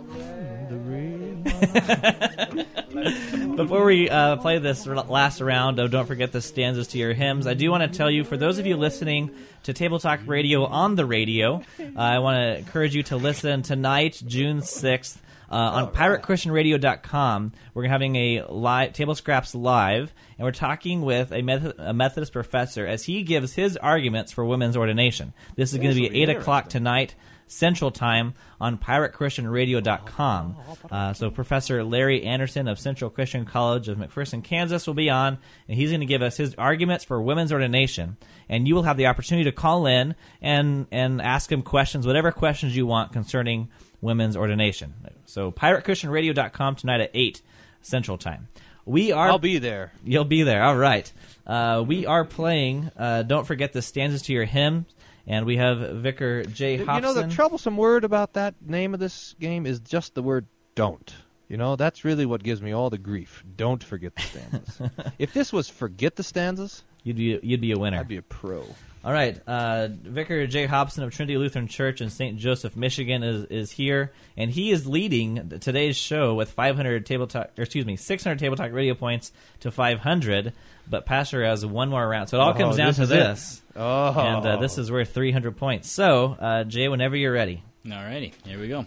Before 3.56 3.84
we 3.84 4.10
uh, 4.10 4.36
play 4.36 4.58
this 4.58 4.86
last 4.86 5.40
round 5.40 5.78
of 5.78 5.90
Don't 5.90 6.06
Forget 6.06 6.32
the 6.32 6.42
Stanzas 6.42 6.88
to 6.88 6.98
Your 6.98 7.14
Hymns, 7.14 7.46
I 7.46 7.54
do 7.54 7.70
want 7.70 7.90
to 7.90 7.96
tell 7.96 8.10
you, 8.10 8.24
for 8.24 8.36
those 8.36 8.58
of 8.58 8.66
you 8.66 8.76
listening 8.76 9.30
to 9.62 9.72
Table 9.72 9.98
Talk 9.98 10.20
Radio 10.26 10.64
on 10.64 10.96
the 10.96 11.06
radio, 11.06 11.62
uh, 11.78 11.82
I 11.96 12.18
want 12.18 12.36
to 12.36 12.58
encourage 12.58 12.94
you 12.94 13.02
to 13.04 13.16
listen 13.16 13.62
tonight, 13.62 14.22
June 14.26 14.60
6th, 14.60 15.16
uh, 15.50 15.54
on 15.54 15.92
piratechristianradio.com. 15.92 17.52
We're 17.74 17.88
having 17.88 18.16
a 18.16 18.42
live 18.48 18.92
Table 18.92 19.14
Scraps 19.14 19.54
live, 19.54 20.12
and 20.38 20.44
we're 20.44 20.52
talking 20.52 21.02
with 21.02 21.32
a, 21.32 21.42
Meth- 21.42 21.78
a 21.78 21.92
Methodist 21.92 22.32
professor 22.32 22.86
as 22.86 23.04
he 23.04 23.22
gives 23.22 23.54
his 23.54 23.76
arguments 23.76 24.32
for 24.32 24.44
women's 24.44 24.76
ordination. 24.76 25.32
This 25.54 25.72
is 25.72 25.78
going 25.78 25.90
to 25.90 25.94
be 25.94 26.02
This 26.02 26.10
at 26.10 26.14
will 26.14 26.26
be 26.26 26.32
8 26.32 26.36
o'clock 26.40 26.68
tonight. 26.68 27.14
Central 27.48 27.90
Time 27.90 28.34
on 28.60 28.78
piratechristianradio.com. 28.78 30.56
Uh, 30.90 31.12
so 31.12 31.30
Professor 31.30 31.84
Larry 31.84 32.24
Anderson 32.24 32.68
of 32.68 32.78
Central 32.78 33.10
Christian 33.10 33.44
College 33.44 33.88
of 33.88 33.98
McPherson, 33.98 34.42
Kansas 34.42 34.86
will 34.86 34.94
be 34.94 35.10
on, 35.10 35.38
and 35.68 35.76
he's 35.76 35.90
going 35.90 36.00
to 36.00 36.06
give 36.06 36.22
us 36.22 36.36
his 36.36 36.54
arguments 36.56 37.04
for 37.04 37.20
women's 37.20 37.52
ordination. 37.52 38.16
And 38.48 38.66
you 38.66 38.74
will 38.74 38.82
have 38.82 38.96
the 38.96 39.06
opportunity 39.06 39.44
to 39.44 39.52
call 39.52 39.86
in 39.86 40.14
and, 40.40 40.86
and 40.90 41.22
ask 41.22 41.50
him 41.50 41.62
questions, 41.62 42.06
whatever 42.06 42.32
questions 42.32 42.76
you 42.76 42.86
want 42.86 43.12
concerning 43.12 43.68
women's 44.06 44.36
ordination. 44.36 44.94
So 45.26 45.52
piratechristianradio.com 45.52 46.76
tonight 46.76 47.02
at 47.02 47.10
8 47.12 47.42
Central 47.82 48.16
Time. 48.16 48.48
We 48.86 49.12
are. 49.12 49.28
I'll 49.28 49.38
be 49.38 49.58
there. 49.58 49.92
You'll 50.04 50.24
be 50.24 50.44
there. 50.44 50.62
All 50.62 50.76
right. 50.76 51.12
Uh, 51.46 51.84
we 51.86 52.06
are 52.06 52.24
playing. 52.24 52.90
Uh, 52.96 53.22
don't 53.22 53.44
forget 53.44 53.72
the 53.72 53.82
stanzas 53.82 54.22
to 54.22 54.32
your 54.32 54.44
hymn, 54.44 54.86
and 55.26 55.44
we 55.44 55.56
have 55.56 55.78
Vicar 55.96 56.44
Jay 56.44 56.76
Hobson. 56.76 56.94
You 56.94 57.00
know, 57.00 57.26
the 57.28 57.34
troublesome 57.34 57.76
word 57.76 58.04
about 58.04 58.34
that 58.34 58.54
name 58.64 58.94
of 58.94 59.00
this 59.00 59.34
game 59.40 59.66
is 59.66 59.80
just 59.80 60.14
the 60.14 60.22
word 60.22 60.46
don't. 60.76 61.12
You 61.48 61.56
know, 61.56 61.76
that's 61.76 62.04
really 62.04 62.26
what 62.26 62.42
gives 62.42 62.62
me 62.62 62.72
all 62.72 62.90
the 62.90 62.98
grief. 62.98 63.44
Don't 63.56 63.82
forget 63.82 64.14
the 64.14 64.22
stanzas. 64.22 64.80
if 65.18 65.32
this 65.32 65.52
was 65.52 65.68
forget 65.68 66.16
the 66.16 66.22
stanzas, 66.22 66.82
you'd 67.02 67.16
be 67.16 67.38
you'd 67.42 67.60
be 67.60 67.72
a 67.72 67.78
winner. 67.78 67.98
I'd 67.98 68.08
be 68.08 68.16
a 68.16 68.22
pro. 68.22 68.64
All 69.06 69.12
right, 69.12 69.40
uh, 69.46 69.86
Vicar 70.02 70.48
Jay 70.48 70.66
Hobson 70.66 71.04
of 71.04 71.14
Trinity 71.14 71.38
Lutheran 71.38 71.68
Church 71.68 72.00
in 72.00 72.10
St. 72.10 72.36
Joseph, 72.38 72.74
Michigan, 72.74 73.22
is 73.22 73.44
is 73.44 73.70
here, 73.70 74.12
and 74.36 74.50
he 74.50 74.72
is 74.72 74.84
leading 74.88 75.48
today's 75.60 75.96
show 75.96 76.34
with 76.34 76.50
500 76.50 77.06
table 77.06 77.28
talk, 77.28 77.50
or 77.56 77.62
excuse 77.62 77.86
me, 77.86 77.94
600 77.94 78.36
table 78.40 78.56
talk 78.56 78.72
radio 78.72 78.94
points 78.94 79.30
to 79.60 79.70
500. 79.70 80.52
But 80.90 81.06
Pastor 81.06 81.44
has 81.44 81.64
one 81.64 81.88
more 81.88 82.04
round, 82.08 82.30
so 82.30 82.38
it 82.38 82.40
all 82.40 82.50
Oh, 82.50 82.54
comes 82.54 82.76
down 82.78 82.88
this 82.88 82.96
to 82.96 83.02
is 83.04 83.10
it. 83.12 83.14
this. 83.14 83.62
Oh. 83.76 84.08
and 84.18 84.44
uh, 84.44 84.56
this 84.56 84.76
is 84.76 84.90
worth 84.90 85.14
300 85.14 85.56
points. 85.56 85.88
So, 85.88 86.36
uh, 86.40 86.64
Jay, 86.64 86.88
whenever 86.88 87.14
you're 87.16 87.32
ready. 87.32 87.62
All 87.86 87.92
righty, 87.92 88.34
here 88.44 88.58
we 88.58 88.66
go. 88.66 88.86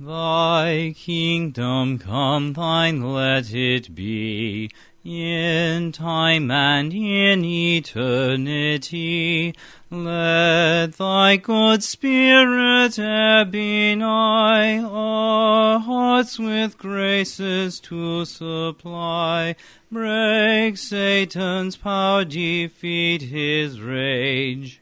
Thy 0.00 0.94
kingdom 0.96 1.98
come, 2.00 2.54
thine 2.54 3.12
let 3.14 3.54
it 3.54 3.94
be, 3.94 4.70
in 5.04 5.92
time 5.92 6.50
and 6.50 6.92
in 6.92 7.44
eternity. 7.44 9.04
Let 9.90 10.94
thy 10.94 11.36
good 11.36 11.82
spirit 11.84 12.96
nigh, 12.98 14.78
our 14.78 15.78
hearts 15.78 16.38
with 16.38 16.78
graces 16.78 17.78
to 17.80 18.24
supply. 18.24 19.56
Break 19.92 20.78
Satan's 20.78 21.76
power, 21.76 22.24
defeat 22.24 23.22
his 23.22 23.80
rage. 23.80 24.80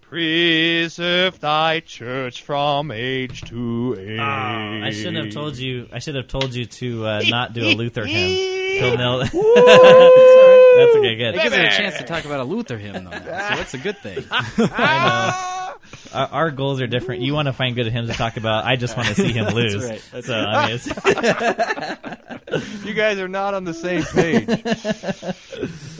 Preserve 0.00 1.38
thy 1.38 1.78
church 1.80 2.42
from 2.42 2.90
age 2.90 3.42
to 3.42 3.96
age. 3.96 4.18
Oh, 4.18 4.22
I 4.22 4.90
shouldn't 4.90 5.24
have 5.24 5.32
told 5.32 5.56
you. 5.56 5.88
I 5.92 6.00
should 6.00 6.16
have 6.16 6.26
told 6.26 6.52
you 6.52 6.64
to 6.66 7.06
uh, 7.06 7.22
not 7.28 7.52
do 7.52 7.62
a 7.62 7.74
Luther 7.74 8.04
hymn. 8.04 8.56
He'll 8.80 8.96
nail 8.96 9.18
That's 9.30 10.96
okay. 10.96 11.16
Good. 11.16 11.34
It 11.34 11.42
gives 11.42 11.54
it 11.54 11.64
a 11.64 11.70
chance 11.76 11.96
to 11.98 12.04
talk 12.04 12.24
about 12.24 12.40
a 12.40 12.44
Luther 12.44 12.78
hymn, 12.78 13.04
though. 13.04 13.10
So 13.10 13.18
that's 13.24 13.74
a 13.74 13.78
good 13.78 13.98
thing. 13.98 14.24
I 14.30 15.74
know. 15.74 15.74
Our, 16.12 16.26
our 16.28 16.50
goals 16.50 16.80
are 16.80 16.86
different. 16.86 17.22
You 17.22 17.34
want 17.34 17.46
to 17.46 17.52
find 17.52 17.74
good 17.74 17.86
hymns 17.88 18.08
to 18.10 18.16
talk 18.16 18.36
about. 18.36 18.64
I 18.64 18.76
just 18.76 18.96
want 18.96 19.08
to 19.08 19.14
see 19.14 19.32
him 19.32 19.44
That's 19.44 19.56
lose. 19.56 19.84
right. 19.88 20.02
That's 20.12 20.26
so, 20.26 20.34
right. 20.34 20.46
I 20.54 20.66
mean, 20.66 20.74
it's- 22.46 22.84
you 22.84 22.94
guys 22.94 23.18
are 23.18 23.28
not 23.28 23.54
on 23.54 23.64
the 23.64 23.74
same 23.74 24.02
page. 24.04 24.48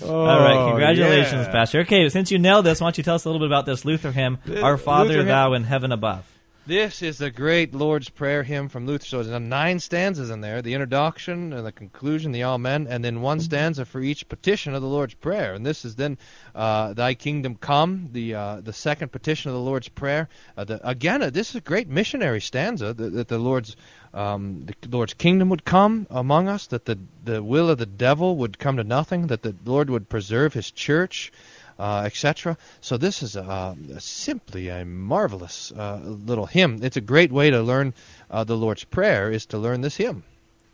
All 0.03 0.27
right, 0.27 0.57
Oh, 0.57 0.69
congratulations, 0.71 1.47
yeah. 1.47 1.53
Pastor. 1.53 1.81
Okay, 1.81 2.09
since 2.09 2.31
you 2.31 2.39
nailed 2.39 2.65
this, 2.67 2.81
why 2.81 2.87
don't 2.87 2.99
you 2.99 3.05
tell 3.05 3.15
us 3.15 3.25
a 3.25 3.29
little 3.29 3.41
bit 3.41 3.47
about 3.47 3.67
this 3.67 3.85
Luther 3.85 4.11
hymn, 4.13 4.39
"Our 4.63 4.77
Father, 4.77 5.11
Luther 5.11 5.19
hymn- 5.21 5.29
Thou 5.29 5.53
in 5.55 5.65
Heaven 5.65 5.93
Above." 5.93 6.25
This 6.67 7.01
is 7.01 7.17
the 7.17 7.31
great 7.31 7.75
Lord's 7.75 8.11
Prayer 8.11 8.43
hymn 8.43 8.69
from 8.69 8.87
Luther. 8.87 9.07
So 9.07 9.23
there's 9.23 9.41
nine 9.41 9.81
stanzas 9.81 10.29
in 10.29 10.43
there: 10.43 10.61
the 10.61 10.75
introduction 10.75 11.55
and 11.55 11.67
the 11.67 11.73
conclusion, 11.73 12.33
the 12.33 12.45
Amen, 12.45 12.87
and 12.89 13.03
then 13.03 13.23
one 13.23 13.41
stanza 13.41 13.87
for 13.87 14.01
each 14.01 14.29
petition 14.29 14.75
of 14.75 14.83
the 14.83 14.89
Lord's 14.89 15.15
Prayer. 15.15 15.55
And 15.55 15.65
this 15.65 15.87
is 15.87 15.97
then 15.97 16.19
uh, 16.55 16.93
"Thy 16.93 17.15
Kingdom 17.15 17.55
Come," 17.55 18.11
the 18.13 18.35
uh, 18.35 18.61
the 18.61 18.75
second 18.75 19.11
petition 19.11 19.49
of 19.49 19.55
the 19.55 19.63
Lord's 19.63 19.89
Prayer. 19.89 20.29
Uh, 20.55 20.65
the, 20.65 20.87
again, 20.87 21.23
uh, 21.23 21.31
this 21.31 21.49
is 21.49 21.57
a 21.57 21.61
great 21.63 21.89
missionary 21.89 22.43
stanza 22.43 22.93
that, 22.93 23.13
that 23.15 23.29
the 23.29 23.39
Lord's 23.39 23.75
um, 24.13 24.67
the 24.67 24.89
Lord's 24.91 25.15
kingdom 25.15 25.49
would 25.49 25.65
come 25.65 26.07
among 26.11 26.49
us, 26.49 26.67
that 26.69 26.85
the 26.85 26.99
the 27.25 27.43
will 27.43 27.71
of 27.71 27.79
the 27.79 27.87
devil 27.87 28.37
would 28.37 28.59
come 28.59 28.77
to 28.77 28.85
nothing, 28.85 29.29
that 29.29 29.43
the 29.43 29.57
Lord 29.65 29.89
would 29.89 30.11
preserve 30.11 30.53
His 30.53 30.71
church 30.71 31.33
uh, 31.81 32.03
etc. 32.05 32.59
So 32.83 32.99
this 32.99 33.23
is 33.23 33.37
uh, 33.37 33.75
simply 33.99 34.69
a 34.69 34.85
marvelous 34.85 35.73
uh, 35.73 36.01
little 36.05 36.45
hymn. 36.45 36.81
It's 36.83 36.99
a 36.99 37.01
great 37.01 37.33
way 37.33 37.49
to 37.51 37.63
learn 37.63 37.95
uh, 38.31 38.45
the 38.45 38.57
Lord's 38.57 38.85
Prayer 38.85 39.33
is 39.33 39.47
to 39.47 39.59
learn 39.59 39.81
this 39.81 39.97
hymn. 39.97 40.23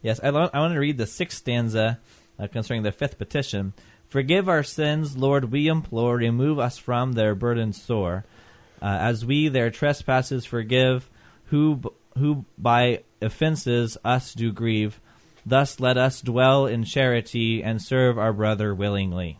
Yes, 0.02 0.18
I, 0.22 0.30
lo- 0.30 0.50
I 0.52 0.58
want 0.58 0.74
to 0.74 0.80
read 0.80 0.98
the 0.98 1.06
sixth 1.06 1.38
stanza 1.38 2.00
uh, 2.40 2.48
concerning 2.48 2.82
the 2.82 2.90
fifth 2.90 3.18
petition. 3.18 3.72
Forgive 4.08 4.48
our 4.48 4.64
sins, 4.64 5.16
Lord, 5.16 5.52
we 5.52 5.68
implore. 5.68 6.16
Remove 6.16 6.58
us 6.58 6.76
from 6.76 7.12
their 7.12 7.36
burden 7.36 7.72
sore, 7.72 8.24
as 8.82 9.24
we 9.24 9.48
their 9.48 9.70
trespasses 9.70 10.44
forgive, 10.44 11.08
who 11.46 11.76
b- 11.76 11.88
who 12.18 12.44
by 12.58 13.02
offenses 13.22 13.96
us 14.04 14.34
do 14.34 14.52
grieve. 14.52 15.00
Thus 15.44 15.78
let 15.78 15.96
us 15.96 16.20
dwell 16.20 16.66
in 16.66 16.84
charity 16.84 17.62
and 17.62 17.80
serve 17.80 18.18
our 18.18 18.32
brother 18.32 18.74
willingly. 18.74 19.38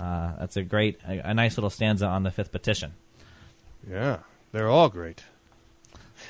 Uh, 0.00 0.32
that's 0.38 0.56
a 0.56 0.62
great, 0.62 0.98
a, 1.06 1.30
a 1.30 1.34
nice 1.34 1.56
little 1.56 1.70
stanza 1.70 2.06
on 2.06 2.22
the 2.22 2.30
fifth 2.30 2.52
petition. 2.52 2.94
Yeah, 3.88 4.18
they're 4.52 4.70
all 4.70 4.88
great. 4.88 5.22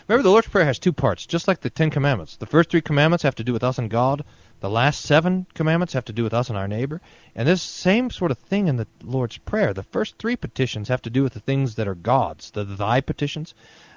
Remember, 0.06 0.22
the 0.22 0.30
Lord's 0.30 0.48
Prayer 0.48 0.64
has 0.64 0.78
two 0.78 0.92
parts, 0.92 1.26
just 1.26 1.46
like 1.46 1.60
the 1.60 1.70
Ten 1.70 1.90
Commandments. 1.90 2.36
The 2.36 2.46
first 2.46 2.70
three 2.70 2.80
commandments 2.80 3.22
have 3.22 3.34
to 3.36 3.44
do 3.44 3.52
with 3.52 3.64
us 3.64 3.78
and 3.78 3.90
God. 3.90 4.24
The 4.60 4.70
last 4.70 5.02
seven 5.02 5.46
commandments 5.54 5.94
have 5.94 6.04
to 6.06 6.12
do 6.12 6.22
with 6.22 6.34
us 6.34 6.48
and 6.48 6.58
our 6.58 6.68
neighbor. 6.68 7.00
And 7.34 7.46
this 7.48 7.62
same 7.62 8.10
sort 8.10 8.30
of 8.30 8.38
thing 8.38 8.68
in 8.68 8.76
the 8.76 8.86
Lord's 9.02 9.38
Prayer. 9.38 9.72
The 9.72 9.82
first 9.82 10.18
three 10.18 10.36
petitions 10.36 10.88
have 10.88 11.02
to 11.02 11.10
do 11.10 11.22
with 11.22 11.32
the 11.32 11.40
things 11.40 11.76
that 11.76 11.88
are 11.88 11.94
God's, 11.94 12.50
the 12.50 12.64
Thy 12.64 13.00
petitions, 13.00 13.54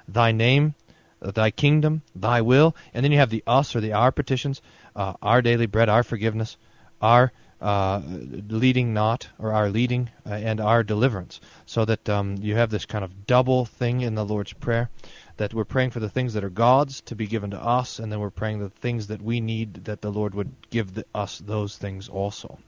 Thy 0.08 0.32
name, 0.32 0.74
uh, 1.20 1.32
Thy 1.32 1.50
kingdom, 1.50 2.02
Thy 2.14 2.40
will. 2.40 2.74
And 2.92 3.04
then 3.04 3.12
you 3.12 3.18
have 3.18 3.30
the 3.30 3.44
us 3.46 3.76
or 3.76 3.80
the 3.80 3.92
our 3.92 4.10
petitions, 4.10 4.62
uh, 4.96 5.14
our 5.20 5.42
daily 5.42 5.66
bread, 5.66 5.88
our 5.88 6.02
forgiveness, 6.02 6.56
our 7.02 7.32
uh, 7.64 8.00
leading 8.48 8.92
not, 8.94 9.28
or 9.38 9.52
our 9.52 9.70
leading, 9.70 10.10
uh, 10.26 10.34
and 10.34 10.60
our 10.60 10.82
deliverance. 10.84 11.40
So 11.66 11.84
that 11.86 12.08
um, 12.08 12.36
you 12.40 12.54
have 12.56 12.70
this 12.70 12.84
kind 12.86 13.04
of 13.04 13.26
double 13.26 13.64
thing 13.64 14.02
in 14.02 14.14
the 14.14 14.24
Lord's 14.24 14.52
Prayer 14.52 14.90
that 15.36 15.52
we're 15.54 15.64
praying 15.64 15.90
for 15.90 16.00
the 16.00 16.08
things 16.08 16.34
that 16.34 16.44
are 16.44 16.50
God's 16.50 17.00
to 17.02 17.16
be 17.16 17.26
given 17.26 17.50
to 17.50 17.60
us, 17.60 17.98
and 17.98 18.12
then 18.12 18.20
we're 18.20 18.30
praying 18.30 18.60
the 18.60 18.70
things 18.70 19.08
that 19.08 19.20
we 19.22 19.40
need 19.40 19.86
that 19.86 20.00
the 20.00 20.10
Lord 20.12 20.34
would 20.34 20.52
give 20.70 20.94
the, 20.94 21.04
us 21.14 21.38
those 21.38 21.76
things 21.76 22.08
also. 22.08 22.58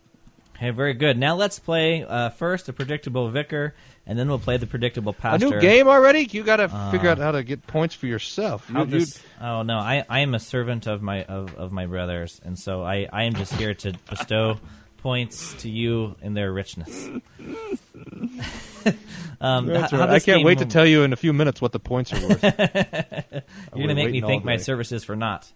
Okay, 0.57 0.71
very 0.71 0.95
good. 0.95 1.19
Now 1.19 1.37
let's 1.37 1.59
play 1.59 2.03
uh, 2.03 2.31
first 2.31 2.65
the 2.65 2.73
predictable 2.73 3.29
vicar, 3.31 3.75
and 4.07 4.19
then 4.19 4.27
we'll 4.27 4.39
play 4.39 4.57
the 4.57 4.67
predictable 4.67 5.13
pastor. 5.13 5.47
A 5.47 5.51
new 5.51 5.61
game 5.61 5.87
already? 5.87 6.27
You 6.33 6.43
got 6.43 6.57
to 6.57 6.71
Uh, 6.73 6.91
figure 6.91 7.11
out 7.11 7.19
how 7.19 7.33
to 7.33 7.43
get 7.43 7.67
points 7.67 7.95
for 7.95 8.07
yourself. 8.07 8.65
You- 8.71 8.87
this, 8.87 9.21
oh 9.39 9.63
no, 9.63 9.77
I, 9.77 10.05
I 10.09 10.21
am 10.21 10.35
a 10.35 10.41
servant 10.41 10.87
of 10.87 11.03
my 11.03 11.25
of, 11.25 11.55
of 11.57 11.73
my 11.73 11.85
brothers, 11.85 12.41
and 12.43 12.59
so 12.59 12.83
I, 12.83 13.07
I 13.13 13.25
am 13.25 13.35
just 13.35 13.53
here 13.53 13.75
to 13.75 13.93
bestow 14.09 14.59
points 14.99 15.55
to 15.63 15.71
you 15.71 16.17
in 16.23 16.35
their 16.35 16.53
richness. 16.53 17.09
um, 19.41 19.67
That's 19.67 19.93
how 19.93 19.99
right. 19.99 20.11
I 20.11 20.21
can't 20.21 20.45
wait 20.45 20.59
to 20.59 20.67
tell 20.67 20.87
you 20.87 21.03
in 21.03 21.13
a 21.13 21.17
few 21.17 21.33
minutes 21.33 21.61
what 21.61 21.73
the 21.73 21.79
points 21.79 22.13
are 22.13 22.29
worth. 22.29 22.43
You're 22.45 23.43
going 23.75 23.89
to 23.89 23.95
make 23.95 24.11
me 24.11 24.21
thank 24.21 24.45
my 24.45 24.57
services 24.57 25.05
for 25.05 25.17
not. 25.17 25.51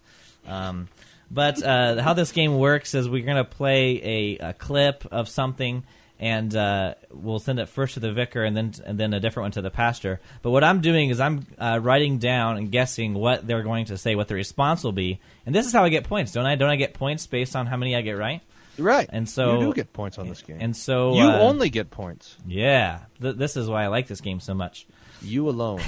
Um, 0.47 0.87
but 1.29 1.63
uh, 1.63 2.01
how 2.01 2.13
this 2.13 2.31
game 2.33 2.57
works 2.57 2.93
is 2.93 3.07
we're 3.07 3.25
going 3.25 3.37
to 3.37 3.45
play 3.45 4.37
a, 4.39 4.49
a 4.49 4.53
clip 4.53 5.05
of 5.11 5.29
something, 5.29 5.83
and 6.19 6.53
uh, 6.53 6.95
we'll 7.09 7.39
send 7.39 7.59
it 7.59 7.69
first 7.69 7.93
to 7.93 8.01
the 8.01 8.11
vicar 8.11 8.43
and 8.43 8.55
then 8.55 8.73
and 8.85 8.99
then 8.99 9.13
a 9.13 9.19
different 9.21 9.45
one 9.45 9.51
to 9.53 9.61
the 9.61 9.71
pastor. 9.71 10.19
But 10.41 10.51
what 10.51 10.63
I'm 10.63 10.81
doing 10.81 11.09
is 11.09 11.21
I'm 11.21 11.45
uh, 11.57 11.79
writing 11.81 12.17
down 12.17 12.57
and 12.57 12.69
guessing 12.69 13.13
what 13.13 13.47
they're 13.47 13.63
going 13.63 13.85
to 13.85 13.97
say, 13.97 14.15
what 14.15 14.27
the 14.27 14.35
response 14.35 14.83
will 14.83 14.91
be, 14.91 15.21
and 15.45 15.55
this 15.55 15.65
is 15.65 15.71
how 15.71 15.85
I 15.85 15.89
get 15.89 16.03
points, 16.03 16.33
don't 16.33 16.45
I? 16.45 16.55
Don't 16.55 16.69
I 16.69 16.75
get 16.75 16.93
points 16.93 17.25
based 17.27 17.55
on 17.55 17.65
how 17.65 17.77
many 17.77 17.95
I 17.95 18.01
get 18.01 18.17
right? 18.17 18.41
Right. 18.81 19.09
And 19.11 19.27
so 19.29 19.59
you 19.59 19.67
do 19.67 19.73
get 19.73 19.93
points 19.93 20.17
on 20.17 20.27
this 20.27 20.41
game. 20.41 20.57
And 20.59 20.75
so 20.75 21.15
you 21.15 21.23
uh, 21.23 21.39
only 21.39 21.69
get 21.69 21.89
points. 21.89 22.37
Yeah, 22.45 23.01
th- 23.21 23.35
this 23.35 23.57
is 23.57 23.69
why 23.69 23.83
I 23.83 23.87
like 23.87 24.07
this 24.07 24.21
game 24.21 24.39
so 24.39 24.53
much. 24.53 24.87
You 25.21 25.49
alone. 25.49 25.81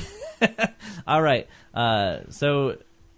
All 1.08 1.22
right. 1.22 1.48
Uh, 1.74 2.20
so, 2.30 2.78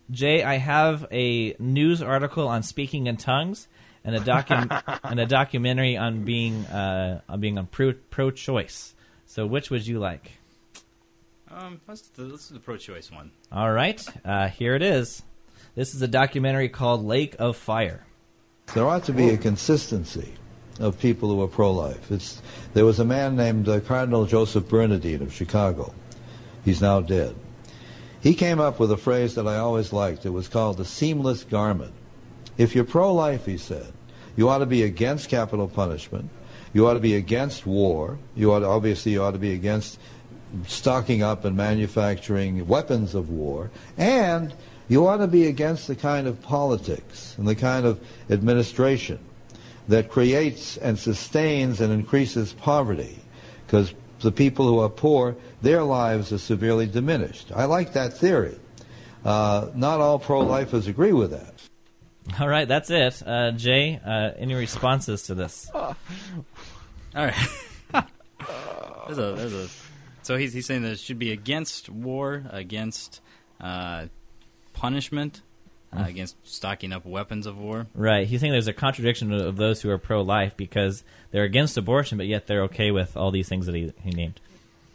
Jay, 0.09 0.43
I 0.43 0.57
have 0.57 1.05
a 1.11 1.55
news 1.59 2.01
article 2.01 2.47
on 2.47 2.63
speaking 2.63 3.07
in 3.07 3.17
tongues 3.17 3.67
and 4.03 4.15
a 4.15 4.19
docu- 4.19 4.99
and 5.03 5.19
a 5.19 5.26
documentary 5.26 5.97
on 5.97 6.23
being 6.23 6.65
uh, 6.65 7.21
on 7.28 7.39
being 7.39 7.57
on 7.57 7.67
pro 7.67 7.93
pro 7.93 8.32
choice. 8.32 8.95
So, 9.26 9.45
which 9.45 9.69
would 9.69 9.86
you 9.86 9.99
like? 9.99 10.32
Um, 11.55 11.80
let's 11.88 12.01
do, 12.01 12.23
let's 12.23 12.49
the 12.49 12.59
pro-choice 12.59 13.11
one. 13.11 13.32
All 13.49 13.71
right. 13.71 14.05
Uh, 14.26 14.49
here 14.49 14.76
it 14.76 14.82
is. 14.82 15.23
This 15.73 15.95
is 15.95 16.01
a 16.01 16.07
documentary 16.07 16.67
called 16.67 17.05
Lake 17.05 17.36
of 17.39 17.55
Fire. 17.55 18.05
There 18.74 18.88
ought 18.88 19.05
to 19.05 19.13
be 19.13 19.30
a 19.30 19.38
consistency 19.38 20.34
of 20.80 20.99
people 20.99 21.30
who 21.30 21.41
are 21.41 21.47
pro-life. 21.47 22.11
It's, 22.11 22.41
there 22.74 22.86
was 22.86 22.99
a 22.99 23.05
man 23.05 23.36
named 23.38 23.70
uh, 23.70 23.80
Cardinal 23.80 24.26
Joseph 24.26 24.68
Bernardin 24.68 25.22
of 25.22 25.34
Chicago. 25.34 25.93
He's 26.66 26.82
now 26.82 26.99
dead. 26.99 27.36
He 28.20 28.34
came 28.34 28.59
up 28.59 28.80
with 28.80 28.91
a 28.91 28.97
phrase 28.97 29.36
that 29.36 29.47
I 29.47 29.57
always 29.57 29.93
liked. 29.93 30.26
It 30.26 30.32
was 30.32 30.47
called 30.47 30.78
the 30.78 30.86
seamless 30.86 31.43
garment. 31.43 31.93
If 32.57 32.76
you're 32.76 32.84
pro-life, 32.84 33.45
he 33.45 33.57
said, 33.57 33.93
you 34.36 34.49
ought 34.49 34.57
to 34.57 34.66
be 34.66 34.84
against 34.84 35.30
capital 35.30 35.68
punishment. 35.68 36.30
You 36.74 36.88
ought 36.88 36.95
to 36.95 36.99
be 36.99 37.16
against 37.16 37.66
war. 37.66 38.18
You 38.36 38.51
ought 38.51 38.59
to, 38.59 38.66
obviously 38.66 39.13
you 39.13 39.24
ought 39.24 39.32
to 39.32 39.39
be 39.39 39.53
against 39.53 39.99
stocking 40.68 41.24
up 41.24 41.45
and 41.45 41.55
manufacturing 41.55 42.68
weapons 42.68 43.16
of 43.16 43.30
war. 43.30 43.72
And 43.97 44.53
you 44.88 45.08
ought 45.08 45.18
to 45.18 45.28
be 45.28 45.48
against 45.48 45.88
the 45.88 45.96
kind 45.96 46.28
of 46.28 46.42
politics 46.42 47.36
and 47.38 47.48
the 47.48 47.56
kind 47.56 47.86
of 47.86 48.00
administration 48.30 49.20
that 49.88 50.10
creates 50.10 50.78
and 50.78 50.98
sustains 50.98 51.82
and 51.82 51.92
increases 51.92 52.54
poverty 52.54 53.20
because 53.66 53.94
the 54.20 54.32
people 54.32 54.68
who 54.68 54.80
are 54.80 54.90
poor, 54.90 55.36
their 55.62 55.84
lives 55.84 56.32
are 56.32 56.38
severely 56.38 56.88
diminished. 56.88 57.52
I 57.54 57.66
like 57.66 57.94
that 57.94 58.18
theory. 58.18 58.58
Uh, 59.24 59.70
not 59.76 60.02
all 60.02 60.20
pro-lifers 60.20 60.88
agree 60.88 61.14
with 61.14 61.32
that. 61.32 61.54
All 62.40 62.48
right, 62.48 62.68
that's 62.68 62.90
it. 62.90 63.22
Uh, 63.26 63.52
Jay, 63.52 64.00
uh, 64.04 64.32
any 64.38 64.56
responses 64.56 65.24
to 65.24 65.36
this? 65.36 65.70
All 65.74 65.96
right. 67.14 67.36
there's 69.08 69.18
a, 69.18 69.34
there's 69.34 69.54
a, 69.54 69.68
so 70.24 70.38
he's, 70.38 70.54
he's 70.54 70.66
saying 70.66 70.82
that 70.84 70.94
it 70.94 71.00
should 71.00 71.20
be 71.20 71.32
against 71.32 71.90
war, 71.90 72.44
against 72.50 73.22
uh, 73.62 74.08
punishment, 74.76 75.41
uh, 75.91 75.97
Mm. 76.03 76.07
against 76.09 76.36
stocking 76.47 76.91
up 76.93 77.05
weapons 77.05 77.45
of 77.47 77.57
war. 77.57 77.88
Right. 77.95 78.28
He's 78.28 78.41
saying 78.41 78.51
there's 78.51 78.67
a 78.67 78.73
contradiction 78.73 79.34
of 79.34 79.41
of 79.41 79.55
those 79.55 79.82
who 79.82 79.89
are 79.89 79.97
pro-life 79.97 80.55
because 80.57 81.03
they're 81.32 81.43
against 81.45 81.78
abortion, 81.78 82.17
but 82.17 82.28
yet 82.28 82.45
they're 82.47 82.63
okay 82.63 82.91
with 82.91 83.15
all 83.17 83.32
these 83.32 83.47
things 83.49 83.65
that 83.65 83.76
he, 83.76 83.91
he 84.03 84.11
named. 84.11 84.39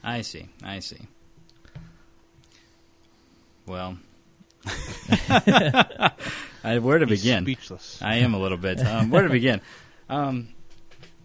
I 0.05 0.21
see. 0.23 0.49
I 0.63 0.79
see. 0.81 1.01
Well, 3.67 3.99
I, 6.65 6.79
where 6.81 6.99
to 6.99 7.07
He's 7.07 7.23
begin? 7.23 7.45
speechless. 7.45 8.01
I 8.03 8.17
am 8.17 8.35
a 8.35 8.39
little 8.39 8.59
bit. 8.59 8.85
Um, 8.85 9.11
where 9.11 9.23
to 9.23 9.29
begin? 9.29 9.61
Um, 10.09 10.49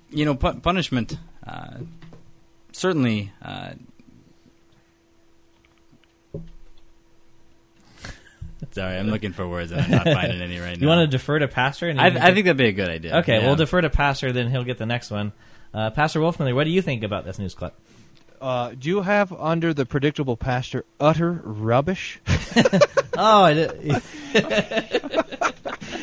you 0.09 0.25
know, 0.25 0.35
pu- 0.35 0.59
punishment 0.59 1.17
uh, 1.45 1.77
certainly. 2.71 3.31
Uh, 3.41 3.71
sorry, 8.71 8.97
I'm 8.97 9.09
looking 9.09 9.33
for 9.33 9.47
words 9.47 9.71
and 9.71 9.81
I'm 9.81 9.91
not 9.91 10.03
finding 10.03 10.41
any 10.41 10.59
right 10.59 10.75
now. 10.77 10.81
You 10.81 10.87
want 10.87 11.09
to 11.09 11.17
defer 11.17 11.39
to 11.39 11.47
Pastor? 11.47 11.89
And 11.89 11.99
I, 11.99 12.07
you- 12.09 12.19
I 12.19 12.33
think 12.33 12.45
that'd 12.45 12.57
be 12.57 12.67
a 12.67 12.71
good 12.73 12.89
idea. 12.89 13.17
Okay, 13.17 13.39
yeah. 13.39 13.45
we'll 13.45 13.55
defer 13.55 13.81
to 13.81 13.89
Pastor, 13.89 14.31
then 14.31 14.49
he'll 14.49 14.63
get 14.63 14.77
the 14.77 14.85
next 14.85 15.11
one. 15.11 15.31
Uh, 15.73 15.89
Pastor 15.89 16.19
Wolfmueller, 16.19 16.55
what 16.55 16.63
do 16.65 16.69
you 16.71 16.81
think 16.81 17.03
about 17.03 17.25
this 17.25 17.37
news 17.39 17.53
clip? 17.53 17.73
Uh, 18.41 18.73
do 18.77 18.89
you 18.89 19.01
have 19.01 19.31
under 19.33 19.73
the 19.73 19.85
predictable 19.85 20.35
pastor 20.37 20.85
utter 20.99 21.41
rubbish? 21.43 22.19
oh, 23.17 23.43
I 23.43 23.53
did. 23.53 24.01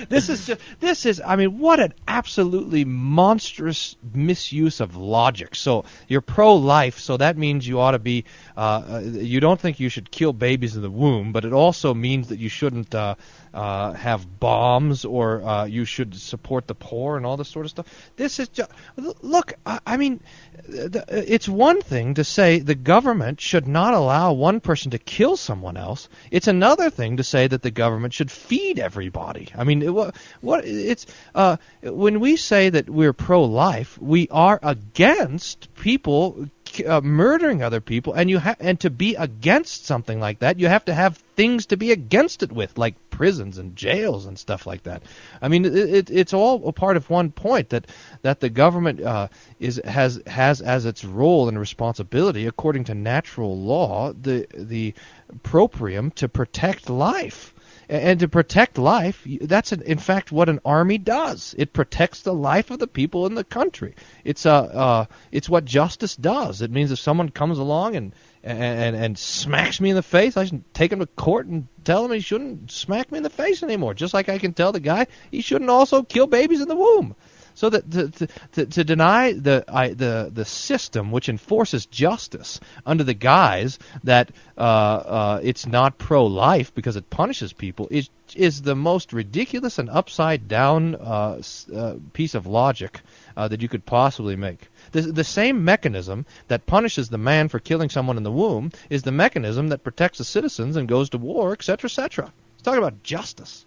this 0.09 0.29
is 0.29 0.47
just, 0.47 0.61
this 0.81 1.07
is 1.07 1.23
I 1.25 1.37
mean 1.37 1.59
what 1.59 1.79
an 1.81 1.95
absolutely 2.09 2.85
monstrous 2.85 3.97
misuse 4.15 4.81
of 4.81 4.97
logic. 4.97 5.55
So 5.55 5.85
you're 6.09 6.21
pro-life, 6.21 6.99
so 6.99 7.17
that 7.19 7.37
means 7.37 7.67
you 7.69 7.81
ought 7.81 7.93
to 7.93 7.99
be 7.99 8.25
uh, 8.57 8.61
uh, 8.61 9.01
you 9.01 9.41
don't 9.41 9.61
think 9.61 9.81
you 9.81 9.89
should 9.89 10.11
kill 10.11 10.33
babies 10.33 10.77
in 10.77 10.83
the 10.83 10.91
womb, 10.91 11.33
but 11.33 11.45
it 11.45 11.53
also 11.53 11.95
means 11.95 12.29
that 12.29 12.39
you 12.39 12.49
shouldn't 12.49 12.95
uh, 12.95 13.15
uh, 13.55 13.93
have 13.93 14.39
bombs 14.39 15.05
or 15.05 15.43
uh, 15.43 15.65
you 15.65 15.85
should 15.85 16.15
support 16.15 16.67
the 16.67 16.75
poor 16.75 17.17
and 17.17 17.25
all 17.25 17.37
this 17.37 17.49
sort 17.49 17.67
of 17.67 17.71
stuff. 17.71 17.87
This 18.17 18.39
is 18.39 18.49
just 18.49 18.71
look. 18.97 19.55
I, 19.65 19.81
I 19.87 19.97
mean, 19.97 20.21
it's 20.69 21.49
one 21.49 21.81
thing 21.81 22.15
to 22.15 22.25
say 22.25 22.59
the 22.59 22.75
government 22.75 23.41
should 23.41 23.67
not 23.67 23.95
allow 23.95 24.33
one 24.33 24.61
person 24.61 24.91
to 24.93 24.99
kill 24.99 25.37
someone 25.37 25.77
else. 25.77 26.09
It's 26.31 26.49
another 26.49 26.91
thing 26.91 27.17
to 27.19 27.25
say 27.25 27.47
that 27.47 27.63
the 27.63 27.71
government 27.71 28.15
should 28.15 28.31
feed 28.31 28.79
everybody. 28.79 29.49
I 29.57 29.65
mean, 29.65 29.83
it, 29.83 30.15
what 30.41 30.65
it's 30.65 31.07
uh, 31.35 31.57
when 31.83 32.21
we 32.21 32.37
say 32.37 32.71
that 32.71 32.89
we're 32.89 33.13
pro-life, 33.13 33.99
we 34.01 34.29
are 34.31 34.59
against 34.63 35.75
people 35.75 36.49
uh, 36.81 37.01
murdering 37.01 37.63
other 37.63 37.81
people, 37.81 38.13
and 38.15 38.31
you 38.31 38.39
ha- 38.39 38.57
and 38.61 38.79
to 38.81 38.91
be 38.91 39.15
against 39.15 39.87
something 39.87 40.21
like 40.21 40.41
that, 40.41 40.59
you 40.59 40.69
have 40.69 40.85
to 40.87 40.95
have 40.95 41.17
things 41.37 41.67
to 41.67 41.77
be 41.77 41.93
against 41.93 42.43
it 42.43 42.53
with, 42.53 42.79
like 42.79 42.95
prisons 43.11 43.59
and 43.59 43.77
jails 43.77 44.27
and 44.27 44.39
stuff 44.39 44.67
like 44.67 44.83
that. 44.85 45.03
I 45.41 45.49
mean, 45.49 45.65
it, 45.65 45.75
it, 45.75 46.11
it's 46.11 46.33
all 46.33 46.67
a 46.69 46.73
part 46.73 46.97
of 46.97 47.11
one 47.11 47.31
point 47.31 47.71
that 47.71 47.87
that 48.23 48.41
the 48.41 48.51
government 48.51 49.01
uh, 49.01 49.29
is 49.61 49.81
has 49.85 50.21
has 50.27 50.61
as 50.61 50.87
its 50.87 51.05
role 51.05 51.49
and 51.49 51.59
responsibility, 51.59 52.47
according 52.47 52.85
to 52.85 52.95
natural 52.95 53.59
law, 53.59 54.13
the 54.13 54.47
the 54.55 54.95
proprium 55.43 56.15
to 56.15 56.29
protect 56.29 56.91
life. 56.91 57.55
And 57.93 58.21
to 58.21 58.29
protect 58.29 58.79
life, 58.79 59.27
that's 59.43 59.71
in 59.71 59.99
fact 59.99 60.33
what 60.33 60.49
an 60.49 60.61
army 60.65 60.97
does. 60.97 61.55
It 61.59 61.75
protects 61.75 62.23
the 62.23 62.33
life 62.33 62.71
of 62.71 62.79
the 62.79 62.87
people 62.87 63.27
in 63.27 63.35
the 63.35 63.45
country. 63.45 63.95
It's 64.25 64.47
uh, 64.47 64.63
uh 64.63 65.05
it's 65.31 65.51
what 65.51 65.67
justice 65.67 66.17
does. 66.17 66.63
It 66.63 66.71
means 66.71 66.91
if 66.91 66.99
someone 66.99 67.29
comes 67.29 67.59
along 67.59 67.97
and 67.97 68.15
and 68.43 68.97
and 68.97 69.19
smacks 69.19 69.79
me 69.79 69.91
in 69.91 69.97
the 69.97 70.03
face, 70.03 70.39
I 70.39 70.47
should 70.47 70.73
take 70.73 70.91
him 70.91 71.01
to 71.01 71.07
court 71.07 71.45
and 71.49 71.69
tell 71.85 72.07
him 72.07 72.13
he 72.13 72.21
shouldn't 72.21 72.71
smack 72.71 73.13
me 73.13 73.19
in 73.19 73.25
the 73.25 73.29
face 73.29 73.63
anymore. 73.63 73.93
Just 73.93 74.15
like 74.15 74.31
I 74.31 74.39
can 74.39 74.55
tell 74.55 74.73
the 74.73 74.81
guy 74.81 75.07
he 75.31 75.43
shouldn't 75.43 75.69
also 75.69 76.03
kill 76.03 76.27
babies 76.27 76.63
in 76.63 76.69
the 76.69 76.75
womb. 76.75 77.15
So 77.55 77.71
that 77.71 77.91
to, 77.91 78.29
to, 78.53 78.67
to, 78.67 78.85
deny 78.85 79.33
the 79.33 79.65
I, 79.69 79.89
the 79.89 80.31
the 80.33 80.45
system 80.45 81.11
which 81.11 81.29
enforces 81.29 81.87
justice 81.87 82.61
under 82.87 83.05
the 83.05 83.15
guise 83.15 83.79
that 84.05 84.31
uh, 84.57 84.61
uh, 84.61 85.41
it's 85.43 85.67
not 85.67 85.99
pro-life 85.99 86.75
because 86.75 86.97
it 86.97 87.11
punishes 87.11 87.53
people 87.53 87.89
is 87.91 88.09
is 88.35 88.63
the 88.63 88.75
most 88.75 89.13
ridiculous 89.13 89.79
and 89.79 89.91
upside 89.91 90.49
down 90.49 90.95
uh, 90.95 91.43
uh, 91.75 91.95
piece 92.13 92.35
of 92.35 92.47
logic 92.47 93.01
uh, 93.37 93.49
that 93.49 93.61
you 93.61 93.69
could 93.69 93.85
possibly 93.85 94.37
make. 94.37 94.69
The, 94.93 95.03
the 95.03 95.25
same 95.25 95.65
mechanism 95.65 96.27
that 96.49 96.67
punishes 96.67 97.09
the 97.09 97.19
man 97.19 97.49
for 97.49 97.59
killing 97.59 97.91
someone 97.91 98.17
in 98.17 98.23
the 98.23 98.33
womb 98.33 98.73
is 98.91 99.03
the 99.03 99.13
mechanism 99.13 99.69
that 99.69 99.85
protects 99.85 100.19
the 100.19 100.25
citizens 100.25 100.77
and 100.77 100.89
goes 100.89 101.11
to 101.11 101.19
war, 101.19 101.53
etc., 101.53 101.89
etc. 101.89 102.33
It's 102.55 102.63
talking 102.63 102.79
about 102.79 103.03
justice. 103.03 103.65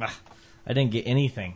Ah, 0.00 0.18
I 0.66 0.72
didn't 0.72 0.92
get 0.92 1.06
anything. 1.06 1.54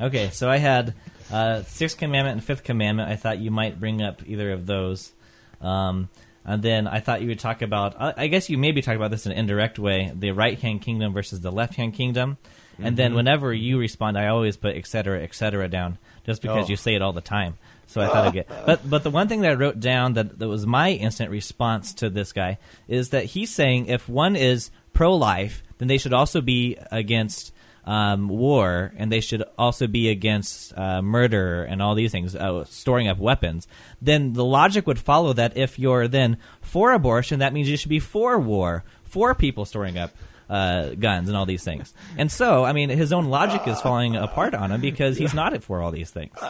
Okay, 0.00 0.30
so 0.30 0.48
I 0.50 0.58
had 0.58 0.94
uh, 1.32 1.62
Sixth 1.62 1.96
Commandment 1.98 2.34
and 2.34 2.44
Fifth 2.44 2.64
Commandment. 2.64 3.08
I 3.10 3.16
thought 3.16 3.38
you 3.38 3.50
might 3.50 3.80
bring 3.80 4.02
up 4.02 4.22
either 4.26 4.52
of 4.52 4.66
those. 4.66 5.12
Um, 5.60 6.08
and 6.44 6.62
then 6.62 6.86
I 6.86 7.00
thought 7.00 7.22
you 7.22 7.28
would 7.28 7.38
talk 7.40 7.62
about, 7.62 8.00
I 8.00 8.14
I 8.16 8.26
guess 8.28 8.48
you 8.50 8.58
maybe 8.58 8.82
talk 8.82 8.94
about 8.94 9.10
this 9.10 9.26
in 9.26 9.32
an 9.32 9.38
indirect 9.38 9.78
way, 9.78 10.12
the 10.14 10.30
right 10.32 10.58
hand 10.58 10.82
kingdom 10.82 11.12
versus 11.12 11.40
the 11.40 11.50
left 11.50 11.74
hand 11.74 11.94
kingdom. 11.94 12.36
And 12.78 12.94
then 12.96 13.12
Mhm. 13.12 13.16
whenever 13.16 13.54
you 13.54 13.78
respond, 13.78 14.18
I 14.18 14.26
always 14.26 14.58
put 14.58 14.76
et 14.76 14.86
cetera, 14.86 15.22
et 15.22 15.34
cetera 15.34 15.66
down, 15.66 15.96
just 16.26 16.42
because 16.42 16.66
Oh. 16.66 16.68
you 16.68 16.76
say 16.76 16.94
it 16.94 17.00
all 17.00 17.14
the 17.14 17.22
time. 17.22 17.54
So 17.86 18.02
I 18.02 18.08
thought 18.08 18.26
I'd 18.26 18.34
get. 18.34 18.48
But 18.66 18.88
but 18.88 19.02
the 19.02 19.10
one 19.10 19.28
thing 19.28 19.40
that 19.40 19.52
I 19.52 19.54
wrote 19.54 19.80
down 19.80 20.12
that, 20.12 20.38
that 20.38 20.46
was 20.48 20.66
my 20.66 20.90
instant 20.90 21.30
response 21.30 21.94
to 21.94 22.10
this 22.10 22.32
guy 22.34 22.58
is 22.86 23.10
that 23.10 23.24
he's 23.24 23.52
saying 23.54 23.86
if 23.86 24.08
one 24.10 24.36
is 24.36 24.70
pro 24.92 25.14
life, 25.16 25.62
then 25.78 25.88
they 25.88 25.96
should 25.98 26.12
also 26.12 26.40
be 26.42 26.76
against 26.92 27.52
um, 27.86 28.28
war, 28.28 28.92
and 28.96 29.10
they 29.10 29.20
should 29.20 29.44
also 29.56 29.86
be 29.86 30.08
against 30.08 30.76
uh, 30.76 31.00
murder 31.00 31.62
and 31.64 31.80
all 31.80 31.94
these 31.94 32.10
things, 32.10 32.34
uh, 32.34 32.64
storing 32.64 33.08
up 33.08 33.18
weapons. 33.18 33.68
Then 34.02 34.32
the 34.32 34.44
logic 34.44 34.86
would 34.86 34.98
follow 34.98 35.32
that 35.34 35.56
if 35.56 35.78
you're 35.78 36.08
then 36.08 36.38
for 36.60 36.92
abortion, 36.92 37.38
that 37.38 37.52
means 37.52 37.68
you 37.68 37.76
should 37.76 37.88
be 37.88 38.00
for 38.00 38.38
war, 38.38 38.84
for 39.04 39.34
people 39.34 39.64
storing 39.64 39.96
up 39.96 40.10
uh, 40.50 40.90
guns 40.90 41.28
and 41.28 41.36
all 41.36 41.46
these 41.46 41.64
things. 41.64 41.92
And 42.18 42.30
so, 42.30 42.64
I 42.64 42.72
mean, 42.72 42.88
his 42.88 43.12
own 43.12 43.26
logic 43.26 43.66
is 43.66 43.80
falling 43.80 44.16
apart 44.16 44.54
on 44.54 44.72
him 44.72 44.80
because 44.80 45.16
he's 45.16 45.34
not 45.34 45.62
for 45.62 45.82
all 45.82 45.90
these 45.90 46.10
things. 46.10 46.34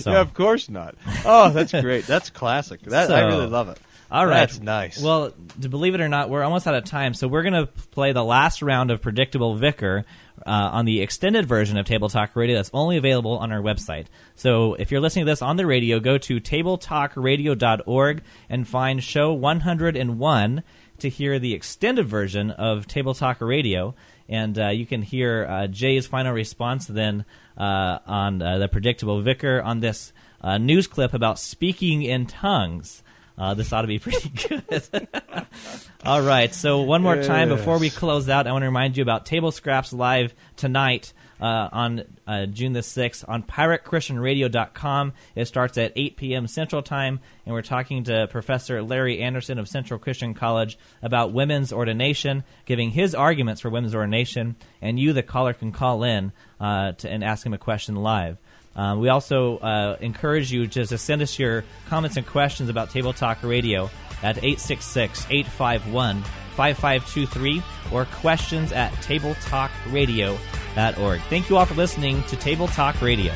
So. 0.00 0.12
Yeah, 0.12 0.20
of 0.20 0.34
course 0.34 0.68
not. 0.68 0.94
Oh, 1.24 1.50
that's 1.50 1.72
great. 1.80 2.06
That's 2.06 2.30
classic. 2.30 2.82
That 2.82 3.10
I 3.10 3.22
really 3.26 3.46
love 3.46 3.68
it. 3.68 3.78
All 4.10 4.24
right, 4.24 4.40
That's 4.40 4.60
nice. 4.60 5.02
Well, 5.02 5.32
to 5.60 5.68
believe 5.68 5.94
it 5.94 6.00
or 6.00 6.08
not, 6.08 6.30
we're 6.30 6.44
almost 6.44 6.66
out 6.66 6.74
of 6.74 6.84
time, 6.84 7.14
so 7.14 7.26
we're 7.26 7.42
going 7.42 7.66
to 7.66 7.66
play 7.90 8.12
the 8.12 8.22
last 8.22 8.62
round 8.62 8.90
of 8.92 9.02
Predictable 9.02 9.56
Vicar 9.56 10.04
uh, 10.46 10.70
on 10.72 10.84
the 10.84 11.00
extended 11.00 11.46
version 11.46 11.76
of 11.76 11.84
Table 11.86 12.08
Talk 12.08 12.36
Radio. 12.36 12.56
That's 12.56 12.70
only 12.72 12.96
available 12.96 13.38
on 13.38 13.52
our 13.52 13.60
website. 13.60 14.06
So 14.34 14.74
if 14.74 14.90
you're 14.90 15.00
listening 15.00 15.26
to 15.26 15.32
this 15.32 15.42
on 15.42 15.56
the 15.56 15.66
radio, 15.66 16.00
go 16.00 16.16
to 16.18 16.40
tabletalkradio.org 16.40 18.22
and 18.48 18.68
find 18.68 19.02
show 19.02 19.32
101 19.32 20.62
to 20.98 21.08
hear 21.08 21.38
the 21.38 21.52
extended 21.52 22.06
version 22.06 22.50
of 22.52 22.86
Table 22.86 23.14
Talk 23.14 23.40
Radio. 23.40 23.94
And 24.28 24.58
uh, 24.58 24.68
you 24.68 24.86
can 24.86 25.02
hear 25.02 25.46
uh, 25.46 25.66
Jay's 25.66 26.06
final 26.06 26.32
response 26.32 26.86
then 26.86 27.24
uh, 27.56 27.98
on 28.06 28.40
uh, 28.42 28.58
the 28.58 28.68
Predictable 28.68 29.20
Vicar 29.20 29.60
on 29.62 29.80
this 29.80 30.12
uh, 30.40 30.58
news 30.58 30.86
clip 30.86 31.14
about 31.14 31.38
speaking 31.38 32.02
in 32.02 32.26
tongues. 32.26 33.02
Uh, 33.38 33.54
this 33.54 33.72
ought 33.72 33.82
to 33.82 33.88
be 33.88 33.98
pretty 34.00 34.30
good. 34.30 35.08
All 36.04 36.22
right. 36.22 36.54
So 36.54 36.82
one 36.82 37.02
more 37.02 37.22
time 37.22 37.48
before 37.48 37.78
we 37.78 37.90
close 37.90 38.28
out, 38.28 38.46
I 38.46 38.52
want 38.52 38.62
to 38.62 38.66
remind 38.66 38.96
you 38.96 39.02
about 39.02 39.26
Table 39.26 39.50
Scraps 39.50 39.92
live 39.92 40.34
tonight 40.56 41.12
uh, 41.40 41.68
on 41.72 42.04
uh, 42.26 42.46
June 42.46 42.72
the 42.72 42.82
sixth 42.82 43.24
on 43.28 43.42
PirateChristianRadio.com. 43.42 45.12
It 45.34 45.44
starts 45.46 45.78
at 45.78 45.92
8 45.94 46.16
p.m. 46.16 46.46
Central 46.46 46.82
Time, 46.82 47.20
and 47.44 47.54
we're 47.54 47.62
talking 47.62 48.04
to 48.04 48.26
Professor 48.28 48.82
Larry 48.82 49.20
Anderson 49.20 49.58
of 49.58 49.68
Central 49.68 49.98
Christian 49.98 50.34
College 50.34 50.78
about 51.02 51.32
women's 51.32 51.72
ordination, 51.72 52.44
giving 52.64 52.90
his 52.90 53.14
arguments 53.14 53.60
for 53.60 53.70
women's 53.70 53.94
ordination, 53.94 54.56
and 54.80 54.98
you, 54.98 55.12
the 55.12 55.22
caller, 55.22 55.52
can 55.52 55.72
call 55.72 56.04
in 56.04 56.32
uh, 56.60 56.92
to, 56.92 57.10
and 57.10 57.22
ask 57.22 57.44
him 57.44 57.52
a 57.52 57.58
question 57.58 57.96
live. 57.96 58.38
Um, 58.76 59.00
we 59.00 59.08
also 59.08 59.56
uh, 59.58 59.96
encourage 60.00 60.52
you 60.52 60.66
just 60.66 60.90
to 60.90 60.98
send 60.98 61.22
us 61.22 61.38
your 61.38 61.64
comments 61.88 62.18
and 62.18 62.26
questions 62.26 62.68
about 62.68 62.90
Table 62.90 63.14
Talk 63.14 63.42
Radio 63.42 63.84
at 64.22 64.38
866 64.38 65.26
851 65.30 66.22
5523 66.22 67.62
or 67.92 68.04
questions 68.06 68.72
at 68.72 68.90
tabletalkradio.org. 68.94 71.20
Thank 71.22 71.50
you 71.50 71.56
all 71.56 71.66
for 71.66 71.74
listening 71.74 72.22
to 72.24 72.36
Table 72.36 72.68
Talk 72.68 73.00
Radio. 73.00 73.32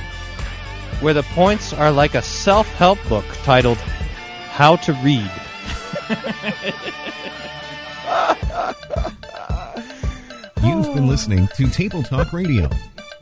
Where 1.01 1.15
the 1.15 1.23
points 1.23 1.73
are 1.73 1.91
like 1.91 2.15
a 2.15 2.23
self-help 2.23 2.99
book 3.09 3.25
titled 3.43 3.79
"How 3.79 4.77
to 4.77 4.93
Read." 4.95 5.31
You've 10.63 10.95
been 10.95 11.07
listening 11.07 11.49
to 11.57 11.69
Table 11.69 12.03
Talk 12.03 12.35
Radio. 12.35 12.69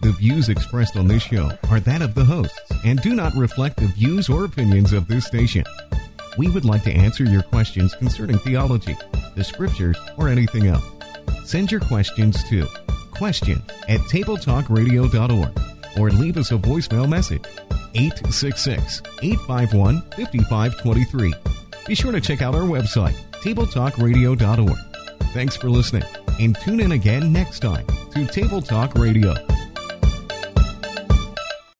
The 0.00 0.12
views 0.12 0.48
expressed 0.48 0.96
on 0.96 1.08
this 1.08 1.24
show 1.24 1.50
are 1.70 1.80
that 1.80 2.02
of 2.02 2.14
the 2.14 2.24
hosts 2.24 2.60
and 2.84 3.00
do 3.00 3.14
not 3.14 3.34
reflect 3.34 3.78
the 3.78 3.88
views 3.88 4.28
or 4.28 4.44
opinions 4.44 4.92
of 4.92 5.08
this 5.08 5.26
station. 5.26 5.64
We 6.36 6.48
would 6.50 6.64
like 6.64 6.84
to 6.84 6.92
answer 6.92 7.24
your 7.24 7.42
questions 7.42 7.96
concerning 7.96 8.38
theology, 8.38 8.96
the 9.34 9.42
scriptures, 9.42 9.96
or 10.16 10.28
anything 10.28 10.68
else. 10.68 10.84
Send 11.44 11.72
your 11.72 11.80
questions 11.80 12.44
to 12.44 12.66
question 13.10 13.60
at 13.88 14.00
tabletalkradio.org 14.02 15.60
or 15.98 16.10
leave 16.10 16.36
us 16.36 16.52
a 16.52 16.56
voicemail 16.56 17.08
message 17.08 17.44
866 17.94 19.02
851 19.22 20.02
5523. 20.12 21.34
Be 21.88 21.94
sure 21.96 22.12
to 22.12 22.20
check 22.20 22.40
out 22.40 22.54
our 22.54 22.62
website, 22.62 23.16
tabletalkradio.org. 23.32 24.78
Thanks 25.32 25.56
for 25.56 25.68
listening, 25.68 26.04
and 26.38 26.56
tune 26.60 26.80
in 26.80 26.92
again 26.92 27.32
next 27.32 27.60
time 27.60 27.86
to 28.12 28.26
Table 28.26 28.62
Talk 28.62 28.94
Radio. 28.94 29.34